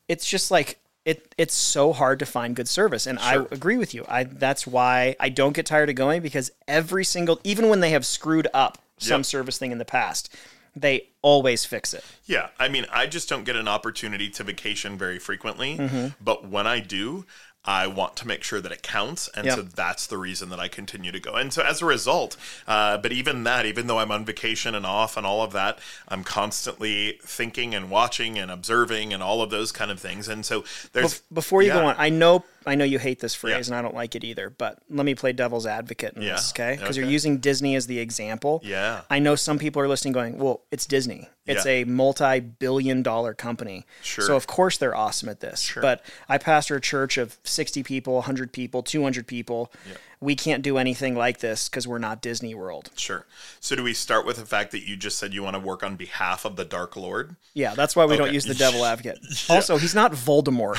it's 0.08 0.26
just 0.28 0.50
like, 0.50 0.78
it, 1.04 1.34
it's 1.38 1.54
so 1.54 1.92
hard 1.92 2.18
to 2.18 2.26
find 2.26 2.54
good 2.54 2.68
service. 2.68 3.06
And 3.06 3.18
I 3.18 3.36
agree 3.50 3.78
with 3.78 3.94
you. 3.94 4.04
I, 4.08 4.24
that's 4.24 4.66
why 4.66 5.16
I 5.18 5.30
don't 5.30 5.54
get 5.54 5.64
tired 5.66 5.88
of 5.88 5.94
going 5.94 6.20
because 6.20 6.50
every 6.68 7.04
single, 7.04 7.40
even 7.42 7.68
when 7.68 7.80
they 7.80 7.90
have 7.90 8.04
screwed 8.04 8.48
up 8.52 8.78
some 8.98 9.20
Yep. 9.20 9.26
service 9.26 9.58
thing 9.58 9.72
in 9.72 9.78
the 9.78 9.86
past, 9.86 10.34
they 10.76 11.08
always 11.22 11.64
fix 11.64 11.94
it. 11.94 12.04
Yeah, 12.26 12.50
I 12.58 12.68
mean, 12.68 12.86
I 12.92 13.06
just 13.06 13.28
don't 13.28 13.44
get 13.44 13.56
an 13.56 13.66
opportunity 13.66 14.28
to 14.30 14.44
vacation 14.44 14.98
very 14.98 15.18
frequently, 15.18 15.78
Mm-hmm. 15.78 16.08
but 16.20 16.48
when 16.48 16.66
I 16.66 16.80
do, 16.80 17.24
I 17.64 17.86
want 17.86 18.16
to 18.16 18.26
make 18.26 18.42
sure 18.42 18.60
that 18.60 18.72
it 18.72 18.82
counts, 18.82 19.28
and 19.34 19.44
Yep. 19.46 19.54
so 19.56 19.62
that's 19.62 20.06
the 20.06 20.16
reason 20.16 20.48
that 20.48 20.58
I 20.58 20.68
continue 20.68 21.12
to 21.12 21.20
go. 21.20 21.34
And 21.34 21.52
so 21.52 21.62
as 21.62 21.82
a 21.82 21.84
result, 21.84 22.36
uh, 22.66 22.96
but 22.98 23.12
even 23.12 23.44
that, 23.44 23.66
even 23.66 23.86
though 23.86 23.98
I'm 23.98 24.10
on 24.10 24.24
vacation 24.24 24.74
and 24.74 24.86
off 24.86 25.16
and 25.16 25.26
all 25.26 25.42
of 25.42 25.52
that, 25.52 25.78
I'm 26.08 26.24
constantly 26.24 27.18
thinking 27.22 27.74
and 27.74 27.90
watching 27.90 28.38
and 28.38 28.50
observing 28.50 29.12
and 29.12 29.22
all 29.22 29.42
of 29.42 29.50
those 29.50 29.72
kind 29.72 29.90
of 29.90 30.00
things. 30.00 30.26
And 30.26 30.46
so 30.46 30.64
there's 30.92 31.20
Before 31.32 31.62
you 31.62 31.72
go 31.72 31.84
on, 31.86 31.96
I 31.98 32.08
know 32.08 32.44
I 32.66 32.74
know 32.74 32.84
you 32.84 32.98
hate 32.98 33.20
this 33.20 33.34
phrase 33.34 33.68
Yeah. 33.68 33.74
and 33.74 33.78
I 33.78 33.82
don't 33.82 33.94
like 33.94 34.14
it 34.14 34.22
either, 34.22 34.50
but 34.50 34.78
let 34.90 35.06
me 35.06 35.14
play 35.14 35.32
devil's 35.32 35.66
advocate 35.66 36.14
in 36.14 36.22
Yeah. 36.22 36.32
this, 36.34 36.50
okay? 36.52 36.76
Because 36.78 36.96
you're 36.96 37.06
using 37.08 37.38
Disney 37.38 37.74
as 37.74 37.86
the 37.86 37.98
example. 37.98 38.60
Yeah. 38.64 39.00
I 39.08 39.18
know 39.18 39.34
some 39.34 39.58
people 39.58 39.80
are 39.80 39.88
listening 39.88 40.12
going, 40.12 40.38
well, 40.38 40.60
it's 40.70 40.84
Disney. 40.86 41.28
It's 41.46 41.64
Yeah. 41.64 41.72
a 41.72 41.84
multi 41.84 42.40
billion 42.40 43.02
dollar 43.02 43.32
company. 43.34 43.86
Sure. 44.02 44.24
So, 44.26 44.36
of 44.36 44.46
course, 44.46 44.76
they're 44.76 44.94
awesome 44.94 45.28
at 45.30 45.40
this. 45.40 45.72
But 45.80 46.02
I 46.28 46.38
pastor 46.38 46.76
a 46.76 46.80
church 46.80 47.16
of 47.16 47.38
60 47.44 47.82
people, 47.82 48.16
100 48.16 48.52
people, 48.52 48.82
200 48.82 49.26
people. 49.26 49.72
We 50.22 50.36
can't 50.36 50.62
do 50.62 50.76
anything 50.76 51.14
like 51.14 51.38
this 51.38 51.68
because 51.68 51.88
we're 51.88 51.98
not 51.98 52.20
Disney 52.20 52.54
World. 52.54 52.90
Sure. 52.94 53.24
So 53.58 53.74
do 53.74 53.82
we 53.82 53.94
start 53.94 54.26
with 54.26 54.36
the 54.36 54.44
fact 54.44 54.70
that 54.72 54.86
you 54.86 54.94
just 54.94 55.18
said 55.18 55.32
you 55.32 55.42
want 55.42 55.54
to 55.56 55.60
work 55.60 55.82
on 55.82 55.96
behalf 55.96 56.44
of 56.44 56.56
the 56.56 56.64
Dark 56.64 56.94
Lord? 56.94 57.36
Yeah, 57.54 57.74
that's 57.74 57.96
why 57.96 58.04
we 58.04 58.18
don't 58.18 58.32
use 58.32 58.44
the 58.44 58.54
devil 58.54 58.84
advocate. 58.84 59.18
Also, 59.48 59.78
he's 59.78 59.94
not 59.94 60.12
Voldemort. 60.12 60.78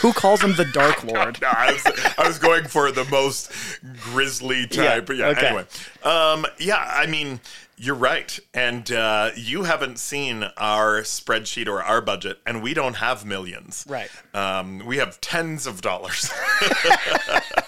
Who 0.00 0.12
calls 0.12 0.40
him 0.40 0.54
the 0.54 0.64
Dark 0.64 1.02
Lord? 1.12 1.40
No, 1.40 1.48
I 1.48 1.72
was, 1.72 2.14
I 2.18 2.26
was 2.26 2.38
going 2.38 2.64
for 2.64 2.90
the 2.92 3.04
most 3.06 3.52
grisly 4.00 4.66
type. 4.66 5.08
Yeah. 5.10 5.28
okay. 5.28 5.46
Anyway, 5.48 5.64
um, 6.02 6.46
yeah. 6.58 6.76
I 6.94 7.06
mean, 7.06 7.40
you're 7.78 7.94
right, 7.94 8.38
and 8.54 8.90
uh, 8.90 9.30
you 9.36 9.64
haven't 9.64 9.98
seen 9.98 10.44
our 10.56 11.02
spreadsheet 11.02 11.66
or 11.68 11.82
our 11.82 12.00
budget, 12.00 12.38
and 12.46 12.62
we 12.62 12.72
don't 12.72 12.94
have 12.94 13.24
millions. 13.26 13.84
Right. 13.88 14.10
Um, 14.32 14.84
we 14.86 14.96
have 14.96 15.20
tens 15.20 15.66
of 15.66 15.82
dollars. 15.82 16.30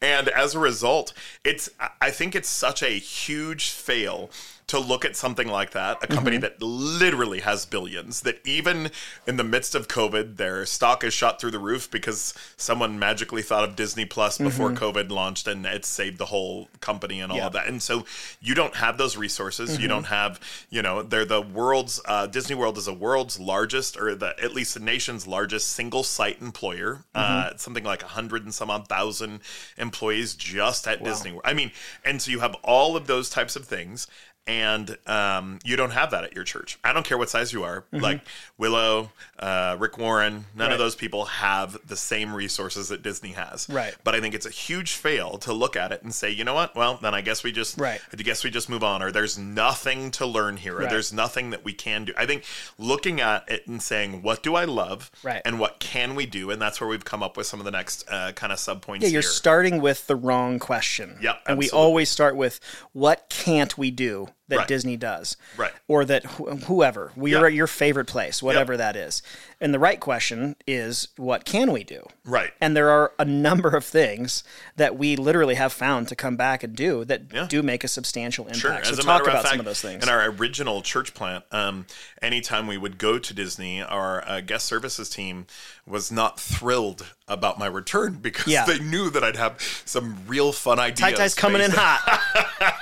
and 0.00 0.28
as 0.28 0.54
a 0.54 0.58
result, 0.58 1.12
it's 1.44 1.68
I 2.00 2.10
think 2.10 2.34
it's 2.34 2.48
such 2.48 2.82
a 2.82 2.98
huge 2.98 3.70
fail 3.70 4.30
to 4.68 4.78
look 4.78 5.04
at 5.04 5.16
something 5.16 5.48
like 5.48 5.70
that, 5.72 5.98
a 6.02 6.06
company 6.06 6.36
Mm-hmm. 6.36 6.42
that 6.42 6.62
literally 6.62 7.40
has 7.40 7.66
billions, 7.66 8.20
that 8.20 8.40
even 8.46 8.90
in 9.26 9.36
the 9.36 9.44
midst 9.44 9.74
of 9.74 9.88
COVID, 9.88 10.36
their 10.36 10.64
stock 10.66 11.02
is 11.02 11.12
shot 11.14 11.40
through 11.40 11.50
the 11.52 11.58
roof 11.58 11.90
because 11.90 12.34
someone 12.56 12.98
magically 12.98 13.42
thought 13.42 13.64
of 13.68 13.76
Disney 13.76 14.04
Plus 14.04 14.38
before 14.38 14.70
COVID 14.72 15.10
launched 15.10 15.46
and 15.48 15.64
it 15.66 15.84
saved 15.84 16.18
the 16.18 16.26
whole 16.26 16.68
company 16.80 17.20
and 17.20 17.32
all 17.32 17.38
Mm-hmm. 17.38 17.42
Yeah. 17.42 17.46
of 17.46 17.52
that. 17.54 17.66
And 17.68 17.82
so 17.82 18.04
you 18.40 18.54
don't 18.54 18.74
have 18.76 18.98
those 18.98 19.16
resources. 19.16 19.70
Mm-hmm. 19.72 19.82
You 19.82 19.88
don't 19.88 20.04
have, 20.06 20.38
you 20.70 20.82
know, 20.82 21.02
they're 21.02 21.24
the 21.24 21.40
world's, 21.42 22.00
uh, 22.04 22.26
Disney 22.26 22.54
World 22.54 22.76
is 22.78 22.84
the 22.86 22.94
world's 22.94 23.40
largest, 23.40 23.96
or 23.96 24.14
the 24.14 24.34
at 24.42 24.52
least 24.54 24.74
the 24.74 24.80
nation's 24.80 25.26
largest 25.26 25.70
single 25.70 26.02
site 26.02 26.40
employer. 26.42 27.04
Uh, 27.14 27.46
Mm-hmm. 27.48 27.56
something 27.58 27.84
like 27.84 28.02
a 28.02 28.06
hundred 28.08 28.44
and 28.44 28.52
some 28.54 28.70
odd 28.70 28.86
thousand 28.88 29.40
employees 29.76 30.34
just 30.34 30.86
at 30.86 31.02
Disney 31.02 31.30
World. 31.30 31.42
I 31.44 31.54
mean, 31.54 31.72
and 32.04 32.20
so 32.20 32.30
you 32.30 32.40
have 32.40 32.54
all 32.62 32.96
of 32.96 33.06
those 33.06 33.30
types 33.30 33.56
of 33.56 33.64
things 33.64 34.06
and 34.48 34.96
um, 35.06 35.58
you 35.64 35.76
don't 35.76 35.90
have 35.90 36.10
that 36.10 36.24
at 36.24 36.34
your 36.34 36.42
church. 36.44 36.78
I 36.82 36.92
don't 36.92 37.04
care 37.06 37.16
what 37.18 37.30
size 37.30 37.52
you 37.52 37.62
are. 37.62 37.84
Like 37.92 38.22
Willow, 38.56 39.10
uh, 39.38 39.76
Rick 39.78 39.98
Warren, 39.98 40.32
none 40.34 40.42
Mm-hmm. 40.42 40.60
Right. 40.60 40.72
of 40.72 40.78
those 40.78 40.96
people 40.96 41.24
have 41.26 41.76
the 41.86 41.96
same 41.96 42.34
resources 42.34 42.88
that 42.88 43.02
Disney 43.02 43.30
has. 43.32 43.68
Right. 43.68 43.94
But 44.04 44.14
I 44.14 44.20
think 44.20 44.34
it's 44.34 44.46
a 44.46 44.50
huge 44.50 44.92
fail 44.92 45.38
to 45.38 45.52
look 45.52 45.76
at 45.76 45.92
it 45.92 46.02
and 46.02 46.12
say, 46.14 46.30
you 46.30 46.44
know 46.44 46.54
what? 46.54 46.74
Well, 46.74 46.98
then 47.00 47.14
I 47.14 47.20
guess 47.20 47.44
we 47.44 47.52
just, 47.52 47.78
Right. 47.78 48.00
I 48.12 48.16
guess 48.16 48.42
we 48.42 48.50
just 48.50 48.68
move 48.68 48.82
on. 48.82 49.02
Or 49.02 49.12
there's 49.12 49.38
nothing 49.38 50.10
to 50.12 50.26
learn 50.26 50.56
here. 50.56 50.74
Or 50.76 50.80
Right. 50.80 50.90
there's 50.90 51.12
nothing 51.12 51.50
that 51.50 51.64
we 51.64 51.72
can 51.74 52.04
do. 52.06 52.12
I 52.16 52.26
think 52.26 52.44
looking 52.78 53.20
at 53.20 53.48
it 53.50 53.66
and 53.66 53.82
saying, 53.82 54.22
what 54.22 54.42
do 54.42 54.54
I 54.54 54.64
love? 54.64 55.10
Right. 55.22 55.42
And 55.44 55.58
what 55.60 55.78
can 55.78 56.14
we 56.14 56.24
do? 56.26 56.50
And 56.50 56.60
that's 56.60 56.80
where 56.80 56.88
we've 56.88 57.04
come 57.04 57.22
up 57.22 57.36
with 57.36 57.46
some 57.46 57.60
of 57.60 57.64
the 57.64 57.70
next 57.70 58.04
uh, 58.10 58.32
kind 58.32 58.52
of 58.52 58.58
sub 58.58 58.82
points 58.82 59.04
Yeah, 59.04 59.10
you're 59.12 59.22
here. 59.22 59.30
starting 59.30 59.80
with 59.80 60.06
the 60.06 60.16
wrong 60.16 60.58
question. 60.58 61.18
Yeah. 61.20 61.34
and 61.46 61.58
we 61.58 61.68
always 61.70 62.08
start 62.08 62.34
with 62.36 62.60
what 62.92 63.28
can't 63.28 63.76
we 63.76 63.90
do 63.90 64.28
that 64.48 64.56
Right. 64.60 64.68
Disney 64.68 64.96
does, 64.96 65.36
Right. 65.58 65.72
Or 65.88 66.06
that 66.06 66.24
wh- 66.24 66.62
whoever 66.64 67.12
we're 67.14 67.44
at 67.46 67.52
your 67.52 67.66
favorite 67.66 68.06
place, 68.06 68.42
whatever 68.42 68.78
that 68.78 68.96
is. 68.96 69.22
And 69.60 69.74
the 69.74 69.78
right 69.78 70.00
question 70.00 70.56
is 70.66 71.08
what 71.16 71.44
can 71.44 71.70
we 71.70 71.84
do? 71.84 72.06
right. 72.24 72.52
And 72.60 72.74
there 72.76 72.88
are 72.88 73.12
a 73.18 73.24
number 73.26 73.68
of 73.76 73.84
things 73.84 74.44
that 74.76 74.96
we 74.96 75.16
literally 75.16 75.56
have 75.56 75.72
found 75.72 76.08
to 76.08 76.16
come 76.16 76.36
back 76.36 76.62
and 76.62 76.74
do 76.74 77.04
that 77.04 77.22
Yeah. 77.30 77.46
do 77.46 77.62
make 77.62 77.84
a 77.84 77.88
substantial 77.88 78.46
impact. 78.46 78.60
Sure. 78.60 78.84
So 78.84 78.92
As 78.92 78.98
a 78.98 79.02
talk 79.02 79.22
about 79.22 79.36
fact, 79.42 79.48
some 79.48 79.58
of 79.60 79.66
those 79.66 79.82
things. 79.82 80.02
in 80.02 80.08
our 80.08 80.24
original 80.30 80.80
church 80.80 81.12
plant, 81.12 81.44
um, 81.52 81.86
anytime 82.22 82.66
we 82.66 82.78
would 82.78 82.96
go 82.96 83.18
to 83.18 83.34
Disney, 83.34 83.82
our 83.82 84.26
uh, 84.26 84.40
guest 84.40 84.64
services 84.66 85.10
team 85.10 85.46
was 85.86 86.10
not 86.10 86.40
thrilled 86.40 87.04
about 87.26 87.58
my 87.58 87.66
return 87.66 88.14
because 88.14 88.46
Yeah. 88.46 88.64
they 88.64 88.78
knew 88.78 89.10
that 89.10 89.22
I'd 89.22 89.36
have 89.36 89.60
some 89.84 90.22
real 90.26 90.52
fun 90.52 90.78
ideas. 90.78 91.00
Tie 91.00 91.12
Tie's 91.12 91.34
coming 91.34 91.60
in 91.60 91.70
hot. 91.72 92.20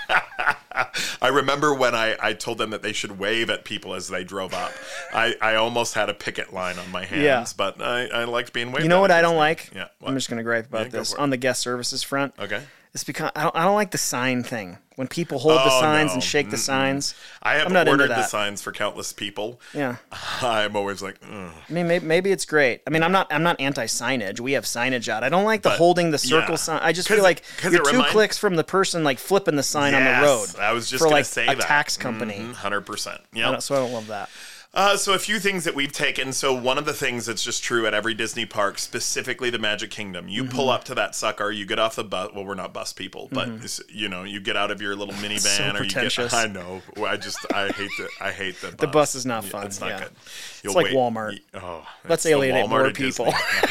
I 1.22 1.29
remember 1.29 1.74
when 1.74 1.95
I, 1.95 2.16
I 2.20 2.33
told 2.33 2.59
them 2.59 2.70
that 2.70 2.83
they 2.83 2.93
should 2.93 3.18
wave 3.18 3.51
at 3.51 3.64
people 3.64 3.95
as 3.95 4.09
they 4.09 4.24
drove 4.24 4.53
up. 4.55 4.72
I, 5.12 5.35
I 5.41 5.55
almost 5.57 5.95
had 5.95 6.09
a 6.09 6.14
picket 6.14 6.53
line 6.53 6.79
on 6.79 6.91
my 6.91 7.05
hands, 7.05 7.22
Yeah. 7.22 7.45
but 7.57 7.81
I, 7.81 8.07
I 8.09 8.24
liked 8.24 8.53
being 8.53 8.72
waved 8.72 8.83
You 8.85 8.89
know 8.89 8.99
at 8.99 9.01
what 9.03 9.11
I 9.11 9.22
don't 9.22 9.37
like? 9.37 9.70
Yeah. 9.74 9.89
I'm 10.05 10.14
just 10.14 10.29
going 10.29 10.39
to 10.39 10.45
gripe 10.45 10.66
about 10.66 10.91
go 10.91 10.99
this 10.99 11.14
on 11.14 11.31
the 11.31 11.37
guest 11.37 11.61
services 11.62 12.03
front. 12.03 12.35
Okay. 12.39 12.62
It's 12.97 13.05
because 13.05 13.30
I 13.36 13.42
don't, 13.42 13.55
I 13.55 13.64
don't 13.66 13.74
like 13.74 13.90
the 13.90 13.99
sign 13.99 14.42
thing. 14.42 14.78
When 14.94 15.07
people 15.07 15.38
hold 15.38 15.59
the 15.59 15.64
Oh, 15.70 15.80
signs 15.82 16.09
no. 16.09 16.14
and 16.14 16.22
shake 16.24 16.49
the 16.49 16.57
signs. 16.57 17.14
I 17.42 17.57
have 17.57 17.66
I'm 17.66 17.74
not 17.74 17.86
ordered 17.86 18.09
the 18.09 18.22
signs 18.22 18.62
for 18.62 18.72
countless 18.72 19.12
people. 19.12 19.61
Yeah. 19.74 19.97
I'm 20.40 20.74
always 20.74 21.03
like, 21.03 21.16
Ugh. 21.22 21.53
I 21.68 21.70
mean, 21.70 21.86
maybe, 21.86 22.07
maybe 22.07 22.32
it's 22.32 22.47
great. 22.47 22.80
I 22.86 22.90
mean, 22.90 23.03
I'm 23.03 23.12
not 23.12 23.26
I'm 23.30 23.42
not 23.42 23.61
anti 23.61 23.84
signage. 23.84 24.40
We 24.40 24.53
have 24.53 24.64
signage 24.64 25.09
out. 25.11 25.22
I 25.22 25.28
don't 25.28 25.44
like 25.44 25.61
the 25.61 25.68
But, 25.68 25.76
holding 25.76 26.12
the 26.12 26.16
circle 26.18 26.53
yeah. 26.53 26.57
sign. 26.57 26.80
I 26.82 26.94
just 26.94 27.09
feel 27.09 27.22
like 27.22 27.42
it- 27.62 27.72
you're 27.72 27.84
two 27.84 28.03
clicks 28.05 28.38
from 28.38 28.57
the 28.57 28.64
person 28.64 29.05
like 29.05 29.18
flipping 29.18 29.57
the 29.57 29.62
sign 29.62 29.92
on 29.92 30.03
the 30.03 30.26
road. 30.26 30.47
Yes, 30.47 30.57
I 30.59 30.72
was 30.72 30.88
just 30.88 31.03
for 31.03 31.11
gonna 31.11 31.16
like 31.16 31.26
a 31.26 31.57
that. 31.59 31.61
tax 31.61 31.99
company. 31.99 32.38
Mhm, 32.38 32.55
100%. 32.55 33.18
Yeah. 33.34 33.59
So 33.59 33.74
I 33.74 33.78
don't 33.80 33.92
love 33.92 34.07
that. 34.07 34.30
Uh, 34.77 34.95
so 34.95 35.14
a 35.14 35.18
few 35.18 35.41
things 35.41 35.64
that 35.64 35.74
we've 35.74 35.91
taken. 35.91 36.35
So 36.35 36.53
one 36.53 36.77
of 36.77 36.85
the 36.85 36.93
things 36.93 37.24
that's 37.24 37.43
just 37.43 37.64
true 37.64 37.87
at 37.87 37.95
every 37.95 38.12
Disney 38.12 38.45
park, 38.45 38.79
specifically 38.79 39.49
the 39.49 39.59
Magic 39.59 39.91
Kingdom, 39.91 40.29
you 40.29 40.45
Mm-hmm. 40.45 40.55
pull 40.55 40.68
up 40.68 40.85
to 40.85 40.95
that 40.97 41.14
sucker, 41.14 41.51
you 41.51 41.64
get 41.64 41.79
off 41.79 41.97
the 41.97 42.05
bus. 42.05 42.31
Well, 42.35 42.45
we're 42.45 42.55
not 42.55 42.74
bus 42.74 42.93
people, 42.93 43.31
but 43.33 43.49
it's- 43.49 43.81
you 43.89 44.11
know, 44.11 44.22
you 44.24 44.39
get 44.39 44.55
out 44.55 44.70
of 44.70 44.83
your 44.83 44.95
little 44.95 45.14
minivan, 45.24 45.61
or 45.81 45.83
you 45.83 45.89
get. 45.89 45.95
pretentious. 45.95 46.35
I 46.35 46.47
know. 46.47 46.83
I 47.03 47.16
just 47.16 47.39
I 47.55 47.68
hate 47.68 47.91
the 47.97 48.09
I 48.20 48.31
hate 48.33 48.61
the. 48.61 48.66
Bus. 48.72 48.77
The 48.81 48.87
bus 48.89 49.14
is 49.14 49.24
not 49.24 49.45
Yeah, 49.45 49.51
fun, 49.51 49.66
It's 49.66 49.81
not 49.81 49.89
yeah. 49.89 49.99
good. 50.01 50.11
You'll 50.62 50.74
like 50.74 50.87
Walmart. 50.89 51.41
Oh, 51.55 51.87
Let's 52.07 52.27
alienate 52.27 52.68
more 52.68 52.91
people. 52.91 53.27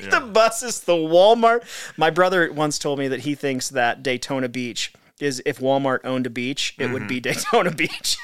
yeah. 0.00 0.08
The 0.08 0.20
bus 0.20 0.62
is 0.62 0.80
the 0.80 0.94
Walmart. 0.94 1.64
My 1.98 2.08
brother 2.08 2.50
once 2.50 2.78
told 2.78 2.98
me 2.98 3.08
that 3.08 3.20
he 3.20 3.34
thinks 3.34 3.68
that 3.68 4.02
Daytona 4.02 4.48
Beach 4.48 4.90
is 5.20 5.42
if 5.44 5.58
Walmart 5.58 6.00
owned 6.04 6.26
a 6.26 6.30
beach, 6.30 6.74
it 6.78 6.86
would 6.90 7.02
Mm-hmm. 7.02 7.08
be 7.08 7.20
Daytona 7.20 7.70
Beach. 7.72 8.16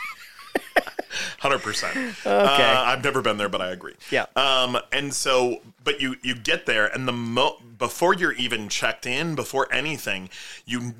Hundred 1.40 1.60
percent. 1.62 1.96
Okay. 1.96 2.30
Uh, 2.30 2.82
I've 2.82 3.04
never 3.04 3.22
been 3.22 3.36
there, 3.36 3.48
but 3.48 3.60
I 3.60 3.70
agree. 3.70 3.94
Yeah. 4.10 4.26
Um, 4.36 4.78
and 4.92 5.12
so, 5.12 5.60
but 5.84 6.00
you 6.00 6.16
you 6.22 6.34
get 6.34 6.66
there, 6.66 6.86
and 6.86 7.06
the 7.06 7.12
mo 7.12 7.56
before 7.78 8.14
you're 8.14 8.32
even 8.32 8.68
checked 8.68 9.06
in, 9.06 9.34
before 9.34 9.72
anything, 9.72 10.30
you 10.64 10.94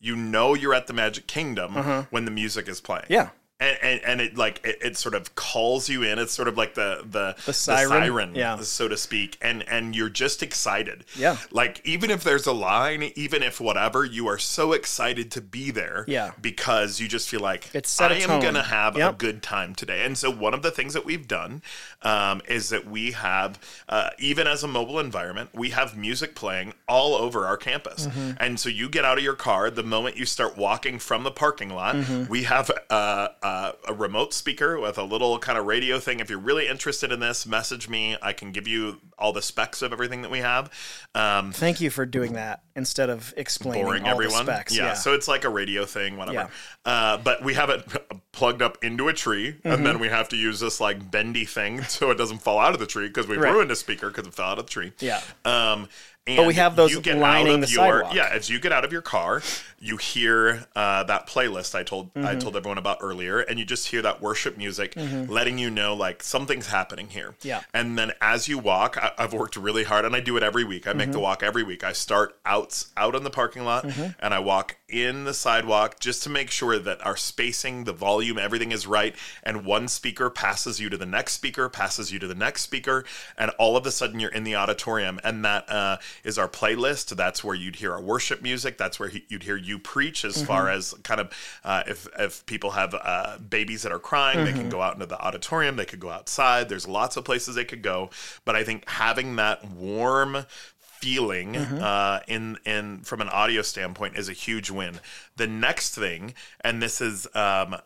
you 0.00 0.14
know 0.16 0.54
you're 0.54 0.74
at 0.74 0.86
the 0.86 0.92
Magic 0.92 1.26
Kingdom 1.26 2.06
when 2.10 2.24
the 2.24 2.30
music 2.30 2.68
is 2.68 2.80
playing. 2.80 3.04
Uh-huh. 3.04 3.14
Yeah. 3.14 3.28
And, 3.60 3.76
and, 3.82 4.00
and 4.04 4.20
it 4.20 4.36
like 4.36 4.60
it, 4.64 4.78
it 4.80 4.96
sort 4.96 5.16
of 5.16 5.34
calls 5.34 5.88
you 5.88 6.04
in. 6.04 6.20
It's 6.20 6.32
sort 6.32 6.46
of 6.46 6.56
like 6.56 6.74
the 6.74 7.04
the, 7.08 7.34
The 7.44 7.52
siren? 7.52 8.34
Yeah. 8.36 8.60
so 8.60 8.86
to 8.86 8.96
speak, 8.96 9.36
and 9.42 9.68
and 9.68 9.96
you're 9.96 10.08
just 10.08 10.44
excited. 10.44 11.04
Yeah. 11.16 11.38
Like 11.50 11.80
even 11.84 12.10
if 12.10 12.22
there's 12.22 12.46
a 12.46 12.52
line, 12.52 13.10
even 13.16 13.42
if 13.42 13.60
whatever, 13.60 14.04
you 14.04 14.28
are 14.28 14.38
so 14.38 14.72
excited 14.72 15.32
to 15.32 15.40
be 15.40 15.72
there. 15.72 16.04
Yeah. 16.06 16.30
Because 16.40 17.00
you 17.00 17.08
just 17.08 17.28
feel 17.28 17.40
like 17.40 17.68
It's 17.74 17.90
set 17.90 18.12
I 18.12 18.16
am 18.16 18.40
gonna 18.40 18.62
have 18.62 18.96
a 18.96 19.12
good 19.12 19.42
time 19.42 19.74
today. 19.74 20.04
And 20.04 20.16
so 20.16 20.30
one 20.30 20.54
of 20.54 20.62
the 20.62 20.70
things 20.70 20.94
that 20.94 21.04
we've 21.04 21.26
done 21.26 21.62
um, 22.02 22.40
is 22.48 22.68
that 22.68 22.86
we 22.88 23.12
have, 23.12 23.58
uh, 23.88 24.10
even 24.20 24.46
as 24.46 24.62
a 24.62 24.68
mobile 24.68 25.00
environment, 25.00 25.50
we 25.52 25.70
have 25.70 25.96
music 25.96 26.36
playing 26.36 26.74
all 26.88 27.14
over 27.14 27.44
our 27.46 27.56
campus. 27.56 28.06
Mm-hmm. 28.06 28.30
And 28.38 28.60
so 28.60 28.68
you 28.68 28.88
get 28.88 29.04
out 29.04 29.18
of 29.18 29.24
your 29.24 29.34
car 29.34 29.70
the 29.70 29.82
moment 29.82 30.16
you 30.16 30.26
start 30.26 30.56
walking 30.56 30.98
from 31.00 31.24
the 31.24 31.30
parking 31.32 31.70
lot. 31.70 31.96
Mm-hmm. 31.96 32.30
We 32.30 32.44
have 32.44 32.70
uh, 32.90 33.28
uh, 33.48 33.72
a 33.86 33.94
remote 33.94 34.34
speaker 34.34 34.78
with 34.78 34.98
a 34.98 35.02
little 35.02 35.38
kind 35.38 35.58
of 35.58 35.64
radio 35.66 35.98
thing. 35.98 36.20
If 36.20 36.28
you're 36.28 36.38
really 36.38 36.68
interested 36.68 37.10
in 37.12 37.20
this, 37.20 37.46
message 37.46 37.88
me. 37.88 38.16
I 38.20 38.32
can 38.32 38.52
give 38.52 38.68
you 38.68 39.00
all 39.18 39.32
the 39.32 39.42
specs 39.42 39.80
of 39.82 39.92
everything 39.92 40.22
that 40.22 40.30
we 40.30 40.38
have. 40.40 40.70
Um, 41.14 41.52
Thank 41.52 41.80
you 41.80 41.90
for 41.90 42.04
doing 42.06 42.34
that 42.34 42.62
instead 42.76 43.10
of 43.10 43.32
explaining 43.36 43.84
boring 43.84 44.04
all 44.04 44.10
everyone. 44.10 44.44
the 44.46 44.52
specs. 44.52 44.76
Yeah, 44.76 44.94
so 44.94 45.14
it's 45.14 45.28
like 45.28 45.44
a 45.44 45.48
radio 45.48 45.84
thing, 45.86 46.16
whatever. 46.16 46.50
Yeah. 46.86 46.90
Uh, 46.92 47.16
but 47.18 47.42
we 47.42 47.54
have 47.54 47.70
it 47.70 47.84
plugged 48.32 48.60
up 48.62 48.78
into 48.84 49.08
a 49.08 49.12
tree, 49.14 49.48
and 49.64 49.74
Mm-hmm. 49.78 49.84
then 49.84 49.98
we 49.98 50.08
have 50.08 50.28
to 50.30 50.36
use 50.36 50.60
this 50.60 50.80
like 50.80 51.10
bendy 51.10 51.44
thing 51.44 51.82
so 51.88 52.10
it 52.10 52.18
doesn't 52.18 52.38
fall 52.38 52.58
out 52.58 52.74
of 52.74 52.80
the 52.80 52.86
tree 52.86 53.08
because 53.08 53.26
we 53.26 53.36
Right. 53.38 53.52
ruined 53.52 53.70
a 53.70 53.76
speaker 53.76 54.08
because 54.08 54.26
it 54.26 54.34
fell 54.34 54.46
out 54.50 54.58
of 54.58 54.66
the 54.66 54.70
tree. 54.72 54.92
Yeah. 55.00 55.20
Um, 55.44 55.80
and 55.80 55.88
But 56.36 56.46
we 56.46 56.54
have 56.54 56.76
those 56.76 56.92
you 56.92 57.00
get 57.00 57.18
lining 57.18 57.60
the 57.60 57.66
your, 57.68 57.76
sidewalk. 58.02 58.14
Yeah, 58.14 58.28
as 58.30 58.48
you 58.50 58.60
get 58.60 58.72
out 58.72 58.84
of 58.84 58.92
your 58.92 59.02
car, 59.02 59.42
you 59.80 59.96
hear 59.96 60.66
uh, 60.76 61.04
that 61.04 61.26
playlist 61.26 61.74
I 61.74 61.82
told 61.82 62.10
I 62.16 62.18
Mm-hmm. 62.20 62.38
told 62.40 62.56
everyone 62.56 62.78
about 62.78 62.98
earlier, 63.00 63.40
and 63.40 63.58
you 63.58 63.64
just 63.64 63.88
hear 63.88 64.02
that 64.02 64.20
worship 64.20 64.56
music, 64.58 64.94
letting 64.96 65.58
you 65.58 65.70
know 65.70 65.94
like 65.94 66.22
something's 66.22 66.66
happening 66.66 67.08
here. 67.08 67.34
Yeah. 67.42 67.62
And 67.72 67.96
then 67.98 68.12
as 68.20 68.48
you 68.48 68.58
walk, 68.58 68.96
I, 68.98 69.12
I've 69.18 69.32
worked 69.32 69.56
really 69.56 69.84
hard, 69.84 70.04
and 70.04 70.14
I 70.14 70.20
do 70.20 70.36
it 70.36 70.42
every 70.42 70.64
week. 70.64 70.86
I 70.86 70.92
make 70.92 71.04
Mm-hmm. 71.06 71.12
the 71.12 71.20
walk 71.20 71.42
every 71.42 71.62
week. 71.62 71.84
I 71.84 71.92
start 71.92 72.36
out 72.44 72.84
out 72.96 73.14
in 73.14 73.22
the 73.24 73.30
parking 73.30 73.64
lot, 73.64 73.84
and 74.20 74.34
I 74.34 74.38
walk 74.40 74.76
in 74.88 75.24
the 75.24 75.34
sidewalk 75.34 76.00
just 76.00 76.22
to 76.22 76.30
make 76.30 76.50
sure 76.50 76.78
that 76.78 77.04
our 77.04 77.16
spacing, 77.16 77.84
the 77.84 77.92
volume, 77.92 78.38
everything 78.38 78.72
is 78.72 78.86
right. 78.86 79.14
And 79.42 79.64
one 79.64 79.86
speaker 79.88 80.30
passes 80.30 80.80
you 80.80 80.88
to 80.88 80.96
the 80.96 81.06
next 81.06 81.32
speaker, 81.32 81.68
passes 81.68 82.10
you 82.10 82.18
to 82.18 82.26
the 82.26 82.34
next 82.34 82.62
speaker, 82.62 83.04
and 83.36 83.50
all 83.58 83.76
of 83.76 83.84
a 83.86 83.90
sudden 83.90 84.18
you're 84.18 84.30
in 84.30 84.44
the 84.44 84.56
auditorium. 84.56 85.20
And 85.22 85.44
that 85.44 85.70
uh, 85.70 85.98
is 86.24 86.38
our 86.38 86.48
playlist. 86.48 87.14
That's 87.16 87.44
where 87.44 87.54
you'd 87.54 87.76
hear 87.76 87.92
our 87.92 88.00
worship 88.00 88.42
music. 88.42 88.78
That's 88.78 88.98
where 88.98 89.10
he, 89.10 89.24
you'd 89.28 89.42
hear 89.42 89.56
you 89.56 89.78
preach. 89.78 90.24
As 90.24 90.42
far 90.42 90.70
as 90.70 90.94
kind 91.02 91.20
of 91.20 91.32
uh, 91.64 91.82
if 91.86 92.08
if 92.18 92.46
people 92.46 92.70
have 92.70 92.94
uh, 92.94 93.38
babies 93.38 93.82
that 93.82 93.92
are 93.92 93.98
crying, 93.98 94.44
they 94.44 94.52
can 94.52 94.68
go 94.70 94.80
out 94.80 94.94
into 94.94 95.06
the 95.06 95.20
auditorium. 95.20 95.76
They 95.76 95.84
could 95.84 96.00
go 96.00 96.10
outside. 96.10 96.68
There's 96.68 96.88
lots 96.88 97.16
of 97.16 97.24
places 97.24 97.54
they 97.54 97.64
could 97.64 97.82
go. 97.82 98.10
But 98.44 98.56
I 98.56 98.64
think 98.64 98.88
having 98.88 99.36
that 99.36 99.64
warm 99.70 100.46
feeling 101.00 101.56
uh, 101.56 102.20
in 102.26 102.58
in 102.64 102.98
from 103.00 103.20
an 103.20 103.28
audio 103.28 103.62
standpoint 103.62 104.16
is 104.16 104.28
a 104.28 104.32
huge 104.32 104.70
win. 104.70 105.00
The 105.36 105.46
next 105.46 105.94
thing, 105.94 106.34
and 106.60 106.82
this 106.82 107.00
is 107.00 107.26
um, 107.34 107.76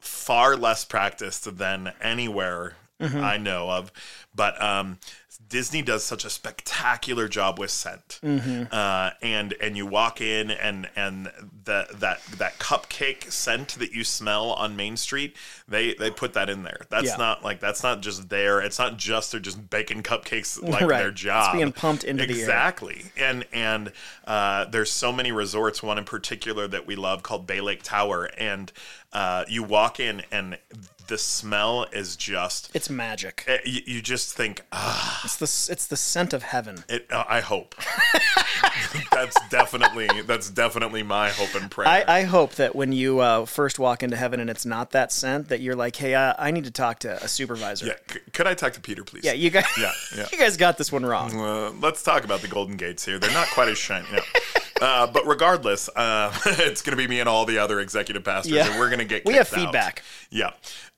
far 0.00 0.56
less 0.56 0.84
practiced 0.84 1.56
than 1.58 1.92
anywhere 2.00 2.74
I 3.00 3.36
know 3.38 3.70
of, 3.70 3.92
but 4.34 4.60
um, 4.60 4.98
Disney 5.48 5.82
does 5.82 6.04
such 6.04 6.24
a 6.24 6.30
spectacular 6.30 7.26
job 7.28 7.58
with 7.58 7.70
scent, 7.70 8.20
uh, 8.22 9.10
and 9.22 9.54
and 9.60 9.76
you 9.76 9.86
walk 9.86 10.20
in 10.20 10.50
and 10.50 10.88
and 10.94 11.30
the 11.64 11.86
that 11.94 12.20
that 12.36 12.58
cupcake 12.58 13.30
scent 13.32 13.68
that 13.78 13.92
you 13.92 14.04
smell 14.04 14.52
on 14.52 14.76
Main 14.76 14.96
Street, 14.96 15.36
they 15.66 15.94
they 15.94 16.10
put 16.10 16.34
that 16.34 16.50
in 16.50 16.64
there. 16.64 16.80
That's 16.90 17.06
Yeah. 17.06 17.16
not 17.16 17.44
like 17.44 17.60
that's 17.60 17.82
not 17.82 18.02
just 18.02 18.28
there. 18.28 18.60
It's 18.60 18.78
not 18.78 18.96
just 18.98 19.32
they're 19.32 19.40
just 19.40 19.70
baking 19.70 20.02
cupcakes 20.02 20.62
like 20.68 20.82
Right. 20.82 20.98
their 20.98 21.08
It's 21.08 21.20
job. 21.20 21.54
being 21.54 21.72
pumped 21.72 22.04
into 22.04 22.26
the 22.26 22.34
air. 22.34 22.38
exactly. 22.40 23.04
And 23.16 23.46
and 23.52 23.92
uh, 24.26 24.66
there's 24.66 24.92
so 24.92 25.12
many 25.12 25.32
resorts. 25.32 25.82
One 25.82 25.98
in 25.98 26.04
particular 26.04 26.68
that 26.68 26.86
we 26.86 26.94
love 26.96 27.22
called 27.22 27.46
Bay 27.46 27.60
Lake 27.60 27.82
Tower, 27.82 28.24
and 28.36 28.70
uh, 29.12 29.44
you 29.48 29.62
walk 29.62 29.98
in 30.00 30.22
and 30.30 30.58
the 31.08 31.18
smell 31.18 31.86
is 31.92 32.16
just. 32.16 32.70
It's 32.74 32.88
magic. 32.88 33.44
eh, 33.48 33.58
You, 33.64 33.80
you 33.86 34.02
just 34.02 34.34
think, 34.34 34.62
ah, 34.72 35.20
It's 35.24 35.36
the 35.36 35.72
it's 35.72 35.86
the 35.86 35.96
scent 35.96 36.32
of 36.32 36.42
heaven. 36.44 36.84
it, 36.88 37.06
uh, 37.10 37.24
I 37.28 37.40
hope. 37.40 37.74
that's 39.12 39.36
definitely 39.48 40.08
that's 40.26 40.50
definitely 40.50 41.02
my 41.02 41.30
hope 41.30 41.54
and 41.60 41.70
prayer. 41.70 41.88
I, 41.88 42.04
I 42.06 42.22
hope 42.22 42.54
that 42.56 42.74
when 42.74 42.92
you 42.92 43.20
uh, 43.20 43.46
first 43.46 43.78
walk 43.78 44.02
into 44.02 44.16
heaven 44.16 44.40
and 44.40 44.48
it's 44.50 44.66
not 44.66 44.90
that 44.92 45.12
scent, 45.12 45.48
that 45.48 45.60
you're 45.60 45.76
like, 45.76 45.96
hey, 45.96 46.14
uh, 46.14 46.34
I 46.38 46.50
need 46.50 46.64
to 46.64 46.70
talk 46.70 47.00
to 47.00 47.22
a 47.22 47.28
supervisor. 47.28 47.86
yeah, 47.86 47.94
c- 48.10 48.20
could 48.32 48.46
I 48.46 48.54
talk 48.54 48.72
to 48.74 48.80
Peter, 48.80 49.04
please? 49.04 49.24
Yeah, 49.24 49.32
you 49.32 49.50
guys, 49.50 49.64
Yeah, 49.78 49.92
yeah. 50.16 50.26
you 50.32 50.38
guys 50.38 50.56
got 50.56 50.78
this 50.78 50.92
one 50.92 51.04
wrong. 51.04 51.38
Uh, 51.38 51.72
let's 51.80 52.02
talk 52.02 52.24
about 52.24 52.40
the 52.40 52.48
Golden 52.48 52.76
Gates 52.76 53.04
here. 53.04 53.18
They're 53.18 53.32
not 53.32 53.48
quite 53.48 53.68
as 53.68 53.78
shiny. 53.78 54.06
No. 54.12 54.18
Uh, 54.80 55.06
but 55.06 55.26
regardless, 55.26 55.88
uh, 55.96 56.32
it's 56.46 56.82
going 56.82 56.96
to 56.96 56.96
be 56.96 57.06
me 57.08 57.20
and 57.20 57.28
all 57.28 57.44
the 57.44 57.58
other 57.58 57.80
executive 57.80 58.24
pastors, 58.24 58.52
Yeah. 58.52 58.68
and 58.70 58.78
we're 58.78 58.88
going 58.88 58.98
to 59.00 59.04
get 59.04 59.24
We 59.24 59.34
have 59.34 59.52
out. 59.52 59.58
feedback. 59.60 60.02
Yeah. 60.30 60.50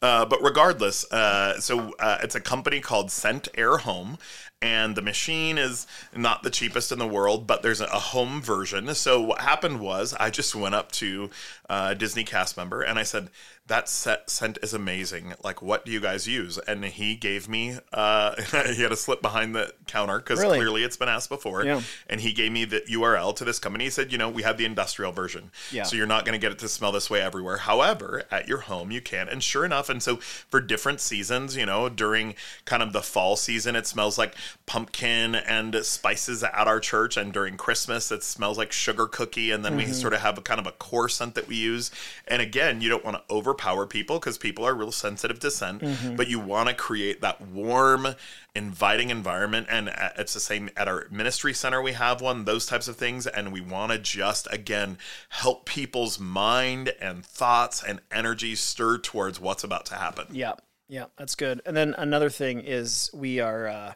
Uh, 0.03 0.25
but 0.27 0.43
regardless, 0.43 1.11
uh, 1.13 1.61
so 1.61 1.95
uh, 1.99 2.19
it's 2.23 2.35
a 2.35 2.41
company 2.41 2.81
called 2.81 3.09
ScentAir 3.09 3.81
Home, 3.81 4.19
and 4.63 4.95
the 4.95 5.03
machine 5.03 5.57
is 5.57 5.87
not 6.15 6.43
the 6.43 6.51
cheapest 6.51 6.93
in 6.93 6.99
the 6.99 7.07
world, 7.07 7.47
but 7.47 7.63
there's 7.63 7.81
a, 7.81 7.87
home 7.87 8.43
version. 8.43 8.95
So 8.95 9.21
what 9.21 9.41
happened 9.41 9.81
was 9.81 10.15
I 10.15 10.31
just 10.31 10.55
went 10.55 10.75
up 10.75 10.93
to 10.93 11.31
uh, 11.69 11.89
a 11.93 11.95
Disney 11.95 12.25
cast 12.25 12.57
member 12.57 12.83
and 12.83 12.99
I 12.99 13.05
said, 13.05 13.31
that 13.71 13.89
set 13.89 14.29
scent 14.29 14.59
is 14.65 14.75
amazing. 14.75 15.33
Like, 15.45 15.63
what 15.63 15.87
do 15.87 15.93
you 15.93 16.01
guys 16.01 16.27
use? 16.27 16.59
And 16.59 16.85
he 16.85 17.15
gave 17.15 17.49
me, 17.49 17.79
uh, 17.93 18.35
he 18.75 18.83
had 18.83 18.91
a 18.91 18.97
slip 18.97 19.23
behind 19.23 19.55
the 19.55 19.73
counter 19.87 20.19
because 20.19 20.41
Really? 20.41 20.59
clearly 20.59 20.83
it's 20.83 20.97
been 20.97 21.09
asked 21.09 21.29
before. 21.29 21.65
Yeah. 21.65 21.81
And 22.09 22.21
he 22.21 22.33
gave 22.33 22.51
me 22.51 22.65
the 22.65 22.81
URL 22.81 23.35
to 23.37 23.45
this 23.45 23.61
company. 23.61 23.85
He 23.85 23.91
said, 23.91 24.11
you 24.11 24.19
know, 24.19 24.29
we 24.29 24.43
have 24.43 24.59
the 24.59 24.65
industrial 24.65 25.13
version. 25.13 25.53
Yeah. 25.71 25.85
So 25.85 25.95
you're 25.95 26.07
not 26.09 26.25
going 26.25 26.33
to 26.33 26.45
get 26.45 26.51
it 26.51 26.59
to 26.59 26.69
smell 26.69 26.91
this 26.91 27.09
way 27.09 27.21
everywhere. 27.21 27.59
However, 27.59 28.25
at 28.29 28.49
your 28.49 28.59
home, 28.59 28.91
you 28.91 29.01
can. 29.01 29.29
And 29.29 29.41
sure 29.41 29.65
enough, 29.65 29.89
and 29.89 30.03
so 30.03 30.17
for 30.17 30.61
different 30.61 31.01
seasons, 31.01 31.57
you 31.57 31.65
know, 31.65 31.89
during 31.89 32.35
kind 32.65 32.83
of 32.83 32.93
the 32.93 33.03
fall 33.03 33.37
season, 33.37 33.77
it 33.77 33.87
smells 33.87 34.19
like 34.19 34.35
pumpkin 34.67 35.35
and 35.35 35.75
spices 35.85 36.43
at 36.43 36.67
our 36.67 36.81
church. 36.81 37.17
And 37.17 37.33
during 37.33 37.57
Christmas, 37.57 38.11
it 38.11 38.23
smells 38.23 38.59
like 38.59 38.73
sugar 38.73 39.07
cookie. 39.07 39.51
And 39.51 39.65
then 39.65 39.77
we 39.77 39.87
sort 39.87 40.13
of 40.13 40.21
have 40.21 40.39
a 40.39 40.43
kind 40.43 40.61
of 40.61 40.67
a 40.67 40.73
core 40.73 41.09
scent 41.09 41.35
that 41.35 41.49
we 41.49 41.57
use. 41.57 41.91
And 42.29 42.41
again, 42.41 42.81
you 42.81 42.89
don't 42.89 43.05
want 43.05 43.17
to 43.17 43.35
overpower 43.35 43.87
people 43.87 44.19
because 44.19 44.39
people 44.39 44.65
are 44.65 44.75
real 44.75 44.93
sensitive 44.93 45.41
to 45.41 45.51
scent, 45.51 45.83
but 46.17 46.29
you 46.29 46.39
want 46.39 46.69
to 46.69 46.75
create 46.75 47.21
that 47.21 47.41
warm, 47.41 48.15
inviting 48.55 49.11
environment. 49.11 49.67
And 49.71 49.91
it's 50.19 50.35
the 50.35 50.41
same 50.41 50.71
at 50.77 50.89
our 50.89 51.07
ministry 51.11 51.55
center. 51.55 51.83
We 51.83 51.93
have 51.93 52.21
one, 52.21 52.45
those 52.45 52.67
types 52.67 52.89
of 52.89 52.97
things. 52.97 53.27
And 53.27 53.53
we 53.53 53.61
want 53.61 53.93
to 53.93 53.99
just, 53.99 54.47
again, 54.53 54.99
help 55.29 55.67
people's 55.67 56.19
mind 56.19 56.93
and 57.01 57.25
thoughts 57.25 57.83
and 57.83 58.01
energy 58.11 58.55
stir 58.55 58.99
towards 58.99 59.41
what's 59.41 59.65
about 59.65 59.87
to 59.87 59.95
happen. 59.95 60.27
Yeah, 60.31 60.53
yeah, 60.89 61.07
that's 61.17 61.35
good. 61.35 61.61
And 61.65 61.77
then 61.77 61.95
another 61.97 62.31
thing 62.31 62.61
is 62.61 63.11
we 63.15 63.41
are 63.41 63.69
uh, 63.69 63.93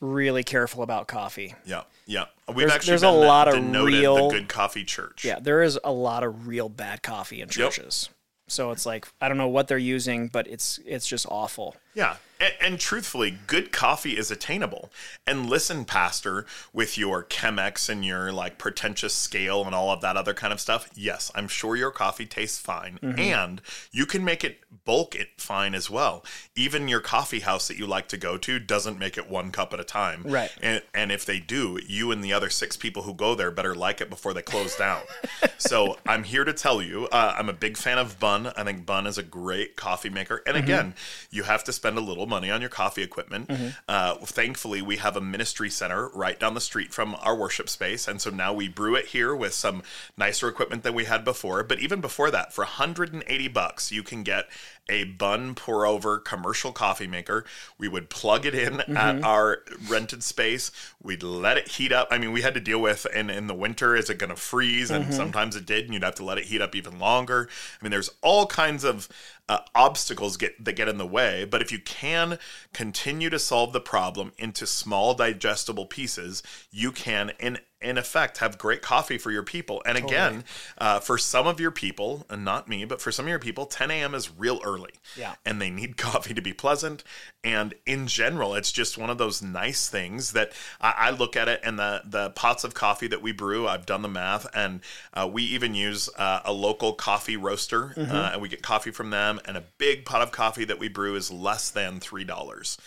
really 0.00 0.42
careful 0.44 0.82
about 0.82 1.06
coffee. 1.08 1.54
Yeah. 1.64 1.82
Yeah. 2.06 2.24
We've 2.48 2.56
There's- 2.58 2.72
actually 2.72 2.90
there's 2.92 3.02
a 3.02 3.10
lot 3.10 3.48
of 3.48 3.54
real- 3.84 4.28
the 4.28 4.34
Good 4.38 4.48
Coffee 4.48 4.84
Church. 4.84 5.24
Yeah, 5.24 5.38
there 5.40 5.62
is 5.62 5.78
a 5.84 5.92
lot 5.92 6.24
of 6.24 6.46
real 6.48 6.68
bad 6.68 7.02
coffee 7.02 7.40
in 7.40 7.48
churches. 7.48 8.08
So 8.48 8.72
it's 8.72 8.84
like 8.84 9.06
I 9.20 9.28
don't 9.28 9.38
know 9.38 9.46
what 9.48 9.68
they're 9.68 9.78
using, 9.78 10.26
but 10.28 10.48
it's 10.48 10.80
it's 10.84 11.06
just 11.06 11.24
awful. 11.28 11.76
Yeah. 11.94 12.16
And, 12.40 12.52
and 12.60 12.80
truthfully, 12.80 13.38
good 13.46 13.70
coffee 13.70 14.16
is 14.16 14.30
attainable. 14.30 14.90
And 15.26 15.48
listen, 15.48 15.84
Pastor, 15.84 16.46
with 16.72 16.96
your 16.96 17.24
Chemex 17.24 17.88
and 17.88 18.04
your 18.04 18.32
like 18.32 18.58
pretentious 18.58 19.14
scale 19.14 19.64
and 19.64 19.74
all 19.74 19.90
of 19.90 20.00
that 20.00 20.16
other 20.16 20.34
kind 20.34 20.52
of 20.52 20.60
stuff, 20.60 20.88
yes, 20.94 21.30
I'm 21.34 21.48
sure 21.48 21.76
your 21.76 21.90
coffee 21.90 22.26
tastes 22.26 22.58
fine. 22.58 22.98
Mm-hmm. 23.02 23.20
And 23.20 23.62
you 23.92 24.06
can 24.06 24.24
make 24.24 24.42
it 24.42 24.60
bulk 24.84 25.14
it 25.14 25.28
fine 25.36 25.74
as 25.74 25.90
well. 25.90 26.24
Even 26.56 26.88
your 26.88 27.00
coffee 27.00 27.40
house 27.40 27.68
that 27.68 27.76
you 27.76 27.86
like 27.86 28.08
to 28.08 28.16
go 28.16 28.38
to 28.38 28.58
doesn't 28.58 28.98
make 28.98 29.18
it 29.18 29.28
one 29.28 29.50
cup 29.50 29.72
at 29.74 29.80
a 29.80 29.84
time. 29.84 30.22
Right. 30.24 30.50
And, 30.62 30.82
and 30.94 31.12
if 31.12 31.26
they 31.26 31.38
do, 31.38 31.78
you 31.86 32.10
and 32.10 32.24
the 32.24 32.32
other 32.32 32.48
six 32.48 32.76
people 32.76 33.02
who 33.02 33.12
go 33.12 33.34
there 33.34 33.50
better 33.50 33.74
like 33.74 34.00
it 34.00 34.08
before 34.08 34.32
they 34.32 34.42
close 34.42 34.76
down. 34.76 35.02
so 35.58 35.98
I'm 36.06 36.24
here 36.24 36.44
to 36.44 36.52
tell 36.52 36.80
you, 36.80 37.06
uh, 37.12 37.34
I'm 37.36 37.48
a 37.48 37.54
big 37.54 37.76
fan 37.76 37.98
of 37.98 38.18
Bunn. 38.18 38.46
I 38.56 38.64
think 38.64 38.86
Bunn 38.86 39.06
is 39.06 39.18
a 39.18 39.22
great 39.22 39.76
coffee 39.76 40.10
maker. 40.10 40.42
And 40.46 40.56
again, 40.56 40.94
you 41.30 41.42
have 41.42 41.64
to 41.64 41.72
spend 41.80 41.96
a 41.96 42.02
little 42.02 42.26
money 42.26 42.50
on 42.50 42.60
your 42.60 42.68
coffee 42.68 43.02
equipment. 43.02 43.50
Uh, 43.88 44.16
thankfully, 44.16 44.82
we 44.82 44.96
have 44.96 45.16
a 45.16 45.20
ministry 45.20 45.70
center 45.70 46.10
right 46.10 46.38
down 46.38 46.52
the 46.52 46.60
street 46.60 46.92
from 46.92 47.16
our 47.22 47.34
worship 47.34 47.70
space. 47.70 48.06
And 48.06 48.20
so 48.20 48.28
now 48.28 48.52
we 48.52 48.68
brew 48.68 48.94
it 48.96 49.06
here 49.06 49.34
with 49.34 49.54
some 49.54 49.82
nicer 50.14 50.46
equipment 50.46 50.82
than 50.82 50.92
we 50.92 51.06
had 51.06 51.24
before. 51.24 51.62
But 51.62 51.80
even 51.80 52.02
before 52.02 52.30
that, 52.32 52.52
for 52.52 52.64
180 52.64 53.48
bucks, 53.48 53.90
you 53.90 54.02
can 54.02 54.22
get 54.22 54.44
a 54.88 55.04
Bunn 55.04 55.54
pour 55.54 55.86
over 55.86 56.18
commercial 56.18 56.72
coffee 56.72 57.06
maker. 57.06 57.44
We 57.78 57.88
would 57.88 58.10
plug 58.10 58.46
it 58.46 58.54
in 58.54 58.80
at 58.96 59.22
our 59.22 59.58
rented 59.88 60.22
space. 60.22 60.70
We'd 61.02 61.22
let 61.22 61.58
it 61.58 61.68
heat 61.68 61.92
up. 61.92 62.08
I 62.10 62.18
mean, 62.18 62.32
we 62.32 62.42
had 62.42 62.54
to 62.54 62.60
deal 62.60 62.80
with, 62.80 63.06
and 63.14 63.30
in 63.30 63.46
the 63.46 63.54
winter, 63.54 63.94
is 63.94 64.10
it 64.10 64.18
going 64.18 64.30
to 64.30 64.36
freeze? 64.36 64.90
And 64.90 65.12
sometimes 65.12 65.56
it 65.56 65.66
did, 65.66 65.84
and 65.84 65.94
you'd 65.94 66.04
have 66.04 66.14
to 66.16 66.24
let 66.24 66.38
it 66.38 66.44
heat 66.44 66.60
up 66.60 66.74
even 66.74 66.98
longer. 66.98 67.48
I 67.80 67.84
mean, 67.84 67.90
there's 67.90 68.10
all 68.22 68.46
kinds 68.46 68.84
of 68.84 69.08
uh, 69.48 69.58
obstacles 69.74 70.36
get 70.36 70.64
that 70.64 70.74
get 70.74 70.88
in 70.88 70.98
the 70.98 71.06
way. 71.06 71.44
But 71.44 71.60
if 71.60 71.72
you 71.72 71.80
can 71.80 72.38
continue 72.72 73.30
to 73.30 73.38
solve 73.38 73.72
the 73.72 73.80
problem 73.80 74.32
into 74.38 74.66
small 74.66 75.14
digestible 75.14 75.86
pieces, 75.86 76.42
you 76.70 76.92
can 76.92 77.32
in 77.40 77.58
in 77.82 77.96
effect 77.96 78.38
have 78.38 78.58
great 78.58 78.82
coffee 78.82 79.16
for 79.16 79.30
your 79.30 79.42
people. 79.42 79.82
And 79.86 79.96
again, 79.96 80.44
uh, 80.78 81.00
for 81.00 81.16
some 81.16 81.46
of 81.46 81.58
your 81.58 81.70
people, 81.70 82.26
and 82.28 82.44
not 82.44 82.68
me, 82.68 82.84
but 82.84 83.00
for 83.00 83.10
some 83.10 83.24
of 83.24 83.30
your 83.30 83.38
people, 83.38 83.64
10 83.64 83.90
a.m. 83.90 84.14
is 84.14 84.30
real 84.36 84.60
early. 84.64 84.92
Yeah. 85.16 85.34
And 85.46 85.60
they 85.60 85.70
need 85.70 85.96
coffee 85.96 86.34
to 86.34 86.42
be 86.42 86.52
pleasant. 86.52 87.02
And 87.42 87.74
in 87.86 88.06
general, 88.06 88.54
it's 88.54 88.70
just 88.70 88.98
one 88.98 89.08
of 89.08 89.16
those 89.16 89.40
nice 89.40 89.88
things 89.88 90.32
that 90.32 90.52
I, 90.80 90.94
I 90.96 91.10
look 91.10 91.36
at 91.36 91.48
it 91.48 91.60
and 91.64 91.78
the, 91.78 92.02
the 92.04 92.30
pots 92.30 92.64
of 92.64 92.74
coffee 92.74 93.08
that 93.08 93.22
we 93.22 93.32
brew, 93.32 93.66
I've 93.66 93.86
done 93.86 94.02
the 94.02 94.08
math, 94.08 94.46
and 94.54 94.80
uh, 95.14 95.28
we 95.32 95.42
even 95.44 95.74
use 95.74 96.10
uh, 96.16 96.40
a 96.44 96.52
local 96.52 96.92
coffee 96.92 97.36
roaster, 97.38 97.94
uh, 97.96 98.30
and 98.32 98.42
we 98.42 98.48
get 98.48 98.62
coffee 98.62 98.90
from 98.90 99.10
them. 99.10 99.40
And 99.46 99.56
a 99.56 99.64
big 99.78 100.04
pot 100.04 100.20
of 100.20 100.32
coffee 100.32 100.66
that 100.66 100.78
we 100.78 100.88
brew 100.88 101.16
is 101.16 101.30
less 101.30 101.70
than 101.70 102.00
$3. 102.00 102.78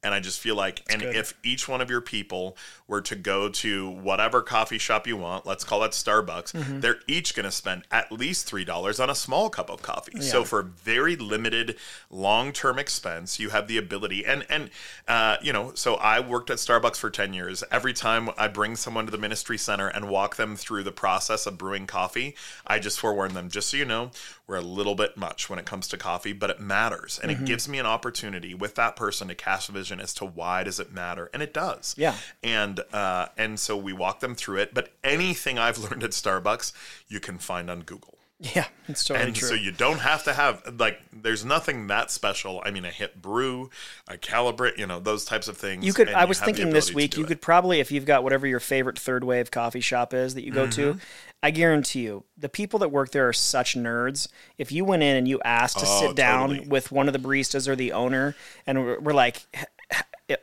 And 0.00 0.14
I 0.14 0.20
just 0.20 0.38
feel 0.38 0.54
like, 0.54 0.80
and 0.88 1.02
good. 1.02 1.16
if 1.16 1.34
each 1.42 1.68
one 1.68 1.80
of 1.80 1.90
your 1.90 2.00
people 2.00 2.56
were 2.86 3.00
to 3.00 3.16
go 3.16 3.48
to 3.48 3.90
whatever 3.90 4.42
coffee 4.42 4.78
shop 4.78 5.08
you 5.08 5.16
want, 5.16 5.44
let's 5.44 5.64
call 5.64 5.82
it 5.82 5.90
Starbucks, 5.90 6.52
Mm-hmm. 6.52 6.80
they're 6.80 7.00
each 7.08 7.34
going 7.34 7.44
to 7.44 7.50
spend 7.50 7.82
at 7.90 8.12
least 8.12 8.48
$3 8.48 9.00
on 9.02 9.10
a 9.10 9.14
small 9.16 9.50
cup 9.50 9.68
of 9.68 9.82
coffee. 9.82 10.20
So 10.20 10.44
for 10.44 10.62
very 10.62 11.16
limited 11.16 11.76
long-term 12.10 12.78
expense, 12.78 13.40
you 13.40 13.50
have 13.50 13.66
the 13.66 13.76
ability 13.76 14.24
and 14.24 14.46
and 14.48 14.70
uh, 15.08 15.36
you 15.42 15.52
know, 15.52 15.72
so 15.74 15.96
I 15.96 16.20
worked 16.20 16.50
at 16.50 16.58
Starbucks 16.58 16.96
for 16.96 17.10
10 17.10 17.32
years. 17.34 17.64
Every 17.72 17.92
time 17.92 18.30
I 18.38 18.46
bring 18.48 18.76
someone 18.76 19.04
to 19.06 19.10
the 19.10 19.18
ministry 19.18 19.58
center 19.58 19.88
and 19.88 20.08
walk 20.08 20.36
them 20.36 20.54
through 20.54 20.84
the 20.84 20.92
process 20.92 21.44
of 21.46 21.58
brewing 21.58 21.86
coffee, 21.88 22.36
I 22.66 22.78
just 22.78 23.00
forewarn 23.00 23.34
them, 23.34 23.48
just 23.50 23.70
so 23.70 23.76
you 23.76 23.84
know, 23.84 24.10
we're 24.46 24.56
a 24.56 24.60
little 24.60 24.94
bit 24.94 25.16
much 25.16 25.50
when 25.50 25.58
it 25.58 25.66
comes 25.66 25.88
to 25.88 25.96
coffee, 25.96 26.32
but 26.32 26.50
it 26.50 26.60
matters. 26.60 27.18
And 27.20 27.32
Mm-hmm. 27.32 27.42
it 27.44 27.46
gives 27.46 27.68
me 27.68 27.78
an 27.78 27.86
opportunity 27.86 28.54
with 28.54 28.74
that 28.76 28.94
person 28.96 29.28
to 29.28 29.34
cast 29.34 29.68
a 29.68 29.72
vision 29.72 29.87
as 30.00 30.12
to 30.14 30.24
why 30.24 30.62
does 30.64 30.78
it 30.80 30.92
matter? 30.92 31.30
And 31.32 31.42
it 31.42 31.52
does. 31.54 31.94
Yeah. 31.98 32.14
And 32.42 32.80
uh, 32.92 33.28
and 33.36 33.58
so 33.58 33.76
we 33.76 33.92
walk 33.92 34.20
them 34.20 34.34
through 34.34 34.58
it. 34.58 34.74
But 34.74 34.90
anything 35.02 35.58
I've 35.58 35.78
learned 35.90 36.04
at 36.04 36.10
Starbucks, 36.10 36.72
you 37.08 37.20
can 37.20 37.38
find 37.38 37.70
on 37.70 37.80
Google. 37.82 38.14
Yeah, 38.40 38.66
it's 38.86 39.02
totally 39.02 39.26
And 39.26 39.34
true. 39.34 39.48
so 39.48 39.54
you 39.54 39.72
don't 39.72 39.98
have 39.98 40.22
to 40.22 40.32
have 40.32 40.62
like 40.78 41.00
there's 41.12 41.44
nothing 41.44 41.88
that 41.88 42.08
special. 42.12 42.62
I 42.64 42.70
mean, 42.70 42.84
a 42.84 42.90
hit 42.90 43.20
brew, 43.20 43.68
a 44.06 44.16
calibrate, 44.16 44.78
you 44.78 44.86
know, 44.86 45.00
those 45.00 45.24
types 45.24 45.48
of 45.48 45.56
things. 45.56 45.84
You 45.84 45.92
could. 45.92 46.08
I 46.10 46.24
was 46.24 46.38
thinking 46.38 46.70
this 46.70 46.94
week 46.94 47.16
you 47.16 47.24
it. 47.24 47.26
could 47.26 47.40
probably, 47.42 47.80
if 47.80 47.90
you've 47.90 48.04
got 48.06 48.22
whatever 48.22 48.46
your 48.46 48.60
favorite 48.60 48.96
third 48.96 49.24
wave 49.24 49.50
coffee 49.50 49.80
shop 49.80 50.14
is 50.14 50.34
that 50.36 50.44
you 50.44 50.52
go 50.52 50.68
to, 50.68 50.92
Mm-hmm. 50.92 50.98
I 51.42 51.50
guarantee 51.52 52.02
you, 52.02 52.24
the 52.36 52.48
people 52.48 52.78
that 52.80 52.90
work 52.90 53.10
there 53.12 53.28
are 53.28 53.32
such 53.32 53.74
nerds. 53.76 54.28
If 54.56 54.70
you 54.72 54.84
went 54.84 55.02
in 55.04 55.16
and 55.16 55.26
you 55.26 55.40
asked 55.44 55.78
to 55.78 55.84
Oh, 55.88 56.00
sit 56.06 56.14
down 56.16 56.50
totally. 56.50 56.68
with 56.68 56.90
one 56.92 57.08
of 57.08 57.12
the 57.12 57.18
baristas 57.20 57.66
or 57.68 57.74
the 57.74 57.90
owner, 57.92 58.36
and 58.68 58.84
we're, 58.84 59.00
we're 59.00 59.14
like. 59.14 59.46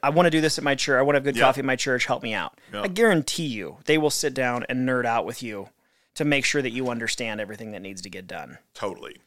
I 0.01 0.09
want 0.09 0.25
to 0.27 0.31
do 0.31 0.41
this 0.41 0.57
at 0.57 0.63
my 0.63 0.75
church. 0.75 0.97
I 0.97 1.01
want 1.01 1.15
to 1.15 1.17
have 1.17 1.23
good 1.23 1.36
Yeah. 1.36 1.43
coffee 1.43 1.59
at 1.59 1.65
my 1.65 1.75
church. 1.75 2.05
Help 2.05 2.23
me 2.23 2.33
out. 2.33 2.57
Yeah. 2.73 2.81
I 2.81 2.88
guarantee 2.88 3.45
you, 3.45 3.77
they 3.86 3.97
will 3.97 4.09
sit 4.09 4.33
down 4.33 4.65
and 4.67 4.88
nerd 4.88 5.05
out 5.05 5.25
with 5.25 5.43
you 5.43 5.69
to 6.15 6.25
make 6.25 6.45
sure 6.45 6.61
that 6.61 6.71
you 6.71 6.89
understand 6.89 7.41
everything 7.41 7.71
that 7.71 7.81
needs 7.81 8.01
to 8.01 8.09
get 8.09 8.25
done. 8.25 8.57
Totally. 8.73 9.17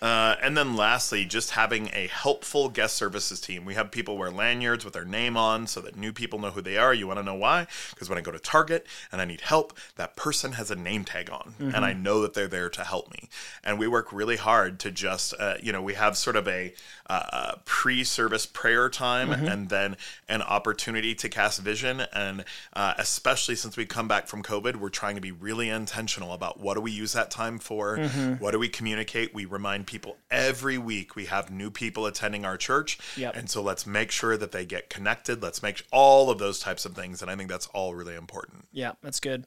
Uh, 0.00 0.36
and 0.42 0.56
then 0.56 0.76
lastly, 0.76 1.24
just 1.24 1.50
having 1.50 1.90
a 1.92 2.06
helpful 2.06 2.68
guest 2.68 2.96
services 2.96 3.40
team. 3.40 3.64
We 3.64 3.74
have 3.74 3.90
people 3.90 4.16
wear 4.16 4.30
lanyards 4.30 4.84
with 4.84 4.94
their 4.94 5.04
name 5.04 5.36
on 5.36 5.66
so 5.66 5.80
that 5.80 5.96
new 5.96 6.12
people 6.12 6.38
know 6.38 6.50
who 6.50 6.60
they 6.60 6.76
are. 6.76 6.94
You 6.94 7.06
want 7.08 7.18
to 7.18 7.24
know 7.24 7.34
why? 7.34 7.66
Because 7.90 8.08
when 8.08 8.18
I 8.18 8.20
go 8.20 8.30
to 8.30 8.38
Target 8.38 8.86
and 9.10 9.20
I 9.20 9.24
need 9.24 9.40
help, 9.40 9.76
that 9.96 10.14
person 10.14 10.52
has 10.52 10.70
a 10.70 10.76
name 10.76 11.04
tag 11.04 11.30
on 11.30 11.54
mm-hmm. 11.58 11.74
and 11.74 11.84
I 11.84 11.94
know 11.94 12.22
that 12.22 12.34
they're 12.34 12.46
there 12.46 12.70
to 12.70 12.84
help 12.84 13.10
me. 13.10 13.28
And 13.64 13.78
we 13.78 13.88
work 13.88 14.12
really 14.12 14.36
hard 14.36 14.78
to 14.80 14.92
just, 14.92 15.34
uh, 15.38 15.54
you 15.60 15.72
know, 15.72 15.82
we 15.82 15.94
have 15.94 16.16
sort 16.16 16.36
of 16.36 16.46
a 16.46 16.74
uh, 17.08 17.54
pre 17.64 18.04
service 18.04 18.46
prayer 18.46 18.88
time 18.88 19.30
mm-hmm. 19.30 19.46
and 19.46 19.68
then 19.68 19.96
an 20.28 20.42
opportunity 20.42 21.14
to 21.14 21.28
cast 21.28 21.60
vision. 21.60 22.02
And 22.12 22.44
uh, 22.74 22.94
especially 22.98 23.54
since 23.54 23.76
we 23.76 23.86
come 23.86 24.08
back 24.08 24.26
from 24.26 24.42
COVID, 24.42 24.76
we're 24.76 24.88
trying 24.88 25.14
to 25.14 25.20
be 25.20 25.32
really 25.32 25.70
intentional 25.70 26.32
about 26.32 26.60
what 26.60 26.74
do 26.74 26.80
we 26.80 26.90
use 26.90 27.12
that 27.12 27.30
time 27.30 27.58
for? 27.58 27.98
Mm-hmm. 27.98 28.34
What 28.34 28.50
do 28.50 28.58
we 28.58 28.68
communicate? 28.68 29.34
We 29.34 29.44
remind 29.44 29.86
people 29.86 30.16
every 30.30 30.78
week 30.78 31.16
we 31.16 31.26
have 31.26 31.50
new 31.50 31.70
people 31.70 32.06
attending 32.06 32.44
our 32.44 32.56
church. 32.56 32.98
Yep. 33.16 33.36
And 33.36 33.48
so 33.48 33.62
let's 33.62 33.86
make 33.86 34.10
sure 34.10 34.36
that 34.36 34.52
they 34.52 34.66
get 34.66 34.90
connected. 34.90 35.42
Let's 35.42 35.62
make 35.62 35.84
all 35.90 36.30
of 36.30 36.38
those 36.38 36.60
types 36.60 36.84
of 36.84 36.94
things. 36.94 37.22
And 37.22 37.30
I 37.30 37.36
think 37.36 37.48
that's 37.48 37.66
all 37.68 37.94
really 37.94 38.16
important. 38.16 38.66
Yeah, 38.72 38.92
that's 39.02 39.20
good. 39.20 39.46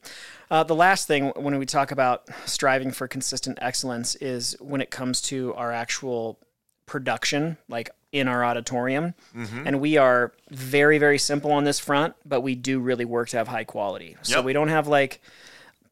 Uh, 0.50 0.64
the 0.64 0.74
last 0.74 1.06
thing 1.06 1.32
when 1.36 1.58
we 1.58 1.66
talk 1.66 1.92
about 1.92 2.28
striving 2.44 2.90
for 2.90 3.06
consistent 3.06 3.58
excellence 3.60 4.14
is 4.16 4.56
when 4.60 4.80
it 4.80 4.90
comes 4.90 5.20
to 5.22 5.54
our 5.54 5.72
actual 5.72 6.38
production, 6.86 7.56
like 7.68 7.90
in 8.12 8.28
our 8.28 8.44
auditorium. 8.44 9.14
Mm-hmm. 9.34 9.66
And 9.66 9.80
we 9.80 9.96
are 9.96 10.32
very, 10.50 10.98
very 10.98 11.18
simple 11.18 11.52
on 11.52 11.64
this 11.64 11.78
front, 11.78 12.14
but 12.24 12.42
we 12.42 12.54
do 12.54 12.78
really 12.78 13.04
work 13.04 13.30
to 13.30 13.38
have 13.38 13.48
high 13.48 13.64
quality. 13.64 14.16
So 14.22 14.36
yep. 14.36 14.44
we 14.44 14.52
don't 14.52 14.68
have 14.68 14.86
like 14.86 15.20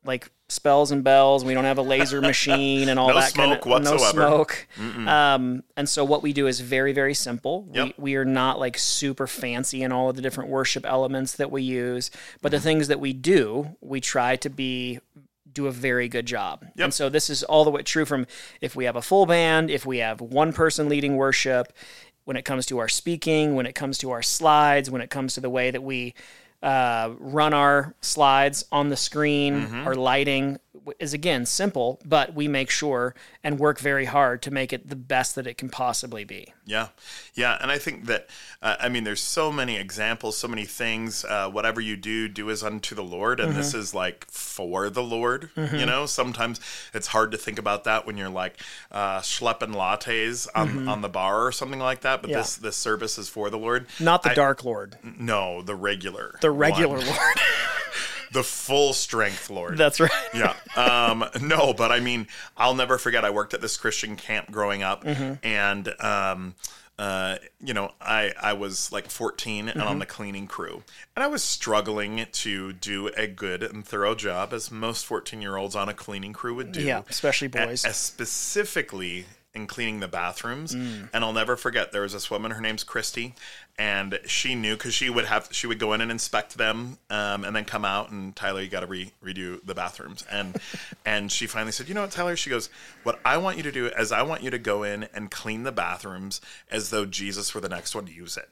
like 0.05 0.31
spells 0.49 0.91
and 0.91 1.05
bells. 1.05 1.45
We 1.45 1.55
don't 1.55 1.65
have 1.65 1.79
a 1.79 1.83
laser 1.83 2.21
machine 2.21 2.89
and 2.89 2.99
all 2.99 3.09
no 3.09 3.15
that 3.15 3.35
kind 3.35 3.53
of 3.53 3.65
whatsoever. 3.65 4.01
no 4.01 4.11
smoke. 4.11 4.67
Um, 4.79 5.63
and 5.77 5.89
so 5.89 6.05
what 6.05 6.23
we 6.23 6.33
do 6.33 6.47
is 6.47 6.61
very 6.61 6.93
very 6.93 7.15
simple. 7.15 7.69
Yep. 7.73 7.87
We, 7.87 7.95
we 7.99 8.17
are 8.17 8.25
not 8.25 8.59
like 8.59 8.79
super 8.79 9.27
fancy 9.27 9.83
in 9.83 9.93
all 9.93 10.11
of 10.11 10.17
the 10.17 10.23
different 10.23 10.51
worship 10.51 10.85
elements 10.87 11.35
that 11.35 11.51
we 11.51 11.63
use, 11.63 12.11
but 12.41 12.49
mm-hmm. 12.49 12.57
the 12.57 12.61
things 12.61 12.89
that 12.89 13.01
we 13.01 13.13
do, 13.13 13.77
we 13.81 14.01
try 14.01 14.37
to 14.37 14.51
be 14.51 15.01
do 15.53 15.67
a 15.67 15.73
very 15.73 16.09
good 16.09 16.27
job. 16.27 16.65
Yep. 16.77 16.85
And 16.85 16.95
so 16.95 17.09
this 17.09 17.31
is 17.31 17.43
all 17.43 17.65
the 17.65 17.71
way 17.71 17.83
true 17.83 18.05
from 18.05 18.27
if 18.61 18.77
we 18.77 18.85
have 18.85 18.97
a 18.97 19.03
full 19.03 19.27
band, 19.27 19.71
if 19.71 19.85
we 19.87 19.99
have 19.99 20.21
one 20.21 20.53
person 20.53 20.89
leading 20.89 21.17
worship, 21.17 21.73
when 22.25 22.37
it 22.37 22.45
comes 22.45 22.67
to 22.67 22.79
our 22.79 22.89
speaking, 22.89 23.55
when 23.55 23.67
it 23.67 23.75
comes 23.75 23.99
to 23.99 24.11
our 24.11 24.23
slides, 24.23 24.91
when 24.91 25.01
it 25.01 25.11
comes 25.11 25.35
to 25.35 25.41
the 25.41 25.51
way 25.51 25.71
that 25.71 25.83
we 25.83 26.15
uh, 26.63 27.11
run 27.19 27.55
our 27.55 27.95
slides 28.01 28.65
on 28.71 28.89
the 28.89 28.97
screen, 28.97 29.63
mm-hmm. 29.63 29.87
our 29.87 29.95
lighting 29.95 30.59
is 30.99 31.13
again 31.13 31.47
simple, 31.47 32.01
but 32.05 32.35
we 32.35 32.47
make 32.49 32.71
sure 32.71 33.15
and 33.43 33.59
work 33.59 33.79
very 33.79 34.05
hard 34.05 34.41
to 34.43 34.51
make 34.51 34.73
it 34.73 34.89
the 34.89 34.97
best 34.97 35.35
that 35.35 35.47
it 35.47 35.59
can 35.59 35.69
possibly 35.69 36.25
be. 36.25 36.53
Yeah, 36.65 36.89
yeah, 37.35 37.59
and 37.61 37.71
I 37.71 37.79
think 37.79 38.07
that 38.07 38.29
uh, 38.63 38.77
I 38.79 38.89
mean, 38.89 39.05
there's 39.05 39.21
so 39.21 39.51
many 39.51 39.77
examples, 39.77 40.39
so 40.39 40.49
many 40.49 40.65
things. 40.65 41.25
Uh, 41.25 41.51
whatever 41.51 41.81
you 41.81 41.97
do, 41.97 42.29
do 42.29 42.51
as 42.51 42.63
unto 42.63 42.95
the 42.95 43.03
Lord, 43.03 43.41
and 43.41 43.51
mm-hmm. 43.51 43.59
this 43.59 43.75
is 43.75 43.95
like 43.95 44.31
for 44.31 44.91
the 44.91 45.03
Lord. 45.03 45.51
Mm-hmm. 45.57 45.77
You 45.77 45.87
know, 45.87 46.07
sometimes 46.07 46.61
it's 46.95 47.09
hard 47.09 47.33
to 47.33 47.39
think 47.39 47.59
about 47.59 47.85
that 47.85 48.07
when 48.07 48.17
you're 48.17 48.29
like 48.29 48.61
uh, 48.93 49.21
schlepping 49.21 49.75
lattes 49.75 50.47
on, 50.55 50.69
mm-hmm. 50.69 50.89
on 50.89 51.01
the 51.01 51.09
bar 51.09 51.47
or 51.47 51.53
something 51.53 51.81
like 51.81 52.03
that. 52.03 52.23
But 52.23 52.31
yeah. 52.31 52.39
this 52.39 52.57
this 52.57 52.77
service 52.77 53.19
is 53.19 53.29
for 53.29 53.51
the 53.51 53.59
Lord, 53.59 53.87
not 53.99 54.23
the 54.23 54.31
I, 54.31 54.35
Dark 54.35 54.65
Lord. 54.65 54.99
No, 55.03 55.63
the 55.63 55.75
regular, 55.75 56.39
the 56.41 56.51
regular 56.51 56.99
one. 56.99 57.07
Lord. 57.07 57.41
the 58.33 58.43
full 58.43 58.93
strength 58.93 59.51
Lord. 59.51 59.77
That's 59.77 60.01
right. 60.01 60.11
yeah. 60.35 60.55
Um, 60.77 61.25
no, 61.41 61.73
but 61.73 61.93
I 61.93 62.01
mean, 62.01 62.27
I'll 62.57 62.75
never 62.75 62.99
forget. 62.99 63.25
I 63.25 63.31
worked 63.31 63.55
at 63.55 63.61
this 63.61 63.77
Christian 63.77 64.17
camp 64.17 64.51
growing 64.51 64.83
up, 64.83 65.05
mm-hmm. 65.05 65.35
and 65.43 66.01
um, 66.01 66.55
uh, 66.99 67.37
you 67.65 67.73
know, 67.73 67.93
I 68.01 68.33
I 68.41 68.53
was 68.53 68.93
like 68.93 69.11
14 69.11 69.69
and 69.69 69.79
mm-hmm. 69.79 69.89
on 69.89 69.99
the 69.99 70.07
cleaning 70.07 70.47
crew, 70.47 70.83
and 71.17 71.25
I 71.25 71.29
was 71.29 71.43
struggling 71.43 72.27
to 72.31 72.73
do 72.75 73.09
a 73.17 73.27
good 73.27 73.63
and 73.63 73.85
thorough 73.85 74.15
job, 74.15 74.53
as 74.53 74.71
most 74.71 75.07
14 75.07 75.41
year 75.41 75.57
olds 75.57 75.75
on 75.75 75.89
a 75.89 75.95
cleaning 75.95 76.35
crew 76.35 76.55
would 76.57 76.73
do. 76.73 76.83
Yeah, 76.83 77.03
especially 77.09 77.49
boys. 77.49 77.85
A, 77.85 77.95
specifically 77.95 79.25
in 79.55 79.67
cleaning 79.67 80.01
the 80.01 80.09
bathrooms. 80.09 80.75
Mm. 80.75 81.09
And 81.13 81.25
I'll 81.25 81.33
never 81.33 81.57
forget 81.57 81.93
there 81.93 82.03
was 82.03 82.13
this 82.13 82.31
woman, 82.31 82.53
her 82.53 82.61
name's 82.61 82.85
Christy, 82.85 83.35
and 83.79 84.19
she 84.27 84.55
knew 84.55 84.77
because 84.77 84.95
she 84.95 85.11
would 85.11 85.25
have 85.25 85.49
she 85.51 85.67
would 85.67 85.79
go 85.79 85.93
in 85.93 86.01
and 86.01 86.11
inspect 86.11 86.57
them 86.57 86.99
um, 87.09 87.45
and 87.45 87.55
then 87.55 87.65
come 87.65 87.85
out 87.85 88.11
and 88.11 88.35
Tyler, 88.37 88.61
you 88.61 88.69
got 88.69 88.81
to 88.81 88.87
re- 88.87 89.13
redo 89.25 89.65
the 89.65 89.75
bathrooms. 89.75 90.25
And 90.31 90.61
and 91.05 91.33
she 91.33 91.47
finally 91.47 91.73
said, 91.73 91.89
you 91.89 91.95
know 91.95 92.03
what, 92.03 92.13
Tyler? 92.13 92.37
She 92.37 92.51
goes, 92.51 92.71
what 93.03 93.19
I 93.25 93.39
want 93.39 93.57
you 93.57 93.63
to 93.65 93.73
do 93.73 93.87
is 93.87 94.13
I 94.13 94.23
want 94.23 94.43
you 94.43 94.51
to 94.51 94.59
go 94.59 94.83
in 94.83 95.05
and 95.15 95.31
clean 95.31 95.65
the 95.65 95.73
bathrooms 95.73 96.41
as 96.71 96.91
though 96.91 97.05
Jesus 97.05 97.55
were 97.55 97.61
the 97.61 97.69
next 97.69 97.95
one 97.95 98.07
to 98.07 98.13
use 98.13 98.37
it. 98.37 98.49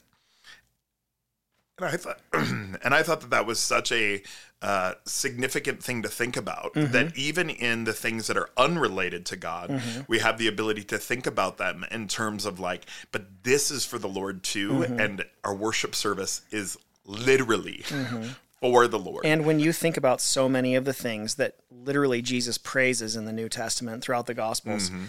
And 1.81 1.85
I 1.85 1.97
thought, 1.97 2.19
and 2.33 2.93
I 2.93 3.03
thought 3.03 3.21
that 3.21 3.29
that 3.29 3.45
was 3.45 3.59
such 3.59 3.91
a 3.91 4.21
uh, 4.61 4.93
significant 5.05 5.81
thing 5.81 6.01
to 6.01 6.09
think 6.09 6.35
about. 6.35 6.73
Mm-hmm. 6.73 6.91
That 6.91 7.17
even 7.17 7.49
in 7.49 7.85
the 7.85 7.93
things 7.93 8.27
that 8.27 8.37
are 8.37 8.49
unrelated 8.57 9.25
to 9.27 9.35
God, 9.35 9.69
mm-hmm. 9.69 10.01
we 10.07 10.19
have 10.19 10.37
the 10.37 10.47
ability 10.47 10.83
to 10.85 10.97
think 10.97 11.25
about 11.25 11.57
them 11.57 11.85
in 11.91 12.07
terms 12.07 12.45
of 12.45 12.59
like, 12.59 12.85
but 13.11 13.43
this 13.43 13.71
is 13.71 13.85
for 13.85 13.97
the 13.97 14.09
Lord 14.09 14.43
too, 14.43 14.71
mm-hmm. 14.71 14.99
and 14.99 15.25
our 15.43 15.55
worship 15.55 15.95
service 15.95 16.41
is 16.51 16.77
literally 17.05 17.83
mm-hmm. 17.85 18.29
For 18.61 18.87
the 18.87 18.99
Lord. 18.99 19.25
And 19.25 19.45
when 19.45 19.59
you 19.59 19.71
think 19.71 19.97
about 19.97 20.21
so 20.21 20.49
many 20.49 20.75
of 20.75 20.85
the 20.85 20.93
things 20.93 21.35
that 21.35 21.55
literally 21.71 22.21
Jesus 22.21 22.57
praises 22.57 23.15
in 23.15 23.25
the 23.25 23.31
New 23.31 23.49
Testament 23.49 24.03
throughout 24.03 24.25
the 24.25 24.33
Gospels, 24.33 24.89
mm-hmm. 24.89 25.05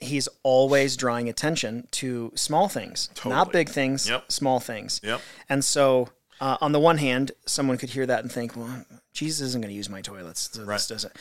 he's 0.00 0.28
always 0.42 0.96
drawing 0.96 1.28
attention 1.28 1.88
to 1.92 2.32
small 2.34 2.68
things, 2.68 3.10
totally. 3.14 3.34
not 3.34 3.52
big 3.52 3.68
things, 3.68 4.08
yep. 4.08 4.30
small 4.30 4.60
things. 4.60 5.00
Yep. 5.04 5.20
And 5.48 5.64
so 5.64 6.08
uh, 6.40 6.56
on 6.60 6.72
the 6.72 6.80
one 6.80 6.98
hand, 6.98 7.32
someone 7.46 7.78
could 7.78 7.90
hear 7.90 8.06
that 8.06 8.20
and 8.20 8.30
think, 8.30 8.56
"Well, 8.56 8.84
Jesus 9.12 9.48
isn't 9.48 9.60
going 9.60 9.70
to 9.70 9.76
use 9.76 9.88
my 9.88 10.00
toilets, 10.00 10.50
so 10.52 10.64
right. 10.64 10.74
this 10.74 10.86
doesn't." 10.86 11.12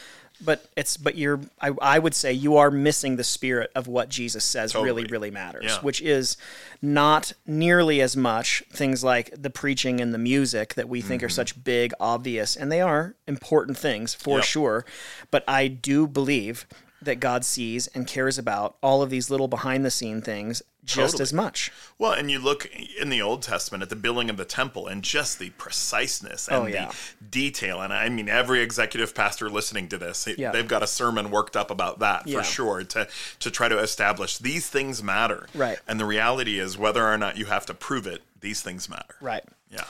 But 0.44 0.66
it's 0.76 0.98
but 0.98 1.16
you're 1.16 1.40
I, 1.60 1.72
I 1.82 2.00
would 2.00 2.14
say 2.14 2.32
you 2.34 2.58
are 2.58 2.70
missing 2.70 3.16
the 3.16 3.24
spirit 3.24 3.72
of 3.76 3.88
what 3.88 4.10
Jesus 4.10 4.44
says 4.44 4.72
totally. 4.72 4.86
really 4.88 5.06
really 5.06 5.32
matters, 5.32 5.66
yeah. 5.66 5.80
which 5.82 6.02
is 6.02 6.38
not 6.82 7.34
nearly 7.46 8.02
as 8.02 8.16
much 8.16 8.64
things 8.70 9.04
like 9.04 9.32
the 9.36 9.50
preaching 9.50 10.00
and 10.00 10.14
the 10.14 10.20
music 10.20 10.76
that 10.76 10.88
we 10.88 11.02
think 11.02 11.22
mm-hmm. 11.22 11.28
are 11.28 11.30
such 11.30 11.64
big 11.64 11.94
obvious, 12.00 12.56
and 12.56 12.72
they 12.72 12.82
are 12.82 13.16
important 13.28 13.78
things 13.78 14.14
for 14.14 14.38
yep. 14.38 14.46
sure. 14.46 14.86
But 15.32 15.44
I 15.48 15.68
do 15.68 16.08
believe 16.08 16.68
that 17.02 17.20
God 17.20 17.46
sees 17.46 17.88
and 17.88 18.08
cares 18.08 18.38
about 18.38 18.78
all 18.82 19.02
of 19.02 19.10
these 19.10 19.30
little 19.30 19.48
behind 19.48 19.86
the 19.86 19.92
scene 19.92 20.22
things 20.22 20.62
just 20.84 21.14
totally. 21.14 21.24
as 21.24 21.34
much. 21.34 21.72
Well, 22.00 22.14
and 22.14 22.32
you 22.32 22.40
look 22.40 22.70
in 23.00 23.10
the 23.10 23.22
Old 23.22 23.42
Testament 23.42 23.84
at 23.84 23.90
the 23.90 23.96
building 23.96 24.30
of 24.30 24.38
the 24.38 24.46
temple 24.46 24.88
and 24.88 25.04
just 25.04 25.38
the 25.38 25.50
preciseness 25.52 26.48
and 26.48 26.58
oh, 26.58 26.66
yeah. 26.66 26.88
the 26.88 27.26
detail. 27.30 27.82
And 27.82 27.92
I 27.94 28.08
mean, 28.10 28.30
every 28.30 28.62
executive 28.62 29.14
pastor 29.14 29.50
listening 29.50 29.90
to 29.90 29.98
this, 29.98 30.28
yeah. 30.38 30.52
they've 30.52 30.68
got 30.68 30.82
a 30.82 30.88
sermon 30.88 31.30
worked 31.30 31.56
up 31.58 31.70
about 31.70 32.00
that 32.00 32.26
yeah. 32.26 32.38
for 32.38 32.44
sure 32.44 32.84
to, 32.84 33.08
to 33.40 33.52
try 33.52 33.68
to 33.68 33.78
establish 33.80 34.38
these 34.38 34.70
things 34.70 35.04
matter. 35.04 35.48
Right. 35.54 35.78
And 35.88 36.00
the 36.00 36.06
reality 36.06 36.58
is, 36.58 36.78
whether 36.78 37.06
or 37.06 37.18
not 37.18 37.38
you 37.38 37.46
have 37.46 37.66
to 37.66 37.74
prove 37.74 38.08
it, 38.08 38.22
these 38.40 38.62
things 38.62 38.90
matter. 38.90 39.16
Right. 39.20 39.44
Yeah. 39.70 39.84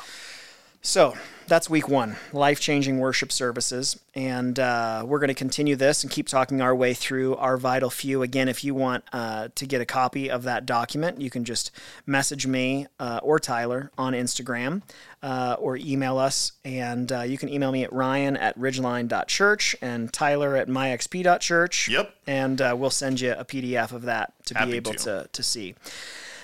So 0.87 1.17
that's 1.47 1.69
week 1.69 1.89
one 1.89 2.15
life 2.31 2.61
changing 2.61 2.99
worship 2.99 3.29
services. 3.33 3.99
And 4.15 4.57
uh, 4.57 5.03
we're 5.05 5.19
going 5.19 5.27
to 5.27 5.33
continue 5.33 5.75
this 5.75 6.03
and 6.03 6.09
keep 6.09 6.29
talking 6.29 6.61
our 6.61 6.73
way 6.73 6.93
through 6.93 7.35
our 7.35 7.57
vital 7.57 7.89
few. 7.89 8.21
Again, 8.21 8.47
if 8.47 8.63
you 8.63 8.73
want 8.73 9.03
uh, 9.11 9.49
to 9.55 9.65
get 9.65 9.81
a 9.81 9.85
copy 9.85 10.31
of 10.31 10.43
that 10.43 10.65
document, 10.65 11.19
you 11.19 11.29
can 11.29 11.43
just 11.43 11.71
message 12.05 12.47
me 12.47 12.87
uh, 13.01 13.19
or 13.21 13.37
Tyler 13.37 13.91
on 13.97 14.13
Instagram 14.13 14.81
uh, 15.21 15.57
or 15.59 15.75
email 15.75 16.17
us. 16.17 16.53
And 16.63 17.11
uh, 17.11 17.23
you 17.23 17.37
can 17.37 17.49
email 17.49 17.73
me 17.73 17.83
at 17.83 17.91
ryan 17.91 18.37
at 18.37 18.57
ridgeline.church 18.57 19.75
and 19.81 20.13
Tyler 20.13 20.55
at 20.55 20.69
myxp.church. 20.69 21.89
Yep. 21.89 22.15
And 22.27 22.61
uh, 22.61 22.75
we'll 22.79 22.91
send 22.91 23.19
you 23.19 23.33
a 23.33 23.43
PDF 23.43 23.91
of 23.91 24.03
that 24.03 24.31
to 24.45 24.57
Happy 24.57 24.71
be 24.71 24.77
able 24.77 24.93
to. 24.93 25.03
to, 25.03 25.29
to 25.33 25.43
see. 25.43 25.75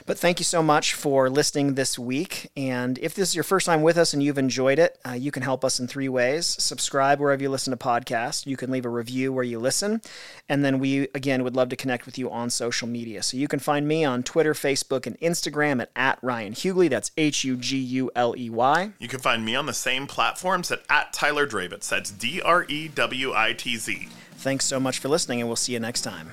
But 0.06 0.20
thank 0.20 0.40
you 0.40 0.44
so 0.44 0.62
much 0.62 0.94
for 0.94 1.30
listening 1.30 1.76
this 1.76 1.98
week. 1.98 2.52
And 2.58 2.98
if 3.00 3.16
this 3.16 3.30
is 3.30 3.36
your 3.36 3.44
first 3.44 3.66
time 3.66 3.82
with 3.82 3.98
us 3.98 4.14
and 4.14 4.22
you've 4.22 4.38
enjoyed 4.38 4.80
it, 4.80 5.00
uh, 5.08 5.14
you 5.14 5.32
can 5.32 5.44
help 5.44 5.64
us 5.64 5.80
in 5.80 5.88
three 5.88 6.10
ways. 6.10 6.46
Subscribe 6.46 7.20
wherever 7.20 7.42
you 7.42 7.50
listen 7.50 7.72
to 7.72 7.78
podcasts. 7.78 8.46
You 8.46 8.58
can 8.58 8.70
leave 8.70 8.86
a 8.86 8.90
review 8.90 9.32
where 9.32 9.44
you 9.44 9.60
listen. 9.60 10.02
And 10.50 10.64
then 10.66 10.80
we, 10.80 11.08
again, 11.16 11.44
would 11.44 11.56
love 11.56 11.70
to 11.70 11.76
connect 11.76 12.06
with 12.06 12.18
you 12.18 12.30
on 12.30 12.50
social 12.50 12.88
media. 12.88 13.24
So 13.24 13.38
you 13.38 13.48
can 13.48 13.60
find 13.60 13.88
me 13.88 14.04
on 14.04 14.24
Twitter, 14.24 14.54
Facebook, 14.54 15.08
and 15.08 15.18
Instagram 15.22 15.82
at, 15.82 15.90
at 15.96 16.20
Ryan 16.22 16.54
Huguley. 16.54 16.90
That's 16.90 17.12
H 17.18 17.46
U 17.46 17.56
G 17.56 17.78
U 17.78 18.12
L 18.16 18.36
E 18.38 18.50
Y. 18.50 18.92
You 19.00 19.08
can 19.08 19.20
find 19.20 19.46
me 19.46 19.56
on 19.56 19.68
the 19.68 19.74
same 19.74 20.08
platforms 20.08 20.70
at, 20.72 20.82
at 20.90 21.14
Tyler 21.14 21.48
Drewitz. 21.48 21.88
That's 21.88 22.12
D 22.12 22.42
R 22.42 22.66
E 22.68 22.90
W 22.90 23.34
I 23.34 23.54
T 23.54 23.78
Z. 23.78 24.10
Thanks 24.36 24.66
so 24.66 24.80
much 24.80 25.00
for 25.00 25.08
listening, 25.08 25.40
and 25.40 25.48
we'll 25.48 25.56
see 25.56 25.72
you 25.72 25.80
next 25.80 26.02
time. 26.02 26.30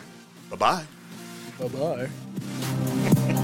Bye 0.50 0.56
bye. 0.56 0.84
Bye 1.60 1.68
bye. 1.68 3.36